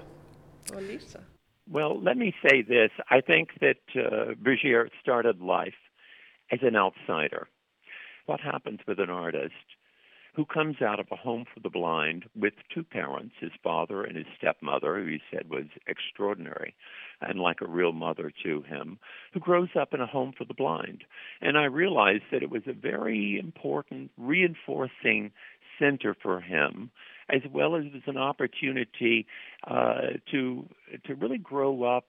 Og 0.73 0.79
lýsa. 0.83 1.19
Well, 1.67 1.99
let 1.99 2.17
me 2.17 2.33
say 2.41 2.61
this. 2.63 2.91
I 3.11 3.19
think 3.19 3.51
that 3.59 3.83
uh, 3.95 4.35
Brigitte 4.39 4.95
started 5.01 5.41
life 5.41 5.75
as 6.51 6.63
an 6.63 6.77
outsider. 6.77 7.47
What 8.25 8.39
happens 8.39 8.79
with 8.87 8.99
an 8.99 9.09
artist 9.09 9.76
who 10.37 10.45
comes 10.45 10.83
out 10.83 10.99
of 10.99 11.07
a 11.11 11.15
home 11.15 11.45
for 11.51 11.59
the 11.61 11.69
blind 11.69 12.25
with 12.39 12.53
two 12.71 12.83
parents, 12.83 13.33
his 13.39 13.49
father 13.63 14.03
and 14.03 14.15
his 14.15 14.27
stepmother, 14.37 14.99
who 14.99 15.07
he 15.07 15.19
said 15.31 15.49
was 15.49 15.65
extraordinary 15.87 16.75
and 17.21 17.39
like 17.39 17.59
a 17.59 17.67
real 17.67 17.91
mother 17.91 18.31
to 18.43 18.61
him, 18.61 18.99
who 19.33 19.39
grows 19.39 19.69
up 19.77 19.95
in 19.95 19.99
a 19.99 20.05
home 20.05 20.31
for 20.37 20.45
the 20.45 20.53
blind. 20.53 21.03
And 21.41 21.57
I 21.57 21.63
realized 21.63 22.25
that 22.31 22.43
it 22.43 22.51
was 22.51 22.61
a 22.67 22.73
very 22.73 23.39
important 23.39 24.11
reinforcing 24.15 25.31
center 25.79 26.15
for 26.21 26.39
him, 26.39 26.91
as 27.29 27.41
well 27.51 27.75
as 27.75 27.85
it 27.85 27.93
was 27.93 28.03
an 28.05 28.17
opportunity 28.17 29.25
uh, 29.65 30.17
to 30.31 30.69
to 31.05 31.15
really 31.15 31.39
grow 31.39 31.83
up 31.83 32.05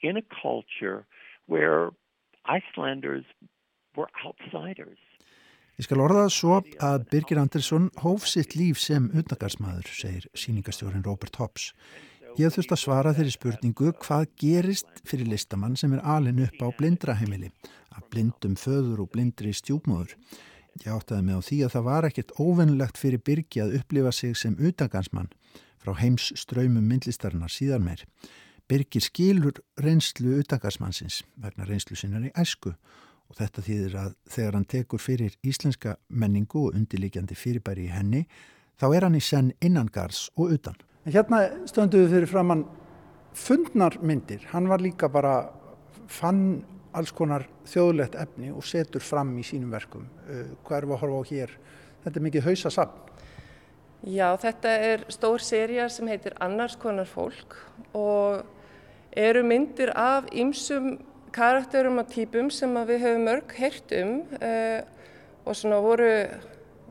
in 0.00 0.16
a 0.16 0.22
culture 0.42 1.06
where 1.46 1.90
Icelanders 2.44 3.24
were 3.96 4.08
outsiders. 4.24 4.98
Ég 5.74 5.88
skal 5.88 5.98
orða 6.04 6.28
það 6.28 6.34
svo 6.36 6.56
að 6.86 7.04
Birgir 7.10 7.38
Andersson 7.40 7.88
hóf 7.98 8.28
sitt 8.30 8.52
líf 8.54 8.78
sem 8.78 9.08
utangarsmaður, 9.10 9.88
segir 9.90 10.26
síningastjórin 10.38 11.02
Robert 11.02 11.34
Hobbs. 11.40 11.72
Ég 12.38 12.54
þurft 12.54 12.74
að 12.76 12.80
svara 12.84 13.14
þeirri 13.16 13.32
spurningu 13.34 13.90
hvað 14.04 14.28
gerist 14.38 15.02
fyrir 15.02 15.32
listamann 15.32 15.74
sem 15.78 15.96
er 15.96 16.04
alin 16.06 16.44
upp 16.46 16.62
á 16.62 16.70
blindraheimili, 16.78 17.50
að 17.90 18.06
blindum 18.12 18.54
föður 18.54 19.02
og 19.02 19.10
blindri 19.16 19.50
stjúpmóður. 19.50 20.14
Ég 20.84 20.94
áttaði 20.94 21.26
mig 21.26 21.42
á 21.42 21.46
því 21.48 21.58
að 21.66 21.74
það 21.74 21.86
var 21.88 22.06
ekkert 22.06 22.34
óvennlegt 22.38 23.00
fyrir 23.00 23.22
Birgi 23.26 23.62
að 23.64 23.74
upplifa 23.80 24.12
sig 24.14 24.38
sem 24.38 24.54
utangarsmann 24.54 25.32
frá 25.82 25.96
heims 25.98 26.30
ströymum 26.38 26.86
myndlistarinnar 26.86 27.50
síðan 27.50 27.82
meir. 27.88 28.06
Birgir 28.70 29.02
skilur 29.02 29.58
reynslu 29.82 30.38
utangarsmannsins 30.38 31.24
vegna 31.34 31.66
reynslu 31.66 31.98
sinnar 31.98 32.30
í 32.30 32.32
æsku 32.38 32.76
og 33.30 33.38
þetta 33.38 33.64
þýðir 33.66 33.96
að 34.00 34.16
þegar 34.30 34.58
hann 34.58 34.66
tekur 34.70 35.02
fyrir 35.02 35.36
íslenska 35.46 35.96
menningu 36.08 36.68
og 36.68 36.78
undirlíkjandi 36.78 37.36
fyrirbæri 37.38 37.88
í 37.88 37.94
henni 37.94 38.24
þá 38.80 38.86
er 38.90 39.06
hann 39.06 39.18
í 39.18 39.22
senn 39.22 39.52
innangars 39.64 40.28
og 40.36 40.54
utan. 40.56 40.76
Hérna 41.04 41.44
stönduðu 41.68 42.10
fyrir 42.14 42.30
framann 42.30 42.64
fundnar 43.34 43.98
myndir, 44.02 44.44
hann 44.52 44.68
var 44.70 44.82
líka 44.82 45.08
bara 45.10 45.50
fann 46.08 46.64
alls 46.94 47.10
konar 47.12 47.46
þjóðlegt 47.66 48.14
efni 48.18 48.52
og 48.54 48.64
setur 48.66 49.02
fram 49.02 49.32
í 49.40 49.44
sínum 49.46 49.72
verkum. 49.74 50.06
Uh, 50.28 50.54
hvað 50.64 50.78
erum 50.78 50.92
við 50.92 50.96
að 50.96 51.02
horfa 51.02 51.18
á 51.18 51.30
hér? 51.30 51.56
Þetta 52.04 52.20
er 52.20 52.26
mikið 52.28 52.46
hausasafn. 52.48 53.00
Já, 54.04 54.28
þetta 54.36 54.72
er 54.84 55.06
stór 55.08 55.40
seria 55.40 55.88
sem 55.88 56.08
heitir 56.12 56.34
Annars 56.44 56.76
konar 56.76 57.08
fólk 57.08 57.56
og 57.96 58.44
eru 59.16 59.40
myndir 59.46 59.94
af 59.96 60.28
ymsum 60.28 60.98
karakterum 61.34 61.98
og 62.02 62.10
típum 62.12 62.50
sem 62.54 62.74
við 62.88 63.02
höfum 63.04 63.24
mörg 63.28 63.54
heyrt 63.58 63.94
um 63.98 64.20
uh, 64.38 64.80
og 65.44 65.56
svona 65.58 65.80
voru 65.84 66.10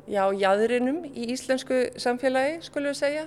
já, 0.08 0.23
jæðrinum 0.36 1.03
í 1.08 1.29
íslensku 1.34 1.79
samfélagi, 2.01 2.60
skulum 2.67 2.91
við 2.91 2.99
segja, 2.99 3.23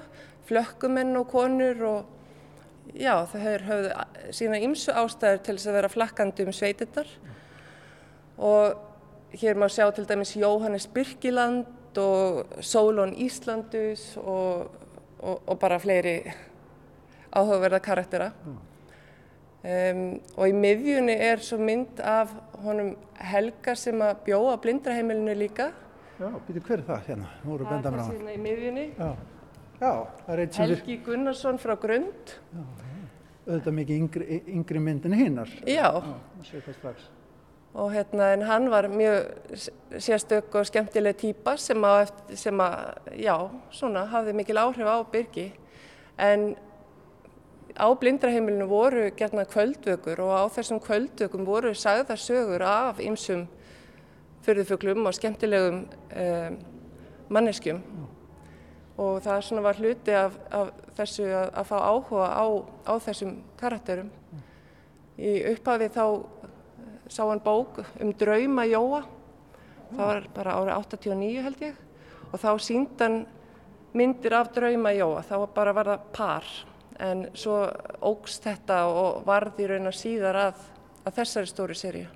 flökkumenn 0.46 1.16
og 1.18 1.30
konur 1.32 1.82
og 1.88 2.94
já, 2.94 3.14
hefur 3.32 3.64
höfðu 3.70 4.34
sína 4.36 4.60
ymsu 4.62 4.94
ástæður 4.94 5.42
til 5.42 5.56
þess 5.56 5.70
að 5.70 5.78
vera 5.80 5.92
flakkandi 5.92 6.46
um 6.46 6.54
sveitinnar 6.54 7.10
og 8.36 8.76
hér 9.36 9.58
má 9.58 9.66
sjá 9.72 9.88
til 9.94 10.06
dæmis 10.08 10.36
Jóhannes 10.36 10.86
Birkiland 10.92 11.98
og 11.98 12.60
Sólón 12.60 13.16
Íslandus 13.16 14.14
og, 14.20 14.70
og, 15.18 15.42
og 15.46 15.58
bara 15.58 15.80
fleiri 15.80 16.20
áhugaverða 17.32 17.80
karaktera. 17.84 18.30
Mm. 18.44 18.75
Um, 19.66 20.02
og 20.38 20.46
í 20.46 20.52
miðjunni 20.54 21.14
er 21.26 21.40
svo 21.42 21.56
mynd 21.58 21.98
af 21.98 22.30
honum 22.62 22.92
Helga 23.18 23.72
sem 23.74 23.98
að 24.04 24.20
bjóða 24.28 24.60
blindraheimilinu 24.62 25.32
líka. 25.40 25.72
Já, 26.20 26.28
býtu 26.46 26.60
hver 26.68 26.78
er 26.78 26.84
það 26.86 27.08
hérna? 27.08 27.30
Á. 27.32 27.48
Það 27.48 27.72
er 27.74 27.86
það 27.86 28.10
hérna 28.12 28.34
í 28.36 28.38
miðjunni. 28.44 28.84
Já, 28.94 29.08
já 29.80 29.90
sem 30.30 30.38
við... 30.38 30.60
Helgi 30.60 30.98
Gunnarsson 31.08 31.58
frá 31.58 31.74
Grund. 31.82 32.34
Já, 32.52 32.62
auðvitað 33.48 33.76
mikið 33.80 33.98
yngri, 34.04 34.38
yngri 34.54 34.82
myndin 34.86 35.16
hinnar. 35.18 35.50
Já. 35.66 35.90
Og 37.76 37.90
hérna, 37.92 38.30
en 38.36 38.44
hann 38.46 38.70
var 38.70 38.86
mjög 38.88 39.66
sérstök 39.98 40.54
og 40.56 40.70
skemmtileg 40.70 41.18
týpa 41.20 41.56
sem 41.60 41.82
að, 41.84 42.14
sem 42.38 42.62
að, 42.62 43.10
já, 43.18 43.34
svona, 43.74 44.06
hafði 44.14 44.36
mikil 44.38 44.62
áhrif 44.62 44.88
á 44.88 45.02
Birgi. 45.10 45.50
En 46.16 46.54
á 47.76 47.86
blindraheimilinu 48.00 48.66
voru 48.68 49.10
gerna 49.16 49.44
kvöldvökur 49.44 50.20
og 50.24 50.32
á 50.32 50.44
þessum 50.56 50.80
kvöldvökum 50.80 51.44
voru 51.44 51.74
sagðar 51.76 52.20
sögur 52.20 52.64
af 52.64 53.00
ymsum 53.04 53.46
fyrðufuglum 54.46 55.06
og 55.06 55.14
skemmtilegum 55.16 55.82
eh, 56.10 56.52
manneskjum. 57.28 57.80
Og 58.96 59.18
það 59.24 59.42
svona 59.44 59.64
var 59.66 59.80
hluti 59.80 60.14
af, 60.16 60.36
af 60.54 60.70
þessu 60.96 61.26
að, 61.28 61.50
að 61.52 61.68
fá 61.68 61.76
áhuga 61.84 62.28
á, 62.32 62.46
á 62.88 62.92
þessum 63.04 63.34
karakterum. 63.60 64.12
Í 65.20 65.32
upphafi 65.52 65.90
þá 65.92 66.04
sá 67.12 67.22
hann 67.26 67.42
bók 67.44 67.82
um 68.00 68.12
drauma 68.16 68.64
Jóa, 68.68 69.02
það 69.90 70.06
var 70.06 70.30
bara 70.38 70.56
árið 70.60 70.78
89 70.78 71.44
held 71.44 71.66
ég. 71.66 71.82
Og 72.32 72.40
þá 72.40 72.50
síndan 72.62 73.20
myndir 73.96 74.34
af 74.38 74.50
drauma 74.54 74.94
Jóa, 74.96 75.20
þá 75.26 75.36
bara 75.54 75.76
var 75.76 75.92
það 75.92 76.08
par 76.16 76.48
en 77.02 77.26
svo 77.36 77.58
ógst 78.06 78.46
þetta 78.46 78.84
og 78.90 79.24
varði 79.26 79.68
raun 79.70 79.90
og 79.90 79.96
síðar 79.96 80.38
að, 80.46 80.62
að 81.04 81.18
þessari 81.18 81.50
stóri 81.50 81.76
seríu. 81.78 82.06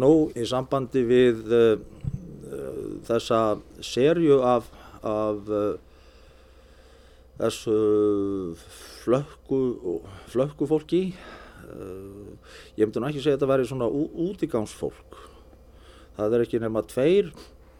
Nú, 0.00 0.30
í 0.34 0.46
sambandi 0.46 1.02
við 1.06 1.40
uh, 1.50 1.76
uh, 1.76 2.82
þessa 3.08 3.40
serju 3.84 4.40
af, 4.46 4.70
af 5.02 5.50
uh, 5.50 5.72
þessu 7.40 7.78
flökku, 9.00 9.60
flökku 10.28 10.68
fólki, 10.68 11.04
ég 12.76 12.82
myndi 12.82 13.00
nú 13.00 13.06
ekki 13.06 13.22
segja 13.22 13.36
að 13.36 13.38
þetta 13.38 13.48
væri 13.48 13.66
svona 13.68 13.86
útigangsfólk. 14.26 15.16
Það 16.18 16.34
er 16.36 16.44
ekki 16.44 16.60
nema 16.60 16.82
tveir 16.84 17.30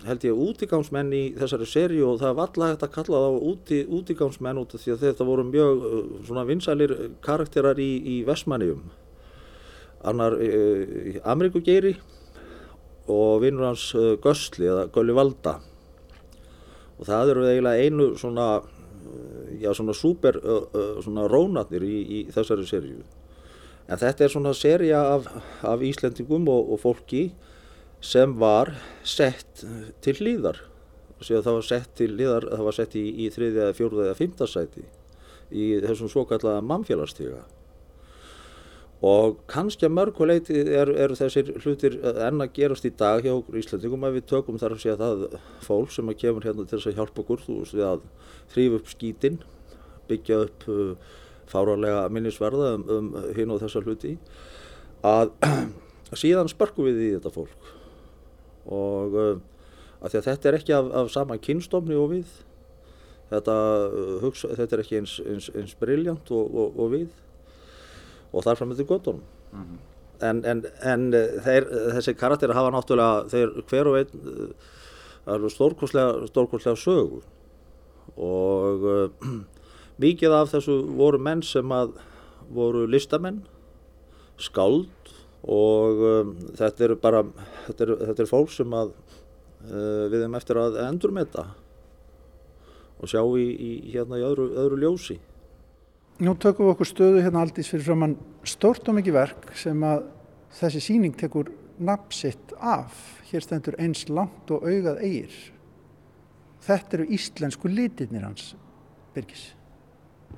held 0.06 0.24
ég 0.24 0.40
útigámsmenn 0.46 1.12
í 1.12 1.22
þessari 1.36 1.68
serju 1.68 2.06
og 2.12 2.20
það 2.22 2.36
var 2.38 2.50
alltaf 2.50 2.70
hægt 2.70 2.86
að 2.86 2.94
kalla 2.94 3.20
það 3.24 3.38
úti, 3.50 3.80
útigámsmenn 3.98 4.60
út 4.62 4.74
af 4.74 4.82
því 4.82 4.94
að 4.94 5.04
þetta 5.06 5.28
voru 5.28 5.44
mjög 5.48 5.84
uh, 5.84 6.00
svona 6.28 6.46
vinsælir 6.48 6.94
karakterar 7.24 7.80
í, 7.80 7.90
í 8.00 8.16
Vestmanniðum 8.28 8.86
annar 10.10 10.36
uh, 10.40 11.20
Ameríkugeiri 11.28 11.94
og 13.10 13.40
vinnur 13.44 13.68
hans 13.68 13.90
uh, 13.98 14.14
Gösli 14.22 14.68
eða 14.70 14.88
Gulli 14.94 15.16
Valda. 15.16 15.58
Og 17.00 17.08
það 17.08 17.32
eru 17.34 17.46
eiginlega 17.48 17.86
einu 17.88 18.10
svona 18.20 18.50
uh, 18.60 19.46
já 19.60 19.72
svona 19.76 19.96
super 19.96 20.40
uh, 20.40 20.62
uh, 20.72 21.00
svona 21.04 21.28
rónatnir 21.28 21.84
í, 21.84 21.96
í 22.00 22.20
þessari 22.32 22.68
serju 22.68 23.02
en 23.90 23.98
þetta 23.98 24.24
er 24.24 24.32
svona 24.32 24.52
serja 24.54 25.00
af, 25.16 25.26
af 25.66 25.82
Íslendingum 25.82 26.46
og, 26.50 26.74
og 26.74 26.82
fólki 26.82 27.30
sem 28.00 28.32
var 28.40 28.74
sett 29.04 29.64
til 30.04 30.16
hlýðar 30.18 30.64
það 31.20 31.52
var 31.52 31.64
sett 31.66 31.90
til 31.98 32.14
hlýðar, 32.14 32.46
það 32.48 32.64
var 32.64 32.76
sett 32.76 32.96
í, 32.96 33.04
í 33.24 33.28
þriðja, 33.32 33.70
fjórða 33.76 34.08
eða 34.08 34.18
fymtasæti 34.18 34.84
í 35.50 35.72
þessum 35.84 36.10
svo 36.10 36.24
kallaða 36.28 36.62
mannfélagstíga 36.64 37.42
og 39.04 39.38
kannski 39.48 39.86
að 39.88 39.94
mörguleiti 39.96 40.58
eru 40.60 40.94
er 41.00 41.14
þessir 41.16 41.54
hlutir 41.62 41.96
enn 42.26 42.42
að 42.44 42.52
gerast 42.58 42.84
í 42.84 42.92
dag 42.92 43.24
hjá 43.24 43.32
Íslandingum 43.56 44.04
að 44.04 44.18
við 44.18 44.26
tökum 44.32 44.60
þar 44.60 44.76
að 44.76 44.82
segja 44.82 44.98
það 45.00 45.24
fólk 45.64 45.94
sem 45.94 46.12
að 46.12 46.18
kemur 46.20 46.44
hérna 46.44 46.66
til 46.66 46.76
þess 46.76 46.90
að 46.90 47.00
hjálpa 47.00 47.24
okkur 47.24 47.44
þú 47.46 47.56
veist 47.62 47.76
við 47.78 47.86
að 47.88 48.04
þrýfa 48.52 48.80
upp 48.80 48.92
skítin 48.92 49.40
byggja 50.10 50.40
upp 50.44 50.68
uh, 50.68 51.16
fárarlega 51.50 52.06
minnisverða 52.12 52.74
um, 52.76 52.86
um 52.96 53.10
hinn 53.36 53.54
og 53.54 53.62
þessa 53.64 53.84
hluti 53.86 54.16
að 55.06 55.32
síðan 56.22 56.52
sparku 56.52 56.84
við 56.90 57.04
í 57.06 57.12
þetta 57.16 57.32
fólk 57.34 57.70
og 58.70 59.16
uh, 59.18 59.40
að 60.00 60.16
að 60.20 60.28
þetta 60.28 60.48
er 60.48 60.56
ekki 60.60 60.74
af, 60.76 60.88
af 61.02 61.10
sama 61.12 61.36
kynstofni 61.42 61.98
og 61.98 62.10
við. 62.14 62.32
Þetta, 63.30 63.56
uh, 63.90 64.16
hugsa, 64.24 64.52
þetta 64.58 64.76
er 64.76 64.84
ekki 64.84 64.98
eins, 65.00 65.18
eins, 65.26 65.50
eins 65.54 65.76
briljant 65.78 66.32
og, 66.34 66.54
og, 66.54 66.80
og 66.80 66.92
við. 66.94 67.08
Og 68.30 68.46
þar 68.46 68.60
fram 68.60 68.70
með 68.72 68.82
til 68.82 68.90
göttunum 68.92 69.22
mm 69.50 69.62
-hmm. 69.62 69.78
en, 70.28 70.44
en, 70.44 70.64
en 70.82 71.06
uh, 71.14 71.42
þeir, 71.44 71.66
þessi 71.96 72.14
karakter 72.14 72.54
hafa 72.54 72.70
náttúrulega 72.70 73.28
þeir 73.28 73.62
hver 73.70 73.90
og 73.90 73.98
einn 73.98 75.48
stórkoslega, 75.50 76.26
stórkoslega 76.26 76.76
sögu. 76.76 77.22
Og 78.16 78.82
uh, 78.82 79.10
mikið 80.04 80.32
af 80.32 80.54
þessu 80.54 80.82
voru 80.96 81.18
menn 81.18 81.42
sem 81.42 81.72
að 81.72 81.92
voru 82.50 82.86
listamenn 82.86 83.44
skáld 84.38 84.88
og 85.40 86.04
um, 86.04 86.34
þetta 86.58 86.86
eru 86.86 86.98
bara 87.00 87.24
þetta 87.66 87.86
eru, 87.86 87.96
þetta 88.04 88.22
eru 88.22 88.30
fólk 88.30 88.52
sem 88.54 88.76
að 88.76 88.92
uh, 88.92 90.06
við 90.12 90.18
hefum 90.20 90.38
eftir 90.40 90.60
að 90.60 90.80
endurmeta 90.84 91.46
og 93.00 93.08
sjá 93.08 93.22
í, 93.24 93.46
í 93.48 93.70
hérna 93.94 94.20
í 94.20 94.24
öðru, 94.26 94.50
öðru 94.60 94.80
ljósi. 94.82 95.16
Nú 96.20 96.34
tökum 96.36 96.66
við 96.68 96.74
okkur 96.74 96.90
stöðu 96.90 97.22
hérna 97.24 97.46
aldís 97.46 97.70
fyrir 97.72 97.86
framann 97.86 98.18
stort 98.44 98.88
og 98.92 98.98
mikið 98.98 99.16
verk 99.16 99.48
sem 99.56 99.86
að 99.88 100.04
þessi 100.58 100.82
síning 100.84 101.16
tekur 101.16 101.48
napsitt 101.80 102.52
af. 102.60 102.92
Hér 103.30 103.46
stendur 103.46 103.78
eins 103.80 104.04
langt 104.12 104.52
og 104.52 104.66
augað 104.68 105.00
eigir 105.06 105.32
þetta 106.64 106.98
eru 106.98 107.08
íslensku 107.16 107.70
litirnir 107.70 108.26
hans 108.26 108.54
Birgis. 109.14 109.50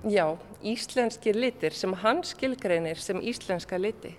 Já, 0.08 0.24
íslenski 0.64 1.34
litir 1.36 1.74
sem 1.76 1.92
hann 2.02 2.22
skilgreinir 2.26 3.00
sem 3.00 3.20
íslenska 3.20 3.78
liti 3.78 4.14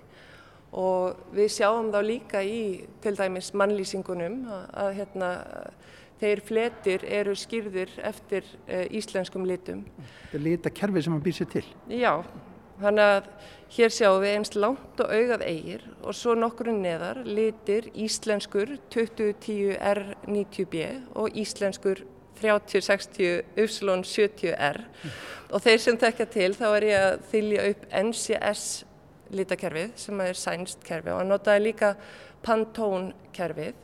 og 0.74 1.34
við 1.34 1.52
sjáum 1.54 1.90
þá 1.94 2.00
líka 2.02 2.42
í 2.42 2.84
til 3.02 3.14
dæmis 3.18 3.52
mannlýsingunum 3.54 4.40
að, 4.50 4.64
að 4.82 4.88
hérna, 4.98 5.28
þeir 6.22 6.42
fletir 6.48 7.04
eru 7.20 7.34
skýrðir 7.38 7.92
eftir 8.02 8.46
uh, 8.66 8.86
íslenskum 8.90 9.46
litum. 9.46 9.84
Þetta 10.24 10.40
er 10.40 10.44
litakerfi 10.48 11.04
sem 11.04 11.14
hann 11.14 11.22
býr 11.24 11.38
sér 11.38 11.50
til? 11.52 11.64
Já, 11.92 12.12
þannig 12.80 13.12
að 13.16 13.28
hér 13.74 13.94
sjáum 13.94 14.22
við 14.22 14.36
einst 14.38 14.58
langt 14.58 15.02
og 15.02 15.12
augað 15.14 15.44
eigir 15.46 15.84
og 16.02 16.16
svo 16.16 16.34
nokkur 16.38 16.72
neðar 16.74 17.22
litir 17.26 17.90
íslenskur 17.94 18.76
2010 18.94 19.76
R90B 19.78 20.88
og 21.18 21.38
íslenskur 21.38 22.02
3060 22.40 23.62
Upsilon 23.62 24.02
70R 24.02 24.80
mm. 24.82 25.14
og 25.54 25.62
þeir 25.62 25.78
sem 25.82 25.98
tekja 26.00 26.26
til 26.30 26.50
þá 26.58 26.66
er 26.72 26.88
ég 26.88 27.06
að 27.12 27.22
þylja 27.30 27.68
upp 27.70 27.86
NCS 28.00 28.64
litakerfið 29.32 29.94
sem 29.96 30.20
er 30.20 30.36
sænst 30.38 30.84
kerfi 30.86 31.12
og 31.12 31.20
hann 31.22 31.32
notaði 31.32 31.68
líka 31.68 31.94
Pantone 32.44 33.14
kerfið 33.34 33.74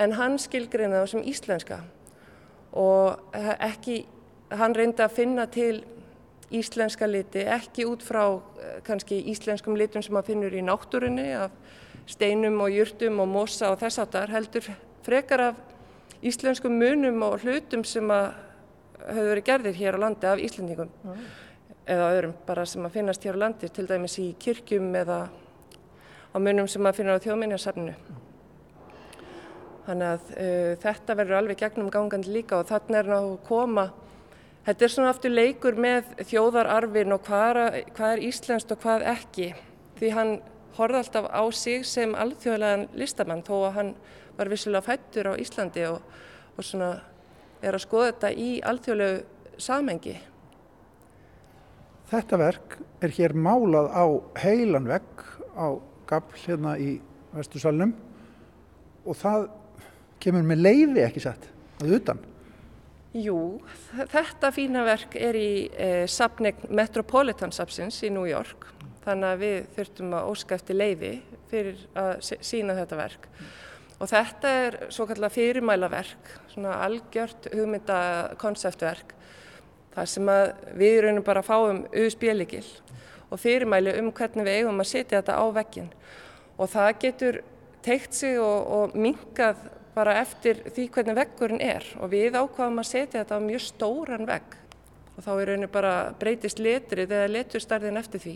en 0.00 0.14
hann 0.18 0.38
skilgreina 0.40 1.02
það 1.02 1.10
sem 1.12 1.26
íslenska. 1.30 1.80
Og 2.74 3.36
ekki, 3.62 4.00
hann 4.50 4.74
reyndi 4.74 5.04
að 5.04 5.14
finna 5.14 5.46
til 5.46 5.84
íslenska 6.54 7.06
liti, 7.06 7.44
ekki 7.50 7.86
út 7.88 8.02
frá 8.04 8.24
eh, 8.34 8.80
kannski 8.86 9.20
íslenskum 9.32 9.78
litum 9.78 10.02
sem 10.02 10.14
maður 10.14 10.32
finnur 10.32 10.54
í 10.54 10.64
náttúrunni 10.64 11.28
af 11.38 11.54
steinum 12.10 12.58
og 12.62 12.74
jurtum 12.74 13.22
og 13.24 13.30
mosa 13.30 13.70
og 13.72 13.80
þess 13.80 14.02
aftar 14.02 14.32
heldur 14.34 14.66
frekar 15.06 15.48
af 15.50 15.62
íslenskum 16.24 16.74
munum 16.78 17.22
og 17.26 17.40
hlutum 17.44 17.84
sem 17.88 18.10
að 18.12 18.34
höfðu 19.04 19.30
verið 19.30 19.48
gerðir 19.48 19.80
hér 19.80 19.98
á 20.00 20.02
landi 20.04 20.28
af 20.28 20.42
Íslendingum. 20.42 20.92
Mm 21.04 21.24
eða 21.86 22.10
öðrum 22.14 22.34
bara 22.46 22.64
sem 22.68 22.84
að 22.86 22.96
finnast 22.98 23.24
hér 23.26 23.38
á 23.38 23.42
landi, 23.44 23.68
til 23.68 23.86
dæmis 23.88 24.16
í 24.22 24.30
kirkjum 24.40 24.94
eða 25.00 25.18
á 25.28 26.36
munum 26.40 26.68
sem 26.70 26.86
að 26.86 27.00
finna 27.00 27.18
á 27.18 27.24
þjóðminjarsafninu. 27.24 27.94
Þannig 29.84 30.08
að 30.14 30.32
uh, 30.32 30.70
þetta 30.80 31.18
verður 31.18 31.38
alveg 31.42 31.60
gegnum 31.60 31.92
gangandi 31.92 32.32
líka 32.32 32.58
og 32.58 32.70
þannig 32.70 32.98
er 33.02 33.10
náttúrulega 33.12 33.34
að 33.34 33.46
koma, 33.48 33.86
þetta 34.64 34.86
er 34.86 34.94
svona 34.94 35.12
aftur 35.12 35.34
leikur 35.34 35.76
með 35.76 36.10
þjóðararfin 36.30 37.16
og 37.18 37.24
hvað 37.28 37.60
er, 37.60 37.78
hvað 37.92 38.16
er 38.16 38.26
íslenskt 38.30 38.72
og 38.72 38.82
hvað 38.84 39.06
ekki. 39.12 39.52
Því 40.00 40.12
hann 40.16 40.34
horfði 40.78 41.00
alltaf 41.02 41.28
á 41.30 41.42
sig 41.54 41.84
sem 41.86 42.14
alþjóðlegan 42.18 42.88
listamann 42.98 43.44
þó 43.46 43.56
að 43.60 43.74
hann 43.78 43.96
var 44.34 44.50
vissilega 44.50 44.82
fættur 44.82 45.30
á 45.30 45.32
Íslandi 45.38 45.84
og, 45.86 46.00
og 46.56 46.66
svona 46.66 46.94
er 47.62 47.76
að 47.76 47.84
skoða 47.84 48.10
þetta 48.10 48.30
í 48.34 48.48
alþjóðlegu 48.66 49.60
samengi. 49.62 50.16
Þetta 52.10 52.38
verk 52.40 52.76
er 53.04 53.14
hér 53.16 53.32
málað 53.32 53.88
á 53.88 54.04
heilan 54.42 54.88
vegg 54.90 55.24
á 55.56 55.72
gafl 56.08 56.40
hérna 56.44 56.76
í 56.76 56.98
vestursalunum 57.34 57.94
og 59.04 59.16
það 59.18 59.48
kemur 60.22 60.44
með 60.46 60.62
leiði 60.66 61.04
ekki 61.04 61.22
sett 61.24 61.48
að 61.80 61.96
utan. 61.98 62.20
Jú, 63.14 63.38
þetta 64.10 64.50
fína 64.50 64.82
verk 64.84 65.14
er 65.16 65.36
í 65.38 65.50
eh, 65.70 66.04
sapning 66.10 66.64
Metropolitan 66.74 67.52
Sapsins 67.54 68.00
í 68.02 68.10
New 68.10 68.26
York. 68.26 68.66
Þannig 69.04 69.28
að 69.28 69.42
við 69.44 69.58
þurftum 69.76 70.16
að 70.18 70.30
óska 70.32 70.56
eftir 70.58 70.78
leiði 70.80 71.12
fyrir 71.50 71.84
að 72.00 72.14
sína 72.42 72.74
þetta 72.74 72.98
verk. 72.98 73.28
Og 74.02 74.10
þetta 74.10 74.54
er 74.64 74.78
svo 74.92 75.06
kallar 75.06 75.32
fyrirmæla 75.32 75.88
verk, 75.92 76.32
svona 76.50 76.80
algjört 76.82 77.46
hugmynda 77.54 77.98
konceptverk 78.40 79.14
þar 79.94 80.10
sem 80.10 80.30
við 80.78 81.00
raunum 81.04 81.26
bara 81.26 81.44
fáum 81.46 81.84
auðspéligil 81.94 82.66
og 83.30 83.40
fyrirmæli 83.40 83.96
um 84.00 84.12
hvernig 84.14 84.46
við 84.46 84.60
eigum 84.60 84.82
að 84.82 84.90
setja 84.90 85.20
þetta 85.20 85.38
á 85.38 85.44
veggin 85.54 85.90
og 86.58 86.70
það 86.70 86.90
getur 87.02 87.40
teikt 87.84 88.16
sig 88.16 88.38
og, 88.40 88.66
og 88.76 88.96
mingað 88.96 89.60
bara 89.94 90.16
eftir 90.22 90.62
því 90.74 90.88
hvernig 90.94 91.18
veggurinn 91.18 91.62
er. 91.62 91.86
Og 92.02 92.10
við 92.12 92.34
ákvaðum 92.34 92.82
að 92.82 92.90
setja 92.90 93.22
þetta 93.22 93.38
á 93.38 93.46
mjög 93.46 93.64
stóran 93.68 94.28
vegg. 94.28 94.56
Og 95.14 95.22
þá 95.22 95.30
er 95.34 95.48
rauninu 95.50 95.70
bara 95.70 95.94
breytist 96.18 96.62
letrið 96.62 97.14
eða 97.14 97.30
leturstarðin 97.30 98.00
eftir 98.00 98.22
því. 98.24 98.34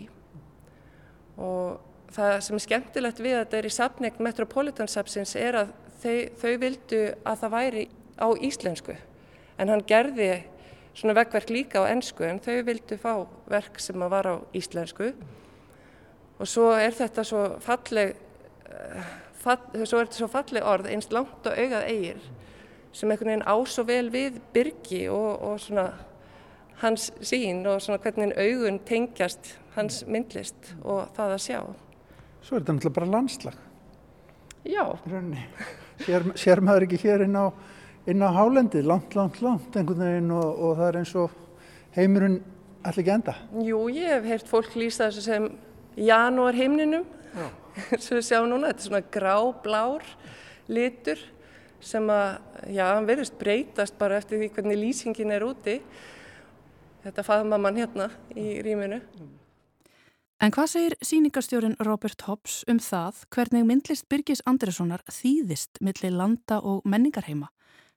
Og 1.39 2.13
það 2.15 2.35
sem 2.45 2.59
er 2.59 2.65
skemmtilegt 2.65 3.21
við 3.23 3.35
að 3.35 3.43
þetta 3.43 3.59
er 3.59 3.67
í 3.67 3.73
sapning 3.75 4.23
Metropolitan 4.23 4.91
Sapsins 4.91 5.35
er 5.39 5.59
að 5.65 5.73
þau, 5.99 6.15
þau 6.39 6.53
vildu 6.63 7.01
að 7.27 7.43
það 7.43 7.55
væri 7.57 7.85
á 8.19 8.27
íslensku. 8.47 8.95
En 9.59 9.71
hann 9.73 9.83
gerði 9.87 10.31
svona 10.99 11.15
veggverk 11.17 11.53
líka 11.53 11.83
á 11.83 11.91
ennsku 11.91 12.25
en 12.27 12.41
þau 12.43 12.59
vildu 12.67 12.97
fá 12.99 13.13
verk 13.49 13.79
sem 13.79 14.01
að 14.03 14.13
var 14.13 14.27
á 14.27 14.35
íslensku 14.55 15.13
og 16.39 16.47
svo 16.47 16.73
er 16.75 16.95
þetta 16.95 17.23
svo 17.27 17.45
falleg 17.63 18.17
fall, 19.39 19.61
svo 19.85 20.01
er 20.01 20.09
þetta 20.09 20.19
svo 20.19 20.29
falli 20.31 20.63
orð 20.63 20.91
einst 20.91 21.15
langt 21.15 21.47
og 21.47 21.55
augað 21.55 21.87
eigir 21.87 22.21
sem 22.91 23.11
einhvern 23.11 23.33
veginn 23.33 23.47
á 23.47 23.55
svo 23.69 23.85
vel 23.87 24.07
við 24.13 24.39
Birgi 24.53 25.05
og, 25.13 25.31
og 25.45 25.59
svona 25.61 25.89
hans 26.81 27.09
sín 27.21 27.65
og 27.67 27.81
svona 27.83 27.99
hvernig 28.01 28.35
augun 28.39 28.79
tengjast 28.87 29.53
hans 29.75 30.03
myndlist 30.07 30.73
og 30.81 31.09
það 31.15 31.35
að 31.35 31.43
sjá. 31.45 31.59
Svo 32.41 32.55
er 32.55 32.63
þetta 32.63 32.75
náttúrulega 32.75 32.95
bara 32.95 33.11
landslag. 33.13 33.57
Já. 34.67 34.85
Sér, 35.99 36.25
sér 36.39 36.61
maður 36.63 36.87
ekki 36.87 37.01
hér 37.03 37.25
inn 37.25 37.35
á, 37.35 37.51
inn 38.09 38.25
á 38.25 38.29
hálendi, 38.33 38.81
langt, 38.85 39.15
langt, 39.17 39.41
langt 39.45 39.75
einhvern 39.77 40.03
veginn 40.03 40.31
og, 40.33 40.49
og 40.49 40.77
það 40.79 40.87
er 40.87 40.99
eins 41.01 41.15
og 41.19 41.33
heimurinn 41.95 42.37
allir 42.83 43.03
ekki 43.03 43.15
enda. 43.15 43.35
Jú, 43.65 43.81
ég 43.93 44.13
hef 44.13 44.29
heyrt 44.29 44.49
fólk 44.49 44.77
lýsa 44.79 45.09
þessu 45.09 45.25
sem 45.25 45.49
janúar 45.99 46.57
heimninum, 46.57 47.05
sem 47.97 48.15
við 48.17 48.25
sjáum 48.29 48.49
núna, 48.51 48.71
þetta 48.71 48.85
er 48.85 48.87
svona 48.87 49.03
grá-blár 49.15 50.07
litur 50.69 51.21
sem 51.79 52.07
að, 52.11 52.39
já, 52.75 52.85
hann 52.91 53.07
verðist 53.07 53.37
breytast 53.39 53.99
bara 53.99 54.19
eftir 54.19 54.41
því 54.41 54.49
hvernig 54.55 54.79
lýsingin 54.79 55.35
er 55.35 55.45
úti. 55.47 55.79
Þetta 57.05 57.23
faðma 57.23 57.59
mann 57.61 57.79
hérna 57.79 58.09
í 58.35 58.57
rýminu. 58.65 58.99
En 60.39 60.53
hvað 60.55 60.69
segir 60.71 60.95
síningarstjórin 61.03 61.77
Robert 61.83 62.21
Hobbs 62.27 62.61
um 62.71 62.79
það 62.79 63.23
hvernig 63.35 63.65
myndlist 63.67 64.07
Birgis 64.11 64.43
Andressonar 64.47 65.03
þýðist 65.11 65.81
millir 65.83 66.15
landa 66.15 66.61
og 66.63 66.85
menningarheima? 66.87 67.49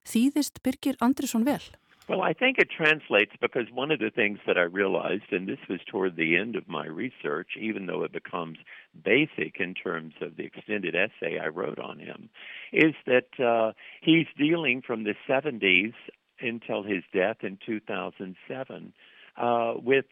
Þýðist 0.07 0.62
Birgir 0.62 0.96
Andresson 1.00 1.44
vel? 1.44 1.62
Well, 2.09 2.20
I 2.20 2.32
think 2.32 2.59
it 2.59 2.68
translates 2.68 3.32
because 3.40 3.66
one 3.72 3.92
of 3.92 4.00
the 4.00 4.11
things 4.11 4.38
that 4.46 4.59
I 4.59 4.62
realized, 4.62 5.30
and 5.32 5.48
this 5.48 5.61
was 5.70 5.78
toward 5.86 6.16
the 6.16 6.36
end 6.36 6.57
of 6.57 6.68
my 6.68 6.84
research, 6.84 7.50
even 7.59 7.86
though 7.86 8.03
it 8.03 8.12
becomes 8.12 8.59
basic 9.05 9.61
in 9.61 9.74
terms 9.74 10.14
of 10.20 10.36
the 10.36 10.44
extended 10.44 10.96
essay 10.96 11.38
I 11.38 11.46
wrote 11.46 11.78
on 11.78 12.00
him, 12.00 12.28
is 12.72 12.94
that 13.07 13.28
uh, 13.38 13.72
he's 14.00 14.26
dealing 14.36 14.82
from 14.84 15.05
the 15.05 15.14
70s 15.28 15.94
until 16.40 16.82
his 16.82 17.05
death 17.14 17.38
in 17.42 17.57
2007 17.64 18.92
uh, 19.36 19.74
with 19.76 20.07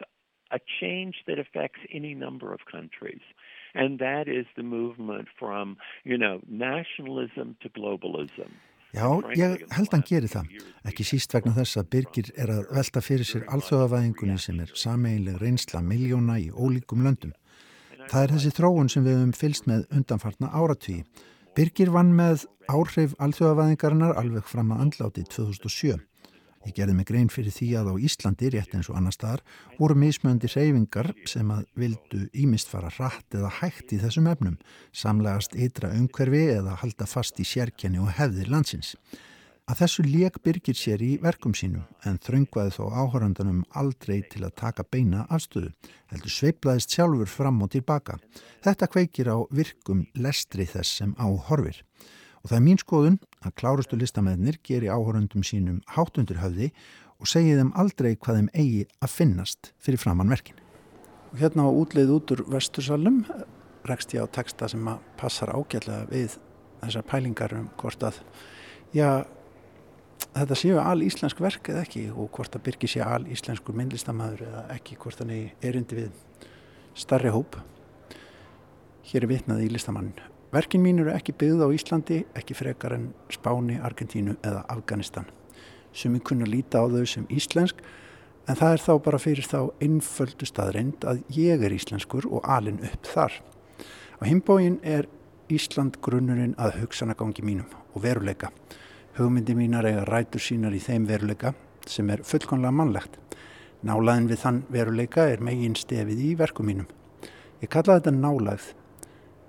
a 0.53 0.61
change 0.81 1.17
that 1.27 1.39
affects 1.39 1.81
any 1.93 2.15
number 2.15 2.55
of 2.55 2.61
countries. 2.71 3.21
And 3.75 3.99
that 3.99 4.29
is 4.29 4.47
the 4.57 4.63
movement 4.63 5.29
from, 5.39 5.77
you 6.05 6.19
know, 6.19 6.41
nationalism 6.49 7.57
to 7.63 7.69
globalism. 7.69 8.51
Já, 8.91 9.07
ég 9.39 9.61
held 9.71 9.93
hann 9.95 10.03
gerir 10.03 10.31
það. 10.31 10.49
Ekki 10.91 11.05
síst 11.07 11.35
vegna 11.35 11.53
þess 11.55 11.79
að 11.79 11.91
Birgir 11.95 12.31
er 12.35 12.51
að 12.51 12.73
velta 12.75 13.03
fyrir 13.05 13.29
sér 13.29 13.45
alþjóðavæðingunni 13.55 14.39
sem 14.43 14.59
er 14.65 14.73
sameinleg 14.75 15.39
reynsla 15.39 15.83
miljóna 15.85 16.41
í 16.43 16.49
ólíkum 16.51 17.05
löndum. 17.07 17.31
Það 18.11 18.23
er 18.25 18.35
þessi 18.35 18.53
þróun 18.57 18.91
sem 18.91 19.07
við 19.07 19.19
höfum 19.21 19.37
fylst 19.39 19.71
með 19.71 19.85
undanfartna 19.95 20.51
áratví. 20.51 21.05
Birgir 21.55 21.93
vann 21.95 22.11
með 22.19 22.49
áhrif 22.71 23.15
alþjóðavæðingarinnar 23.23 24.19
alveg 24.19 24.51
fram 24.51 24.75
að 24.75 24.87
andláti 24.89 25.27
2007. 25.31 26.01
Ég 26.69 26.75
gerði 26.77 26.93
mig 26.99 27.07
grein 27.09 27.31
fyrir 27.33 27.55
því 27.57 27.69
að 27.81 27.87
á 27.89 27.95
Íslandi, 28.05 28.51
rétt 28.53 28.75
eins 28.77 28.91
og 28.93 28.99
annar 28.99 29.15
staðar, 29.17 29.41
voru 29.79 29.95
mismöndi 29.97 30.51
reyfingar 30.53 31.15
sem 31.25 31.49
að 31.55 31.65
vildu 31.81 32.27
ímist 32.37 32.69
fara 32.69 32.91
rætt 32.99 33.33
eða 33.39 33.49
hægt 33.63 33.95
í 33.97 34.01
þessum 34.03 34.29
efnum, 34.29 34.59
samlegast 34.93 35.57
ytra 35.57 35.89
umhverfi 35.97 36.43
eða 36.59 36.77
halda 36.83 37.09
fast 37.09 37.41
í 37.41 37.47
sérkenni 37.49 38.03
og 38.05 38.13
hefðir 38.19 38.53
landsins. 38.53 38.93
Að 39.71 39.85
þessu 39.85 40.05
leik 40.05 40.37
byrgir 40.45 40.77
sér 40.77 41.01
í 41.01 41.15
verkum 41.23 41.57
sínum 41.57 41.87
en 42.05 42.21
þröngvaði 42.21 42.75
þó 42.77 42.85
áhöröndanum 42.91 43.65
aldrei 43.81 44.21
til 44.29 44.43
að 44.45 44.57
taka 44.61 44.85
beina 44.85 45.25
afstöðu, 45.33 45.71
heldur 46.13 46.35
sveiplaðist 46.35 46.93
sjálfur 46.93 47.31
fram 47.31 47.63
og 47.65 47.73
tilbaka. 47.73 48.19
Þetta 48.67 48.91
kveikir 48.91 49.33
á 49.33 49.39
virkum 49.49 50.05
lestri 50.13 50.69
þess 50.69 51.01
sem 51.01 51.17
á 51.17 51.25
horfir. 51.49 51.81
Og 52.43 52.51
það 52.51 52.59
er 52.59 52.67
mín 52.67 52.83
skoðun 52.83 53.21
að 53.45 53.55
klárustu 53.57 53.97
listamæðnir 53.97 54.59
geri 54.67 54.91
áhórundum 54.93 55.45
sínum 55.47 55.81
háttundur 55.95 56.41
höfði 56.43 56.71
og 57.21 57.29
segi 57.29 57.57
þeim 57.57 57.73
aldrei 57.79 58.15
hvað 58.17 58.41
þeim 58.41 58.51
eigi 58.55 58.85
að 59.01 59.15
finnast 59.15 59.73
fyrir 59.81 60.01
framann 60.01 60.33
verkin. 60.33 60.59
Og 61.33 61.41
hérna 61.41 61.69
á 61.69 61.71
útleið 61.71 62.15
út 62.17 62.33
úr 62.35 62.45
vestursalum 62.51 63.23
rekst 63.89 64.15
ég 64.17 64.25
á 64.25 64.29
texta 64.29 64.69
sem 64.69 64.89
að 64.89 65.05
passar 65.21 65.53
ágætlega 65.55 66.09
við 66.11 66.37
þessar 66.81 67.07
pælingar 67.09 67.55
um 67.57 67.69
hvort 67.81 68.03
að 68.09 68.21
já, 68.97 69.25
þetta 70.35 70.59
séu 70.59 70.81
al 70.83 70.99
íslensk 71.05 71.41
verk 71.41 71.73
eða 71.73 71.85
ekki 71.87 72.07
og 72.11 72.33
hvort 72.37 72.57
að 72.57 72.67
byrki 72.69 72.91
sé 72.91 73.05
al 73.05 73.23
íslenskur 73.31 73.77
myndlistamæður 73.79 74.47
eða 74.49 74.65
ekki 74.77 74.99
hvort 75.01 75.23
hann 75.23 75.33
er 75.37 75.71
erindi 75.71 76.03
við 76.03 76.13
starri 76.99 77.33
hóp. 77.33 77.61
Hér 79.11 79.25
er 79.25 79.33
vitnað 79.33 79.65
í 79.65 79.71
listamann 79.73 80.13
Verkin 80.51 80.83
mín 80.83 80.99
eru 80.99 81.13
ekki 81.15 81.31
byggð 81.39 81.61
á 81.63 81.69
Íslandi, 81.71 82.25
ekki 82.35 82.57
frekar 82.59 82.97
en 82.97 83.13
Spáni, 83.31 83.77
Argentínu 83.79 84.35
eða 84.43 84.65
Afganistan. 84.73 85.29
Sumi 85.95 86.19
kunna 86.19 86.47
líta 86.47 86.83
á 86.83 86.91
þau 86.91 87.07
sem 87.07 87.27
íslensk, 87.31 87.79
en 88.51 88.59
það 88.59 88.75
er 88.75 88.83
þá 88.83 88.93
bara 89.05 89.21
fyrir 89.23 89.47
þá 89.47 89.61
einföldu 89.79 90.49
staðreind 90.51 91.07
að 91.07 91.23
ég 91.37 91.63
er 91.63 91.77
íslenskur 91.77 92.27
og 92.27 92.49
alin 92.51 92.83
upp 92.83 93.07
þar. 93.07 93.37
Á 94.19 94.23
himbóin 94.27 94.81
er 94.83 95.07
Ísland 95.51 96.01
grunnurinn 96.03 96.57
að 96.59 96.81
hugsanagangi 96.81 97.43
mínum 97.47 97.71
og 97.95 98.03
veruleika. 98.03 98.51
Hugmyndi 99.19 99.55
mínar 99.59 99.87
eiga 99.87 100.05
rætur 100.07 100.43
sínar 100.43 100.75
í 100.75 100.83
þeim 100.83 101.07
veruleika 101.07 101.55
sem 101.87 102.11
er 102.11 102.23
fullkonlega 102.27 102.75
mannlegt. 102.75 103.19
Nálaðin 103.87 104.29
við 104.31 104.43
þann 104.43 104.61
veruleika 104.71 105.31
er 105.31 105.43
megin 105.43 105.79
stefið 105.79 106.27
í 106.27 106.35
verkum 106.39 106.71
mínum. 106.71 106.91
Ég 107.63 107.71
kalla 107.71 107.99
þetta 107.99 108.15
nálaðið 108.19 108.69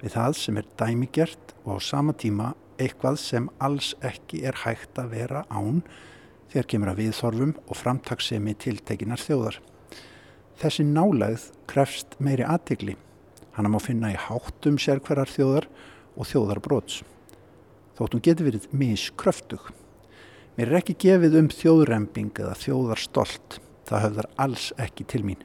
við 0.01 0.15
það 0.15 0.37
sem 0.39 0.57
er 0.59 0.69
dæmigjert 0.79 1.53
og 1.63 1.77
á 1.77 1.79
sama 1.85 2.13
tíma 2.17 2.53
eitthvað 2.81 3.19
sem 3.21 3.49
alls 3.61 3.93
ekki 4.05 4.41
er 4.47 4.57
hægt 4.63 4.97
að 4.99 5.13
vera 5.13 5.43
án 5.53 5.83
þegar 6.51 6.69
kemur 6.73 6.91
að 6.91 7.01
viðþorfum 7.03 7.53
og 7.67 7.77
framtagsemi 7.79 8.55
tiltekinar 8.59 9.21
þjóðar. 9.21 9.59
Þessi 10.61 10.85
nálegð 10.85 11.47
krefst 11.69 12.17
meiri 12.19 12.45
aðtegli. 12.45 12.97
Hanna 13.55 13.71
má 13.71 13.79
finna 13.83 14.11
í 14.13 14.19
háttum 14.19 14.79
sérkverðar 14.81 15.31
þjóðar 15.31 15.67
og 16.15 16.27
þjóðarbróts. 16.29 17.01
Þóttum 17.97 18.23
getur 18.25 18.49
verið 18.49 18.67
miskröftug. 18.73 19.71
Mér 20.57 20.71
er 20.71 20.79
ekki 20.81 20.97
gefið 20.99 21.37
um 21.39 21.49
þjóðremping 21.53 22.33
eða 22.43 22.57
þjóðarstolt. 22.59 23.59
Það 23.87 24.05
höfðar 24.05 24.29
alls 24.45 24.69
ekki 24.81 25.07
til 25.07 25.23
mín. 25.27 25.43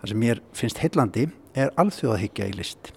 Það 0.00 0.12
sem 0.12 0.22
mér 0.22 0.42
finnst 0.56 0.80
heillandi 0.82 1.26
er 1.56 1.72
alþjóðahyggja 1.80 2.48
í 2.50 2.56
list. 2.56 2.92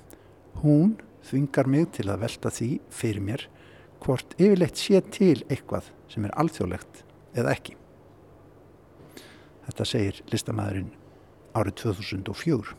Hún 0.63 0.97
þvingar 1.29 1.69
mig 1.71 1.91
til 1.95 2.07
að 2.09 2.23
velta 2.25 2.51
því 2.53 2.69
fyrir 2.91 3.23
mér 3.23 3.45
hvort 4.03 4.35
yfirleitt 4.39 4.79
sé 4.79 5.01
til 5.11 5.37
eitthvað 5.49 5.91
sem 6.11 6.25
er 6.25 6.35
alþjóðlegt 6.39 7.03
eða 7.37 7.53
ekki. 7.53 7.75
Þetta 9.67 9.85
segir 9.85 10.21
listamæðurinn 10.31 10.93
árið 11.57 11.75
2004. 11.83 12.75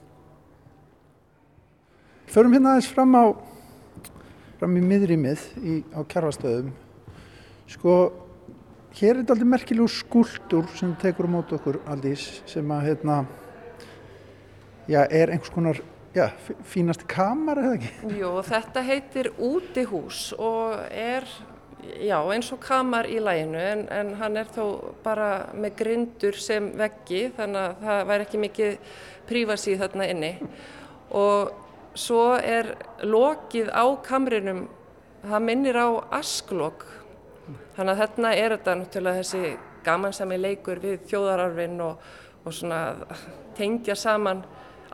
Förum 2.30 2.54
hérna 2.54 2.74
aðeins 2.74 2.90
fram 2.90 3.14
á 3.18 3.24
fram 4.60 4.76
í 4.76 4.82
miðrýmið 4.84 5.44
á 5.96 6.00
kjærfastöðum. 6.04 6.74
Sko, 7.70 7.94
hér 8.98 9.14
er 9.14 9.22
þetta 9.22 9.36
aldrei 9.36 9.48
merkilegu 9.54 9.88
skúldur 9.94 10.66
sem 10.76 10.92
tekur 11.00 11.30
á 11.30 11.32
mót 11.32 11.54
okkur 11.56 11.78
aldís 11.88 12.42
sem 12.50 12.68
að 12.74 12.90
hérna, 12.90 13.22
já, 14.84 15.00
er 15.06 15.32
einhvers 15.32 15.54
konar 15.54 15.80
já, 16.14 16.26
fínast 16.66 17.06
kamar 17.10 17.60
eða 17.62 17.76
ekki? 17.78 17.92
Jú, 18.18 18.34
þetta 18.46 18.82
heitir 18.86 19.30
útihús 19.38 20.30
og 20.38 20.80
er 20.90 21.26
já, 22.00 22.18
eins 22.32 22.50
og 22.52 22.60
kamar 22.64 23.08
í 23.10 23.20
læginu 23.22 23.60
en, 23.60 23.86
en 23.92 24.12
hann 24.20 24.38
er 24.40 24.50
þó 24.52 24.92
bara 25.04 25.30
með 25.54 25.76
grindur 25.80 26.38
sem 26.40 26.70
veggi 26.78 27.28
þannig 27.36 27.62
að 27.62 27.86
það 27.86 28.04
væri 28.10 28.26
ekki 28.26 28.42
mikið 28.44 28.92
prífasíð 29.30 29.82
þarna 29.84 30.10
inni 30.10 30.32
og 31.16 31.52
svo 31.98 32.36
er 32.38 32.74
lokið 33.02 33.70
á 33.74 33.84
kamrinum, 34.06 34.66
það 35.24 35.46
minnir 35.46 35.78
á 35.78 35.88
asklokk 36.20 36.86
þannig 37.76 37.94
að 37.94 38.02
þarna 38.04 38.32
er 38.36 38.56
þetta 38.56 38.78
náttúrulega 38.80 39.22
þessi 39.22 39.56
gamansami 39.84 40.38
leikur 40.40 40.80
við 40.82 41.04
þjóðararfin 41.10 41.78
og, 41.84 42.02
og 42.44 42.54
svona 42.54 42.80
tengja 43.56 43.96
saman 43.98 44.42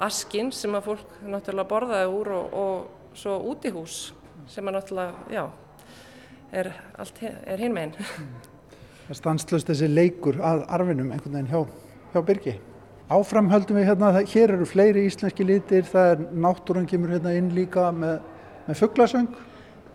askinn 0.05 0.53
sem 0.53 0.75
að 0.77 0.91
fólk 0.91 1.17
náttúrulega 1.25 1.71
borðaði 1.71 2.13
úr 2.13 2.33
og, 2.37 2.57
og 2.57 3.17
svo 3.17 3.39
útihús 3.53 3.97
sem 4.51 4.69
að 4.69 4.77
náttúrulega, 4.77 5.15
já, 5.33 5.45
er, 6.53 6.73
er 7.47 7.63
hinn 7.63 7.75
meginn. 7.75 7.97
Það 9.07 9.21
stanslust 9.21 9.69
þessi 9.71 9.89
leikur 9.91 10.41
að 10.43 10.65
arfinum 10.77 11.13
einhvern 11.15 11.39
veginn 11.39 11.53
hjá, 11.53 11.61
hjá 12.13 12.23
Birgi. 12.27 12.57
Áfram 13.07 13.51
höldum 13.53 13.79
við 13.79 13.87
hérna, 13.87 14.11
það, 14.17 14.31
hér 14.33 14.53
eru 14.57 14.67
fleiri 14.67 15.05
íslenski 15.07 15.47
litir, 15.47 15.85
það 15.87 16.09
er 16.13 16.25
náttúrun 16.43 16.89
kemur 16.91 17.13
hérna 17.15 17.37
inn 17.39 17.53
líka 17.55 17.93
með, 17.95 18.17
með 18.67 18.81
fugglasöng. 18.81 19.29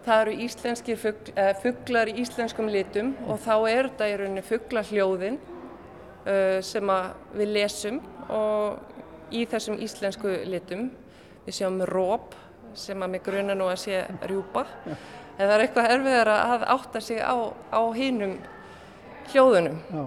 Það 0.05 0.21
eru 0.23 0.35
íslenskir 0.47 0.97
fugg, 0.97 1.33
eh, 1.35 1.51
fugglar 1.61 2.09
í 2.09 2.15
íslenskum 2.23 2.71
litum 2.71 3.11
og 3.27 3.41
þá 3.43 3.53
er 3.69 3.89
þetta 3.91 4.07
í 4.07 4.15
rauninni 4.21 4.45
fugglahljóðin 4.47 5.35
uh, 5.37 6.57
sem 6.65 6.93
við 7.35 7.53
lesum 7.57 7.99
og 8.31 8.79
í 9.31 9.45
þessum 9.49 9.79
íslensku 9.81 10.33
litum. 10.49 10.89
Við 11.45 11.57
sjáum 11.57 11.81
róp 11.89 12.35
sem 12.77 13.01
að 13.01 13.13
mig 13.15 13.23
gruna 13.25 13.55
nú 13.57 13.67
að 13.71 13.79
sé 13.83 14.01
rjúpa 14.29 14.65
en 15.41 15.47
það 15.47 15.53
er 15.55 15.63
eitthvað 15.65 15.93
erfiðara 15.95 16.35
að 16.53 16.65
átta 16.75 17.01
sig 17.03 17.19
á, 17.19 17.35
á 17.73 17.81
hinnum 17.95 18.37
hljóðunum. 19.31 19.79
Já, 19.91 20.03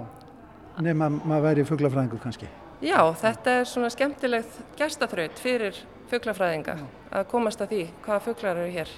nema 0.85 1.11
maður 1.13 1.49
væri 1.49 1.67
fugglafræðingur 1.69 2.23
kannski. 2.23 2.49
Já, 2.85 2.99
þetta 3.21 3.59
er 3.61 3.69
svona 3.69 3.91
skemmtilegt 3.93 4.61
gestaþraut 4.79 5.41
fyrir 5.41 5.79
fugglafræðinga 6.11 6.77
að 7.15 7.29
komast 7.31 7.63
að 7.65 7.75
því 7.75 7.83
hvaða 8.05 8.25
fugglar 8.29 8.61
eru 8.63 8.75
hér. 8.75 8.95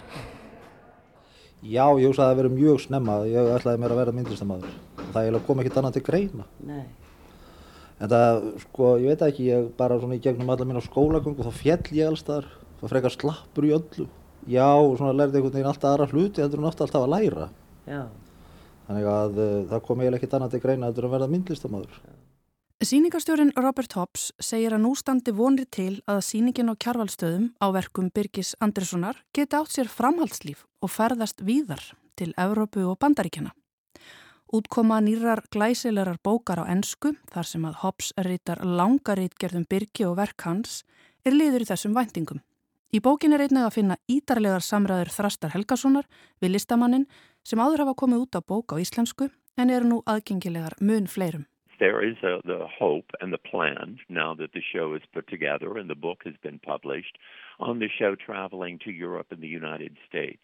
Já, 1.66 1.86
ég 1.98 2.06
hugsa 2.10 2.28
að 2.28 2.42
verið 2.42 2.56
mjög 2.58 2.84
snemma, 2.84 3.20
ég 3.30 3.50
ætlaði 3.56 3.80
mér 3.82 3.94
að 3.94 4.00
vera 4.02 4.14
myndlistamæður. 4.14 4.78
Það 5.14 5.38
kom 5.46 5.62
ekkert 5.62 5.80
annað 5.80 5.96
til 5.96 6.06
greina. 6.06 6.46
Nei. 6.66 6.84
En 7.96 8.10
það, 8.12 8.42
sko, 8.66 8.92
ég 9.00 9.14
veit 9.14 9.24
ekki, 9.24 9.48
ég 9.48 9.68
bara 9.78 9.96
svona 10.00 10.18
í 10.18 10.22
gegnum 10.22 10.50
alla 10.52 10.66
mín 10.68 10.76
á 10.76 10.84
skólagöngu, 10.84 11.46
þá 11.46 11.60
fjell 11.62 11.96
ég 11.96 12.10
allstaðar, 12.10 12.50
þá 12.82 12.84
frekar 12.92 13.14
slappur 13.14 13.68
í 13.68 13.72
öllu. 13.76 14.06
Já, 14.46 14.68
og 14.76 14.98
svona 14.98 15.16
lærði 15.16 15.40
einhvern 15.40 15.56
veginn 15.56 15.70
alltaf 15.70 15.94
aðra 15.94 16.10
hluti, 16.12 16.42
heldur 16.44 16.60
hún 16.60 16.68
alltaf 16.68 16.92
að 17.00 17.08
læra. 17.14 17.48
Já. 17.88 18.02
Þannig 18.86 19.08
að 19.10 19.40
uh, 19.40 19.56
það 19.72 19.82
kom 19.88 20.02
eiginlega 20.02 20.20
ekkert 20.20 20.36
annað 20.38 20.52
til 20.54 20.62
greina 20.62 20.90
heldur 20.90 21.08
að 21.08 21.16
verða 21.16 21.30
myndlistamæður. 21.32 21.98
Sýningarstjórin 22.86 23.54
Robert 23.56 23.94
Hobbs 23.96 24.26
segir 24.36 24.74
að 24.76 24.82
nú 24.84 24.90
standi 25.00 25.32
vonri 25.32 25.64
til 25.72 26.02
að 26.04 26.20
sýningin 26.28 26.68
á 26.68 26.76
kjarvalstöðum 26.76 27.46
á 27.56 27.66
verkum 27.72 28.10
Birgis 28.12 28.52
Andressonar 28.60 29.22
geti 29.34 29.56
átt 29.56 29.72
sér 29.72 29.88
framhaldslíf 29.88 30.66
og 30.84 30.92
ferðast 30.92 31.40
víðar 31.40 31.80
til 32.20 32.34
Evrópu 32.36 32.84
og 32.84 32.98
Bandaríkjana. 33.00 33.56
Útkoma 34.52 35.00
nýrar 35.02 35.42
glæsilegar 35.50 36.20
bókar 36.22 36.60
á 36.62 36.70
ennsku, 36.70 37.16
þar 37.34 37.46
sem 37.50 37.64
að 37.66 37.80
Hobbs 37.82 38.12
rítar 38.22 38.60
langarítgerðum 38.62 39.64
Birgi 39.66 40.06
og 40.06 40.14
verk 40.20 40.46
hans, 40.46 40.84
er 41.26 41.34
liður 41.34 41.64
í 41.64 41.66
þessum 41.66 41.96
væntingum. 41.96 42.38
Í 42.94 43.02
bókin 43.02 43.34
er 43.34 43.42
einnað 43.42 43.66
að 43.66 43.74
finna 43.74 43.96
ídarlegar 44.06 44.62
samræður 44.62 45.10
Þrastar 45.16 45.54
Helgasonar 45.56 46.06
við 46.38 46.54
listamannin 46.54 47.08
sem 47.42 47.58
áður 47.58 47.82
hafa 47.82 47.98
komið 47.98 48.22
út 48.22 48.38
á 48.38 48.40
bók 48.46 48.78
á 48.78 48.78
íslensku 48.78 49.32
en 49.58 49.74
eru 49.74 49.90
nú 49.90 50.00
aðgengilegar 50.06 50.78
mun 50.78 51.10
fleirum. 51.10 51.50
there 51.78 52.02
is 52.02 52.16
a, 52.22 52.40
the 52.44 52.66
hope 52.78 53.10
and 53.20 53.32
the 53.32 53.38
plan 53.38 53.98
now 54.08 54.34
that 54.34 54.52
the 54.52 54.62
show 54.72 54.94
is 54.94 55.02
put 55.12 55.28
together 55.28 55.76
and 55.76 55.90
the 55.90 55.94
book 55.94 56.22
has 56.24 56.34
been 56.42 56.58
published 56.58 57.18
on 57.60 57.78
the 57.78 57.88
show 57.98 58.14
traveling 58.14 58.78
to 58.84 58.90
Europe 58.90 59.26
and 59.30 59.42
the 59.42 59.48
United 59.48 59.96
States. 60.08 60.42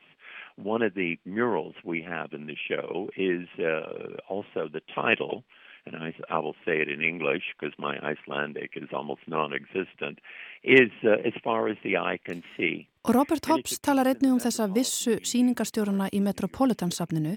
One 0.57 0.83
of 0.83 0.95
the 0.95 1.19
murals 1.25 1.75
we 1.85 2.03
have 2.03 2.33
in 2.33 2.47
the 2.47 2.57
show 2.69 3.11
is 3.17 3.49
uh, 3.59 4.17
also 4.29 4.69
the 4.73 4.83
title, 4.95 5.45
and 5.87 5.97
I, 5.97 6.15
I, 6.31 6.39
will 6.39 6.57
say 6.65 6.81
it 6.81 6.89
in 6.89 7.03
English 7.03 7.43
because 7.59 7.75
my 7.79 7.99
Icelandic 7.99 8.73
is 8.77 8.91
almost 8.93 9.23
non-existent, 9.27 10.21
is 10.63 10.91
uh, 11.05 11.13
as 11.25 11.33
far 11.43 11.69
as 11.69 11.77
the 11.83 11.97
eye 11.97 12.19
can 12.25 12.43
see. 12.57 12.89
Og 13.03 13.17
Robert 13.17 13.47
Hobbs 13.51 13.81
talar 13.83 14.07
einnig 14.07 14.31
um 14.31 14.39
þessa 14.39 14.69
vissu 14.71 15.17
síningarstjóruna 15.27 16.07
í 16.15 16.21
Metropolitansafninu 16.23 17.33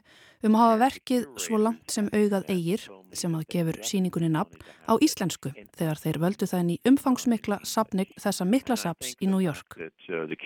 um 0.45 0.57
að 0.57 0.61
hafa 0.61 0.75
verkið 0.83 1.23
svo 1.41 1.57
langt 1.57 1.89
sem 1.89 2.05
augað 2.13 2.51
eigir, 2.53 2.83
sem 3.17 3.33
að 3.33 3.47
gefur 3.55 3.79
síningunni 3.89 4.29
nafn, 4.29 4.61
á 4.85 4.93
íslensku 5.01 5.49
þegar 5.79 6.01
þeir 6.03 6.21
völdu 6.21 6.45
það 6.51 6.61
inn 6.61 6.69
í 6.75 6.77
umfangsmikla 6.91 7.57
sapning 7.65 8.13
þessa 8.13 8.45
mikla 8.45 8.77
saps 8.77 9.17
í 9.17 9.25
New 9.25 9.41
York. 9.41 9.73
Uh, 9.81 9.89
the 10.29 10.37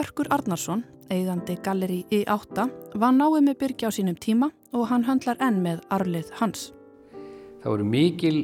Börkur 0.00 0.30
Arnarsson, 0.32 0.80
eigandi 1.12 1.58
galleri 1.60 1.98
í 2.08 2.22
átta, 2.32 2.62
var 2.96 3.10
náið 3.12 3.42
með 3.50 3.56
byrgi 3.60 3.84
á 3.84 3.90
sínum 3.92 4.14
tíma 4.16 4.46
og 4.72 4.86
hann 4.88 5.02
handlar 5.04 5.36
enn 5.44 5.58
með 5.60 5.82
arlið 5.92 6.30
hans. 6.38 6.62
Það 7.60 7.74
voru 7.74 7.88
mikil, 7.90 8.38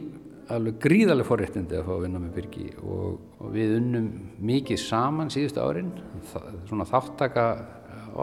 alveg 0.53 0.77
gríðarlega 0.85 1.29
forréttindi 1.31 1.79
að 1.79 1.87
fá 1.87 1.95
að 1.95 2.03
vinna 2.03 2.21
með 2.21 2.35
byrgi 2.35 2.67
og, 2.83 3.15
og 3.41 3.55
við 3.55 3.73
unnum 3.79 4.11
mikið 4.51 4.83
saman 4.83 5.33
síðustu 5.33 5.63
árin. 5.65 5.89
Það, 6.35 6.61
svona 6.69 6.89
þáttaka 6.93 7.47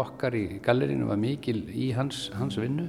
okkar 0.04 0.38
í 0.38 0.44
gallerinu 0.70 1.10
var 1.10 1.24
mikil 1.24 1.64
í 1.74 1.90
hans, 1.98 2.28
hans 2.38 2.60
vinnu. 2.62 2.86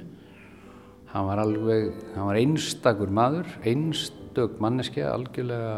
Hann 1.15 1.31
var 1.31 1.41
alveg, 1.41 1.89
hann 2.19 2.29
var 2.29 2.41
einstakur 2.43 3.17
maður, 3.23 3.49
einstök 3.65 4.61
manneskja, 4.61 5.09
algjörlega 5.15 5.73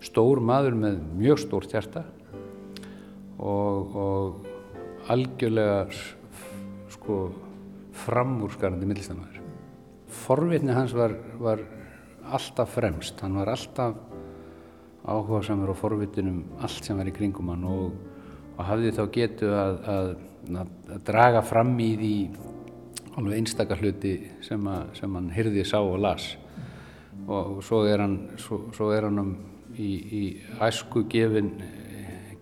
stór 0.00 0.40
maður 0.40 0.80
með 0.80 1.00
mjög 1.20 1.44
stórt 1.44 1.76
hjarta 1.76 2.06
og, 3.42 3.96
og 3.96 5.10
algjörlega 5.12 5.86
sko 6.94 7.18
framúrskarandi 8.02 8.88
millistamæður. 8.88 9.40
Forvitni 10.22 10.74
hans 10.76 10.94
var, 10.94 11.14
var 11.40 11.62
alltaf 12.32 12.76
fremst, 12.76 13.20
hann 13.20 13.36
var 13.40 13.50
alltaf 13.52 13.98
áhuga 15.02 15.42
samar 15.42 15.72
og 15.72 15.78
forvitinum 15.80 16.44
allt 16.62 16.86
sem 16.86 16.98
var 16.98 17.08
í 17.10 17.14
kringum 17.14 17.50
hann 17.50 17.64
og, 17.66 17.94
og 18.54 18.64
hafði 18.68 18.92
þá 18.94 19.02
getu 19.16 19.50
að, 19.50 19.78
að, 19.90 20.10
að 20.62 21.00
draga 21.08 21.42
fram 21.42 21.72
í 21.82 21.90
því 21.98 22.14
alveg 23.18 23.40
einstakar 23.40 23.82
hluti 23.82 24.14
sem, 24.46 24.62
að, 24.70 24.92
sem 25.00 25.18
hann 25.18 25.32
hyrði, 25.34 25.64
sá 25.66 25.80
og 25.80 25.98
las 26.00 26.30
og 27.26 27.58
svo 27.66 27.82
er 27.90 28.02
hann, 28.02 28.16
svo, 28.40 28.68
svo 28.74 28.92
er 28.94 29.08
hann 29.08 29.20
um 29.20 29.32
í, 29.74 29.90
í 29.90 30.22
æsku 30.62 31.04
gefin 31.10 31.50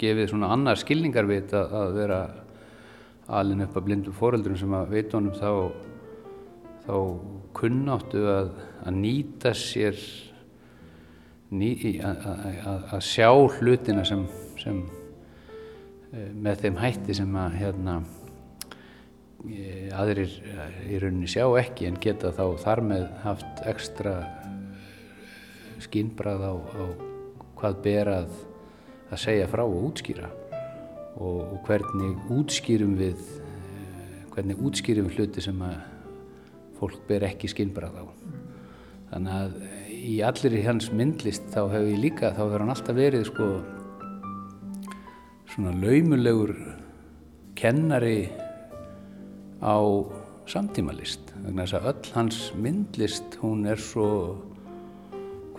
gefið 0.00 0.30
svona 0.32 0.50
annar 0.54 0.80
skilningarvit 0.80 1.52
að, 1.56 1.74
að 1.80 1.98
vera 1.98 2.20
alin 3.40 3.64
upp 3.66 3.76
að 3.78 3.86
blindum 3.86 4.16
fóröldurum 4.16 4.58
sem 4.58 4.74
að 4.74 4.94
veitunum 4.94 5.36
þá, 5.38 5.50
þá 6.86 6.96
kunnáttu 7.56 8.24
að, 8.30 8.50
að 8.86 8.96
nýta 8.98 9.52
sér 9.56 9.98
ný, 11.50 11.74
að, 12.06 12.24
að 12.96 13.04
sjá 13.06 13.28
hlutina 13.58 14.04
sem, 14.06 14.24
sem 14.60 14.80
eh, 16.14 16.30
með 16.32 16.64
þeim 16.64 16.80
hætti 16.80 17.16
sem 17.20 17.38
að 17.38 17.56
hérna, 17.60 17.96
eh, 19.46 19.88
aðrir 19.94 20.36
í 20.90 21.00
rauninni 21.02 21.30
sjá 21.30 21.46
ekki 21.60 21.90
en 21.90 22.00
geta 22.02 22.34
þá 22.34 22.44
þar 22.64 22.84
með 22.92 23.08
haft 23.24 23.64
ekstra 23.70 24.14
skinnbrað 25.80 26.46
á, 26.46 26.54
á 26.54 26.84
hvað 27.60 27.82
ber 27.84 28.14
að 29.10 29.22
segja 29.24 29.48
frá 29.50 29.64
og 29.66 29.90
útskýra. 29.90 30.30
Og, 31.20 31.40
og 31.42 31.58
hvernig 31.66 32.30
útskýrum 32.32 32.94
við 32.98 33.18
eh, 33.18 34.20
hvernig 34.34 34.62
útskýrum 34.62 35.10
hluti 35.12 35.42
sem 35.44 35.58
að 35.66 35.80
fólk 36.78 37.02
ber 37.08 37.26
ekki 37.28 37.50
skilbrað 37.50 38.00
á. 38.00 38.04
Þannig 39.10 39.36
að 39.36 39.56
í 40.00 40.16
allir 40.24 40.56
í 40.56 40.64
hans 40.64 40.88
myndlist 40.94 41.50
þá 41.52 41.64
hefur 41.74 41.90
ég 41.90 42.02
líka 42.04 42.32
þá 42.32 42.44
hefur 42.44 42.62
hann 42.62 42.72
alltaf 42.72 42.96
verið 42.96 43.26
sko 43.28 43.48
svona 45.50 45.74
laumulegur 45.82 46.54
kennari 47.58 48.30
á 49.60 49.76
samtímalist. 50.48 51.34
Þess 51.44 51.76
að 51.76 51.90
öll 51.90 52.12
hans 52.14 52.38
myndlist 52.56 53.36
hún 53.42 53.66
er 53.68 53.80
svo 53.82 54.08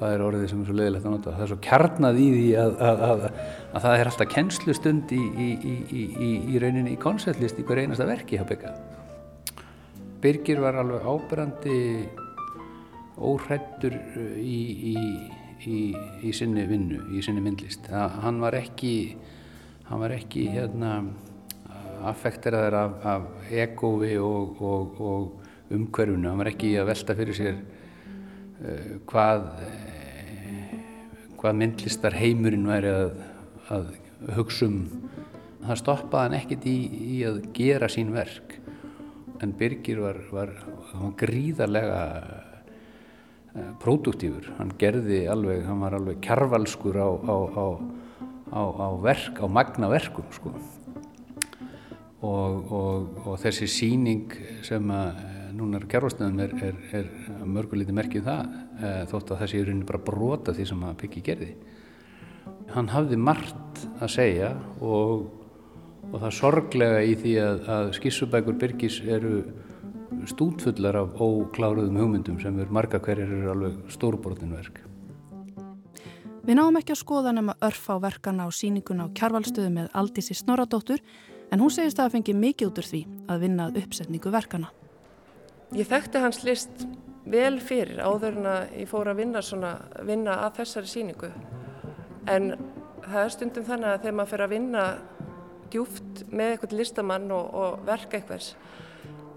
hvað 0.01 0.15
er 0.15 0.23
orðið 0.25 0.47
sem 0.49 0.61
er 0.63 0.65
svo 0.65 0.75
leiðilegt 0.79 1.05
að 1.05 1.13
nota. 1.13 1.33
Það 1.35 1.43
er 1.45 1.51
svo 1.51 1.57
kjarnað 1.61 2.15
í 2.17 2.29
því 2.33 2.47
að, 2.57 2.71
að, 2.87 3.03
að, 3.05 3.25
að 3.69 3.83
það 3.83 3.97
er 3.99 4.09
alltaf 4.09 4.31
kennslustund 4.31 5.13
í, 5.13 5.21
í, 5.21 5.75
í, 5.93 6.31
í 6.49 6.61
rauninni 6.63 6.95
í 6.95 7.01
koncertlist 7.01 7.61
í 7.61 7.65
hver 7.67 7.83
einasta 7.83 8.09
verki 8.09 8.39
hjá 8.39 8.47
Begga 8.49 8.73
Birgir 10.21 10.61
var 10.61 10.79
alveg 10.81 11.05
ábyrgandi 11.05 11.77
óhrættur 13.21 13.93
í 14.41 16.31
sinni 16.33 16.65
vinnu 16.65 17.03
í 17.13 17.21
sinni 17.21 17.41
myndlist. 17.45 17.85
Það, 17.85 18.17
hann 18.25 18.41
var 18.41 18.57
ekki 18.57 18.95
hann 19.91 20.01
var 20.01 20.15
ekki 20.17 20.47
hérna 20.55 20.95
affekteraður 22.09 22.77
af, 22.79 23.05
af 23.05 23.53
egovi 23.53 24.15
og, 24.17 24.57
og, 24.65 25.01
og 25.01 25.73
umhverfunu 25.75 26.29
hann 26.29 26.41
var 26.41 26.49
ekki 26.53 26.73
að 26.81 26.89
velta 26.89 27.15
fyrir 27.17 27.37
sér 27.37 27.59
uh, 27.59 28.97
hvað 29.09 29.45
hvað 31.41 31.57
myndlistar 31.57 32.13
heimurinn 32.13 32.67
væri 32.69 32.91
að, 32.93 33.13
að 33.73 33.87
hugsa 34.37 34.67
um. 34.69 34.81
Það 35.61 35.79
stoppaði 35.79 36.27
hann 36.27 36.37
ekkert 36.37 36.67
í, 36.69 36.77
í 37.15 37.17
að 37.25 37.39
gera 37.57 37.89
sín 37.91 38.13
verk 38.13 38.57
en 39.41 39.53
Birgir 39.57 40.01
var, 40.03 40.19
var, 40.33 40.51
var 40.93 41.15
gríðarlega 41.17 42.01
uh, 42.21 43.71
próduktífur. 43.81 44.51
Hann 44.59 44.75
gerði 44.81 45.23
alveg, 45.33 45.63
hann 45.65 45.81
var 45.81 45.97
alveg 45.97 46.21
kjarvalskur 46.21 47.01
á, 47.01 47.09
á, 47.09 47.35
á, 48.53 48.61
á 48.77 48.87
verk, 49.01 49.41
á 49.41 49.47
magna 49.49 49.89
verkum 49.89 50.29
sko. 50.33 50.53
og, 52.21 52.69
og, 52.69 53.21
og 53.25 53.37
þessi 53.41 53.65
síning 53.69 54.29
sem 54.65 54.93
að 54.93 55.40
núna 55.55 55.79
er 55.79 55.87
kjárvastöðum 55.91 56.39
er, 56.43 56.55
er, 56.69 56.79
er 57.01 57.45
mörgulítið 57.47 57.97
merkið 57.97 58.21
um 58.21 58.27
það 58.29 58.55
e, 58.81 58.91
þótt 59.11 59.33
að 59.33 59.43
þessi 59.43 59.59
er 59.59 59.67
rauninni 59.69 59.87
bara 59.89 60.03
brota 60.07 60.55
því 60.55 60.67
sem 60.71 60.85
að 60.87 60.97
Byggi 61.01 61.23
gerði. 61.25 61.49
Hann 62.71 62.91
hafði 62.91 63.19
margt 63.21 63.81
að 64.01 64.13
segja 64.15 64.51
og, 64.79 65.27
og 66.11 66.17
það 66.23 66.37
sorglega 66.37 67.01
í 67.03 67.17
því 67.19 67.35
að, 67.43 67.65
að 67.75 67.91
skissubækur 67.99 68.57
Byrgis 68.61 69.01
eru 69.05 69.41
stútfullar 70.29 70.97
af 70.99 71.19
ókláruðum 71.21 71.99
hugmyndum 72.01 72.39
sem 72.41 72.57
er 72.59 72.71
marga 72.73 72.99
hverjir 73.03 73.29
eru 73.29 73.51
alveg 73.53 73.93
stórbrotinverk. 73.93 74.81
Við 76.41 76.57
náum 76.57 76.77
ekki 76.79 76.95
að 76.95 77.03
skoða 77.03 77.35
nema 77.37 77.53
örf 77.61 77.83
á 77.85 77.95
verkana 78.01 78.47
á 78.47 78.49
síninguna 78.49 79.05
á 79.05 79.13
kjarvalstöðu 79.13 79.71
með 79.75 79.91
Aldísi 79.93 80.33
Snoradóttur 80.37 81.03
en 81.53 81.61
hún 81.61 81.73
segist 81.73 81.99
að 81.99 82.07
það 82.07 82.15
fengi 82.17 82.37
mikið 82.39 82.71
út 82.71 82.81
úr 82.81 82.87
því 82.89 83.01
að 83.29 83.43
vinna 83.45 83.67
uppsetningu 83.77 84.33
verkana. 84.33 84.71
Ég 85.71 85.87
þekkti 85.87 86.19
hans 86.19 86.41
list 86.43 86.81
vel 87.31 87.61
fyrir 87.63 88.01
áður 88.03 88.41
en 88.41 88.47
að 88.51 88.73
ég 88.81 88.89
fór 88.91 89.07
að 89.07 89.21
vinna, 89.21 89.41
svona, 89.45 89.69
vinna 90.03 90.33
að 90.43 90.57
þessari 90.59 90.89
síningu 90.91 91.29
en 92.27 92.49
það 93.05 93.19
er 93.21 93.31
stundum 93.35 93.67
þannig 93.69 93.87
að 93.87 94.01
þegar 94.01 94.17
maður 94.17 94.31
fyrir 94.33 94.43
að 94.45 94.55
vinna 94.55 94.81
djúft 95.71 96.23
með 96.27 96.49
eitthvað 96.51 96.75
listamann 96.75 97.31
og, 97.31 97.53
og 97.55 97.85
verka 97.87 98.19
eitthvers 98.19 98.49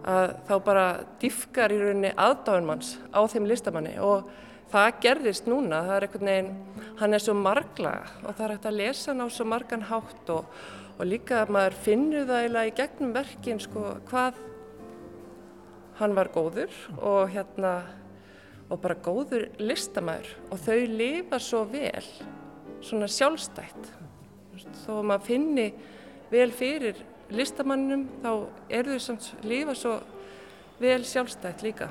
að 0.04 0.32
þá 0.48 0.54
bara 0.66 0.86
diffkar 1.22 1.72
í 1.72 1.78
rauninni 1.80 2.10
aðdáðunmanns 2.20 2.96
á 3.14 3.20
þeim 3.30 3.46
listamanni. 3.48 3.94
Og 4.02 4.26
það 4.72 4.98
gerðist 5.04 5.46
núna, 5.48 5.84
það 5.86 5.96
er 5.96 6.06
einhvern 6.08 6.30
veginn, 6.32 6.50
hann 6.98 7.14
er 7.14 7.22
svo 7.22 7.36
marglaga 7.38 8.10
og 8.24 8.34
það 8.34 8.44
er 8.46 8.56
hægt 8.56 8.68
að 8.68 8.80
lesa 8.80 9.12
hann 9.12 9.22
á 9.22 9.28
svo 9.30 9.46
margan 9.48 9.86
hátt 9.88 10.34
og, 10.34 10.50
og 10.98 11.06
líka 11.08 11.44
að 11.44 11.54
maður 11.56 11.78
finnur 11.86 12.26
það 12.26 12.42
eiginlega 12.42 12.72
í 12.72 12.74
gegnum 12.82 13.14
verkin 13.14 13.62
sko 13.62 13.94
hvað 14.10 14.42
hann 15.98 16.14
var 16.16 16.30
góður 16.34 16.72
og 16.98 17.30
hérna 17.32 17.74
og 18.72 18.80
bara 18.82 18.96
góður 19.04 19.48
listamæður 19.60 20.30
og 20.50 20.62
þau 20.64 20.78
lifa 20.98 21.40
svo 21.42 21.64
vel, 21.70 22.06
svona 22.84 23.08
sjálfstætt, 23.10 23.90
þó 24.84 24.90
að 24.98 25.06
maður 25.10 25.26
finni 25.28 25.68
vel 26.32 26.48
fyrir 26.54 26.98
listamannum 27.34 28.06
þá 28.22 28.30
eru 28.80 28.96
þau 28.96 29.04
samt 29.06 29.30
lífa 29.46 29.76
svo 29.78 29.98
vel 30.80 31.04
sjálfstætt 31.06 31.64
líka. 31.64 31.90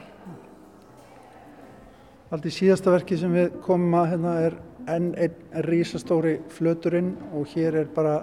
Í 2.33 2.49
síðasta 2.49 2.89
verki 2.89 3.15
sem 3.21 3.33
við 3.33 3.59
komum 3.61 3.93
að 3.99 4.07
hérna 4.15 4.31
er 4.47 4.55
enn 4.89 5.11
einn 5.21 5.65
rísastóri 5.67 6.39
flöturinn 6.51 7.13
og 7.31 7.45
hér 7.53 7.77
er 7.83 7.91
bara 7.93 8.15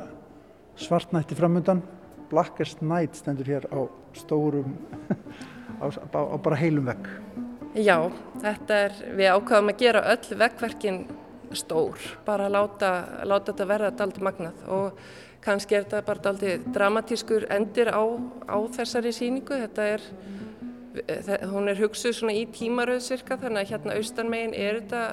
svartnætti 0.80 1.38
framöndan. 1.38 1.84
Blackest 2.30 2.82
Night 2.82 3.16
stendur 3.18 3.46
hér 3.46 3.64
á 3.70 3.86
stórum, 4.14 4.74
á, 5.80 5.86
á, 5.88 6.36
bara 6.42 6.60
heilum 6.60 6.86
vegg. 6.90 7.08
Já, 7.78 7.96
þetta 8.42 8.78
er, 8.86 9.00
við 9.16 9.32
ákvaðum 9.36 9.72
að 9.72 9.82
gera 9.84 10.04
öll 10.12 10.38
veggverkin 10.42 11.00
stór, 11.56 11.98
bara 12.26 12.48
láta, 12.50 12.90
láta 13.26 13.52
þetta 13.52 13.66
verða 13.66 13.90
daldi 13.98 14.22
magnað 14.22 14.64
og 14.70 14.98
kannski 15.44 15.76
er 15.76 15.86
þetta 15.86 16.02
bara 16.06 16.30
aldrei 16.30 16.58
dramatískur 16.74 17.46
endir 17.50 17.90
á, 17.90 18.02
á 18.46 18.56
þessari 18.74 19.12
síningu. 19.14 19.56
Þetta 19.62 19.86
er, 19.94 20.04
hún 21.50 21.70
er 21.70 21.80
hugsuð 21.80 22.18
svona 22.18 22.36
í 22.36 22.44
tímaröð 22.52 23.02
cirka 23.06 23.38
þannig 23.40 23.64
að 23.64 23.72
hérna 23.74 23.96
austanmegin 23.98 24.56
er 24.58 24.80
þetta 24.82 25.04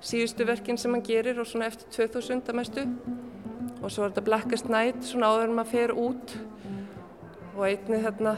síðustu 0.00 0.46
verkin 0.48 0.78
sem 0.80 0.94
hann 0.94 1.04
gerir 1.04 1.42
og 1.42 1.48
svona 1.48 1.68
eftir 1.68 1.90
2000 2.08 2.48
að 2.48 2.60
mestu. 2.60 2.86
Og 3.80 3.90
svo 3.92 4.04
er 4.04 4.14
þetta 4.14 4.26
Blackest 4.26 4.70
Night 4.72 5.04
svona 5.08 5.32
áður 5.32 5.50
en 5.50 5.58
maður 5.58 5.74
fer 5.74 5.94
út 5.96 6.34
og 7.56 7.62
einni 7.66 8.00
þarna 8.04 8.34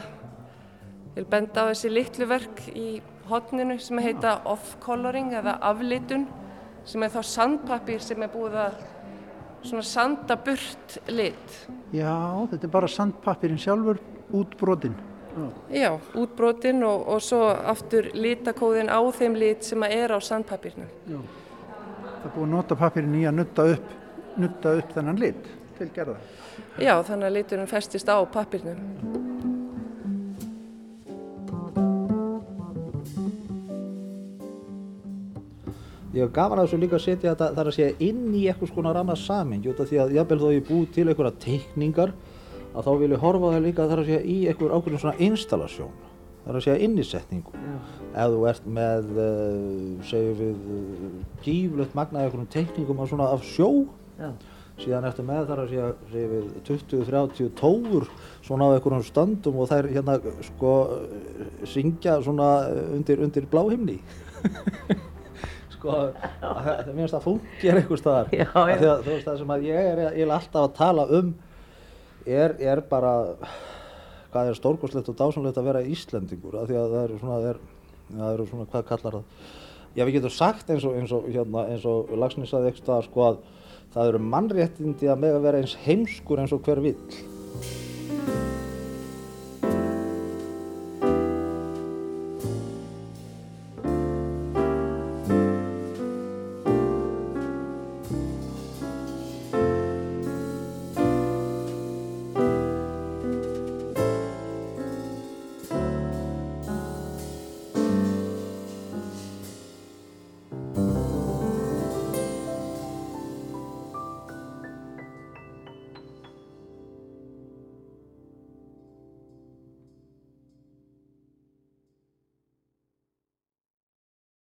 vil 1.15 1.25
benda 1.29 1.67
á 1.67 1.69
þessi 1.71 1.91
litlu 1.93 2.27
verk 2.29 2.63
í 2.73 2.87
hodninu 3.29 3.77
sem 3.79 4.01
heita 4.03 4.39
off-coloring 4.49 5.33
eða 5.37 5.57
aflitun 5.63 6.25
sem 6.87 7.03
er 7.05 7.13
þá 7.13 7.21
sandpapir 7.27 8.03
sem 8.03 8.21
er 8.25 8.31
búið 8.33 8.59
að 8.65 8.81
svona 9.63 9.85
sandaburt 9.87 10.97
lit. 11.07 11.57
Já, 11.95 12.11
þetta 12.51 12.67
er 12.67 12.73
bara 12.73 12.89
sandpapirinn 12.91 13.61
sjálfur 13.61 14.01
útbrotinn. 14.35 14.97
Já, 15.73 15.95
útbrotinn 16.19 16.83
og, 16.85 17.07
og 17.09 17.23
svo 17.23 17.47
aftur 17.49 18.11
litakóðin 18.13 18.91
á 18.91 18.99
þeim 19.15 19.37
lit 19.39 19.65
sem 19.65 19.87
er 19.87 20.13
á 20.13 20.19
sandpapirnum. 20.21 20.91
Já, 21.09 21.19
það 22.03 22.29
er 22.29 22.35
búið 22.35 22.45
að 22.45 22.53
nota 22.57 22.79
papirinn 22.83 23.17
í 23.17 23.25
að 23.29 23.37
nutta 23.39 23.67
upp, 23.77 23.97
nutta 24.37 24.77
upp 24.81 24.95
þennan 24.97 25.21
lit 25.23 25.51
til 25.79 25.89
gerða. 25.95 26.19
Já, 26.77 26.97
þannig 27.01 27.29
að 27.29 27.37
liturinn 27.39 27.71
festist 27.71 28.11
á 28.11 28.19
papirnum. 28.29 29.22
Ég 36.13 36.21
hef 36.21 36.33
gaman 36.33 36.61
að 36.61 36.67
þessu 36.67 36.81
líka 36.83 36.97
að 36.99 37.05
setja 37.07 37.33
þetta 37.33 37.49
þar 37.57 37.69
að 37.69 37.75
segja 37.77 37.93
inn 38.05 38.23
í 38.37 38.45
eitthvað 38.45 38.69
svona 38.69 38.93
rannar 38.93 39.17
samin 39.17 39.63
af 39.65 39.83
því 39.89 39.99
að 40.03 40.15
jábel 40.19 40.39
þó 40.39 40.47
ég 40.53 40.65
búið 40.67 40.87
til 40.93 41.05
einhverja 41.07 41.39
teikningar 41.41 42.13
að 42.73 42.87
þá 42.87 42.91
vil 43.01 43.11
ég 43.13 43.21
horfa 43.23 43.53
það 43.53 43.65
líka 43.65 43.87
þar 43.89 44.01
að 44.01 44.09
segja 44.09 44.23
í 44.29 44.39
einhver 44.51 44.73
ákveðin 44.77 45.01
svona 45.01 45.27
installasjón 45.27 45.95
þar 46.43 46.57
að 46.59 46.65
segja 46.65 46.85
innisetningu. 46.85 47.53
Ef 48.13 48.33
þú 48.33 48.41
ert 48.51 48.65
með 48.77 49.13
uh, 49.13 49.29
segjum 50.09 50.35
við 50.41 50.65
uh, 50.77 51.13
gíflött 51.45 51.95
magnaði 51.97 52.27
einhverjum 52.27 52.51
teikningum 52.53 53.05
svona 53.09 53.29
af 53.33 53.45
sjó 53.47 53.69
Já. 54.19 54.29
síðan 54.83 55.07
ertu 55.09 55.25
með 55.25 55.47
þar 55.49 55.63
að 55.63 55.71
segja 55.71 55.87
segjum 56.11 56.35
við 56.35 56.51
20-30 56.67 57.55
tófur 57.57 58.05
svona 58.43 58.69
á 58.69 58.73
einhverjum 58.75 59.07
standum 59.07 59.57
og 59.63 59.71
þær 59.71 59.89
hérna 59.95 60.19
sko 60.51 60.75
syngja 61.73 62.19
svona 62.25 62.51
undir, 62.91 63.23
undir 63.23 63.49
bláhimni 63.49 63.97
sko, 65.83 65.99
það 66.39 66.91
finnst 66.95 67.17
að 67.17 67.25
fungir 67.27 67.79
einhver 67.79 67.99
staðar. 67.99 68.29
Þú 68.31 69.09
veist 69.09 69.27
það 69.27 69.39
sem 69.41 69.53
að 69.55 69.65
ég 69.67 69.89
er, 69.91 70.01
ég 70.15 70.23
er 70.25 70.35
alltaf 70.37 70.67
að 70.69 70.75
tala 70.77 71.07
um 71.19 71.33
er, 72.25 72.55
er 72.63 72.81
bara 72.87 73.13
hvað 74.33 74.49
er 74.49 74.57
stórgóðslegt 74.57 75.11
og 75.11 75.17
dásanlegt 75.19 75.59
að 75.59 75.67
vera 75.69 75.83
Íslendingur 75.93 76.55
af 76.61 76.69
því 76.69 76.79
að 76.79 76.95
það 76.95 77.03
eru 77.03 77.19
svona, 77.19 77.35
það 77.35 77.49
er, 77.49 77.59
það 78.13 78.29
eru 78.29 78.47
svona 78.49 78.69
hvað 78.71 78.87
kallar 78.89 79.17
það? 79.17 79.51
Já 79.93 80.05
við 80.07 80.15
getum 80.15 80.33
sagt 80.33 80.71
eins 80.73 80.87
og, 80.87 80.95
eins 80.97 81.13
og, 81.13 81.27
hérna, 81.29 81.67
eins 81.69 81.83
og 81.85 82.15
Lagsni 82.17 82.47
saði 82.49 82.71
eitthvað 82.71 83.05
sko 83.09 83.27
að 83.27 83.43
það 83.93 84.09
eru 84.13 84.23
mannréttindi 84.31 85.11
að 85.11 85.21
með 85.21 85.37
að 85.37 85.45
vera 85.49 85.61
eins 85.61 85.77
heimskur 85.83 86.41
eins 86.41 86.55
og 86.55 86.63
hver 86.65 86.81
vill 86.81 86.97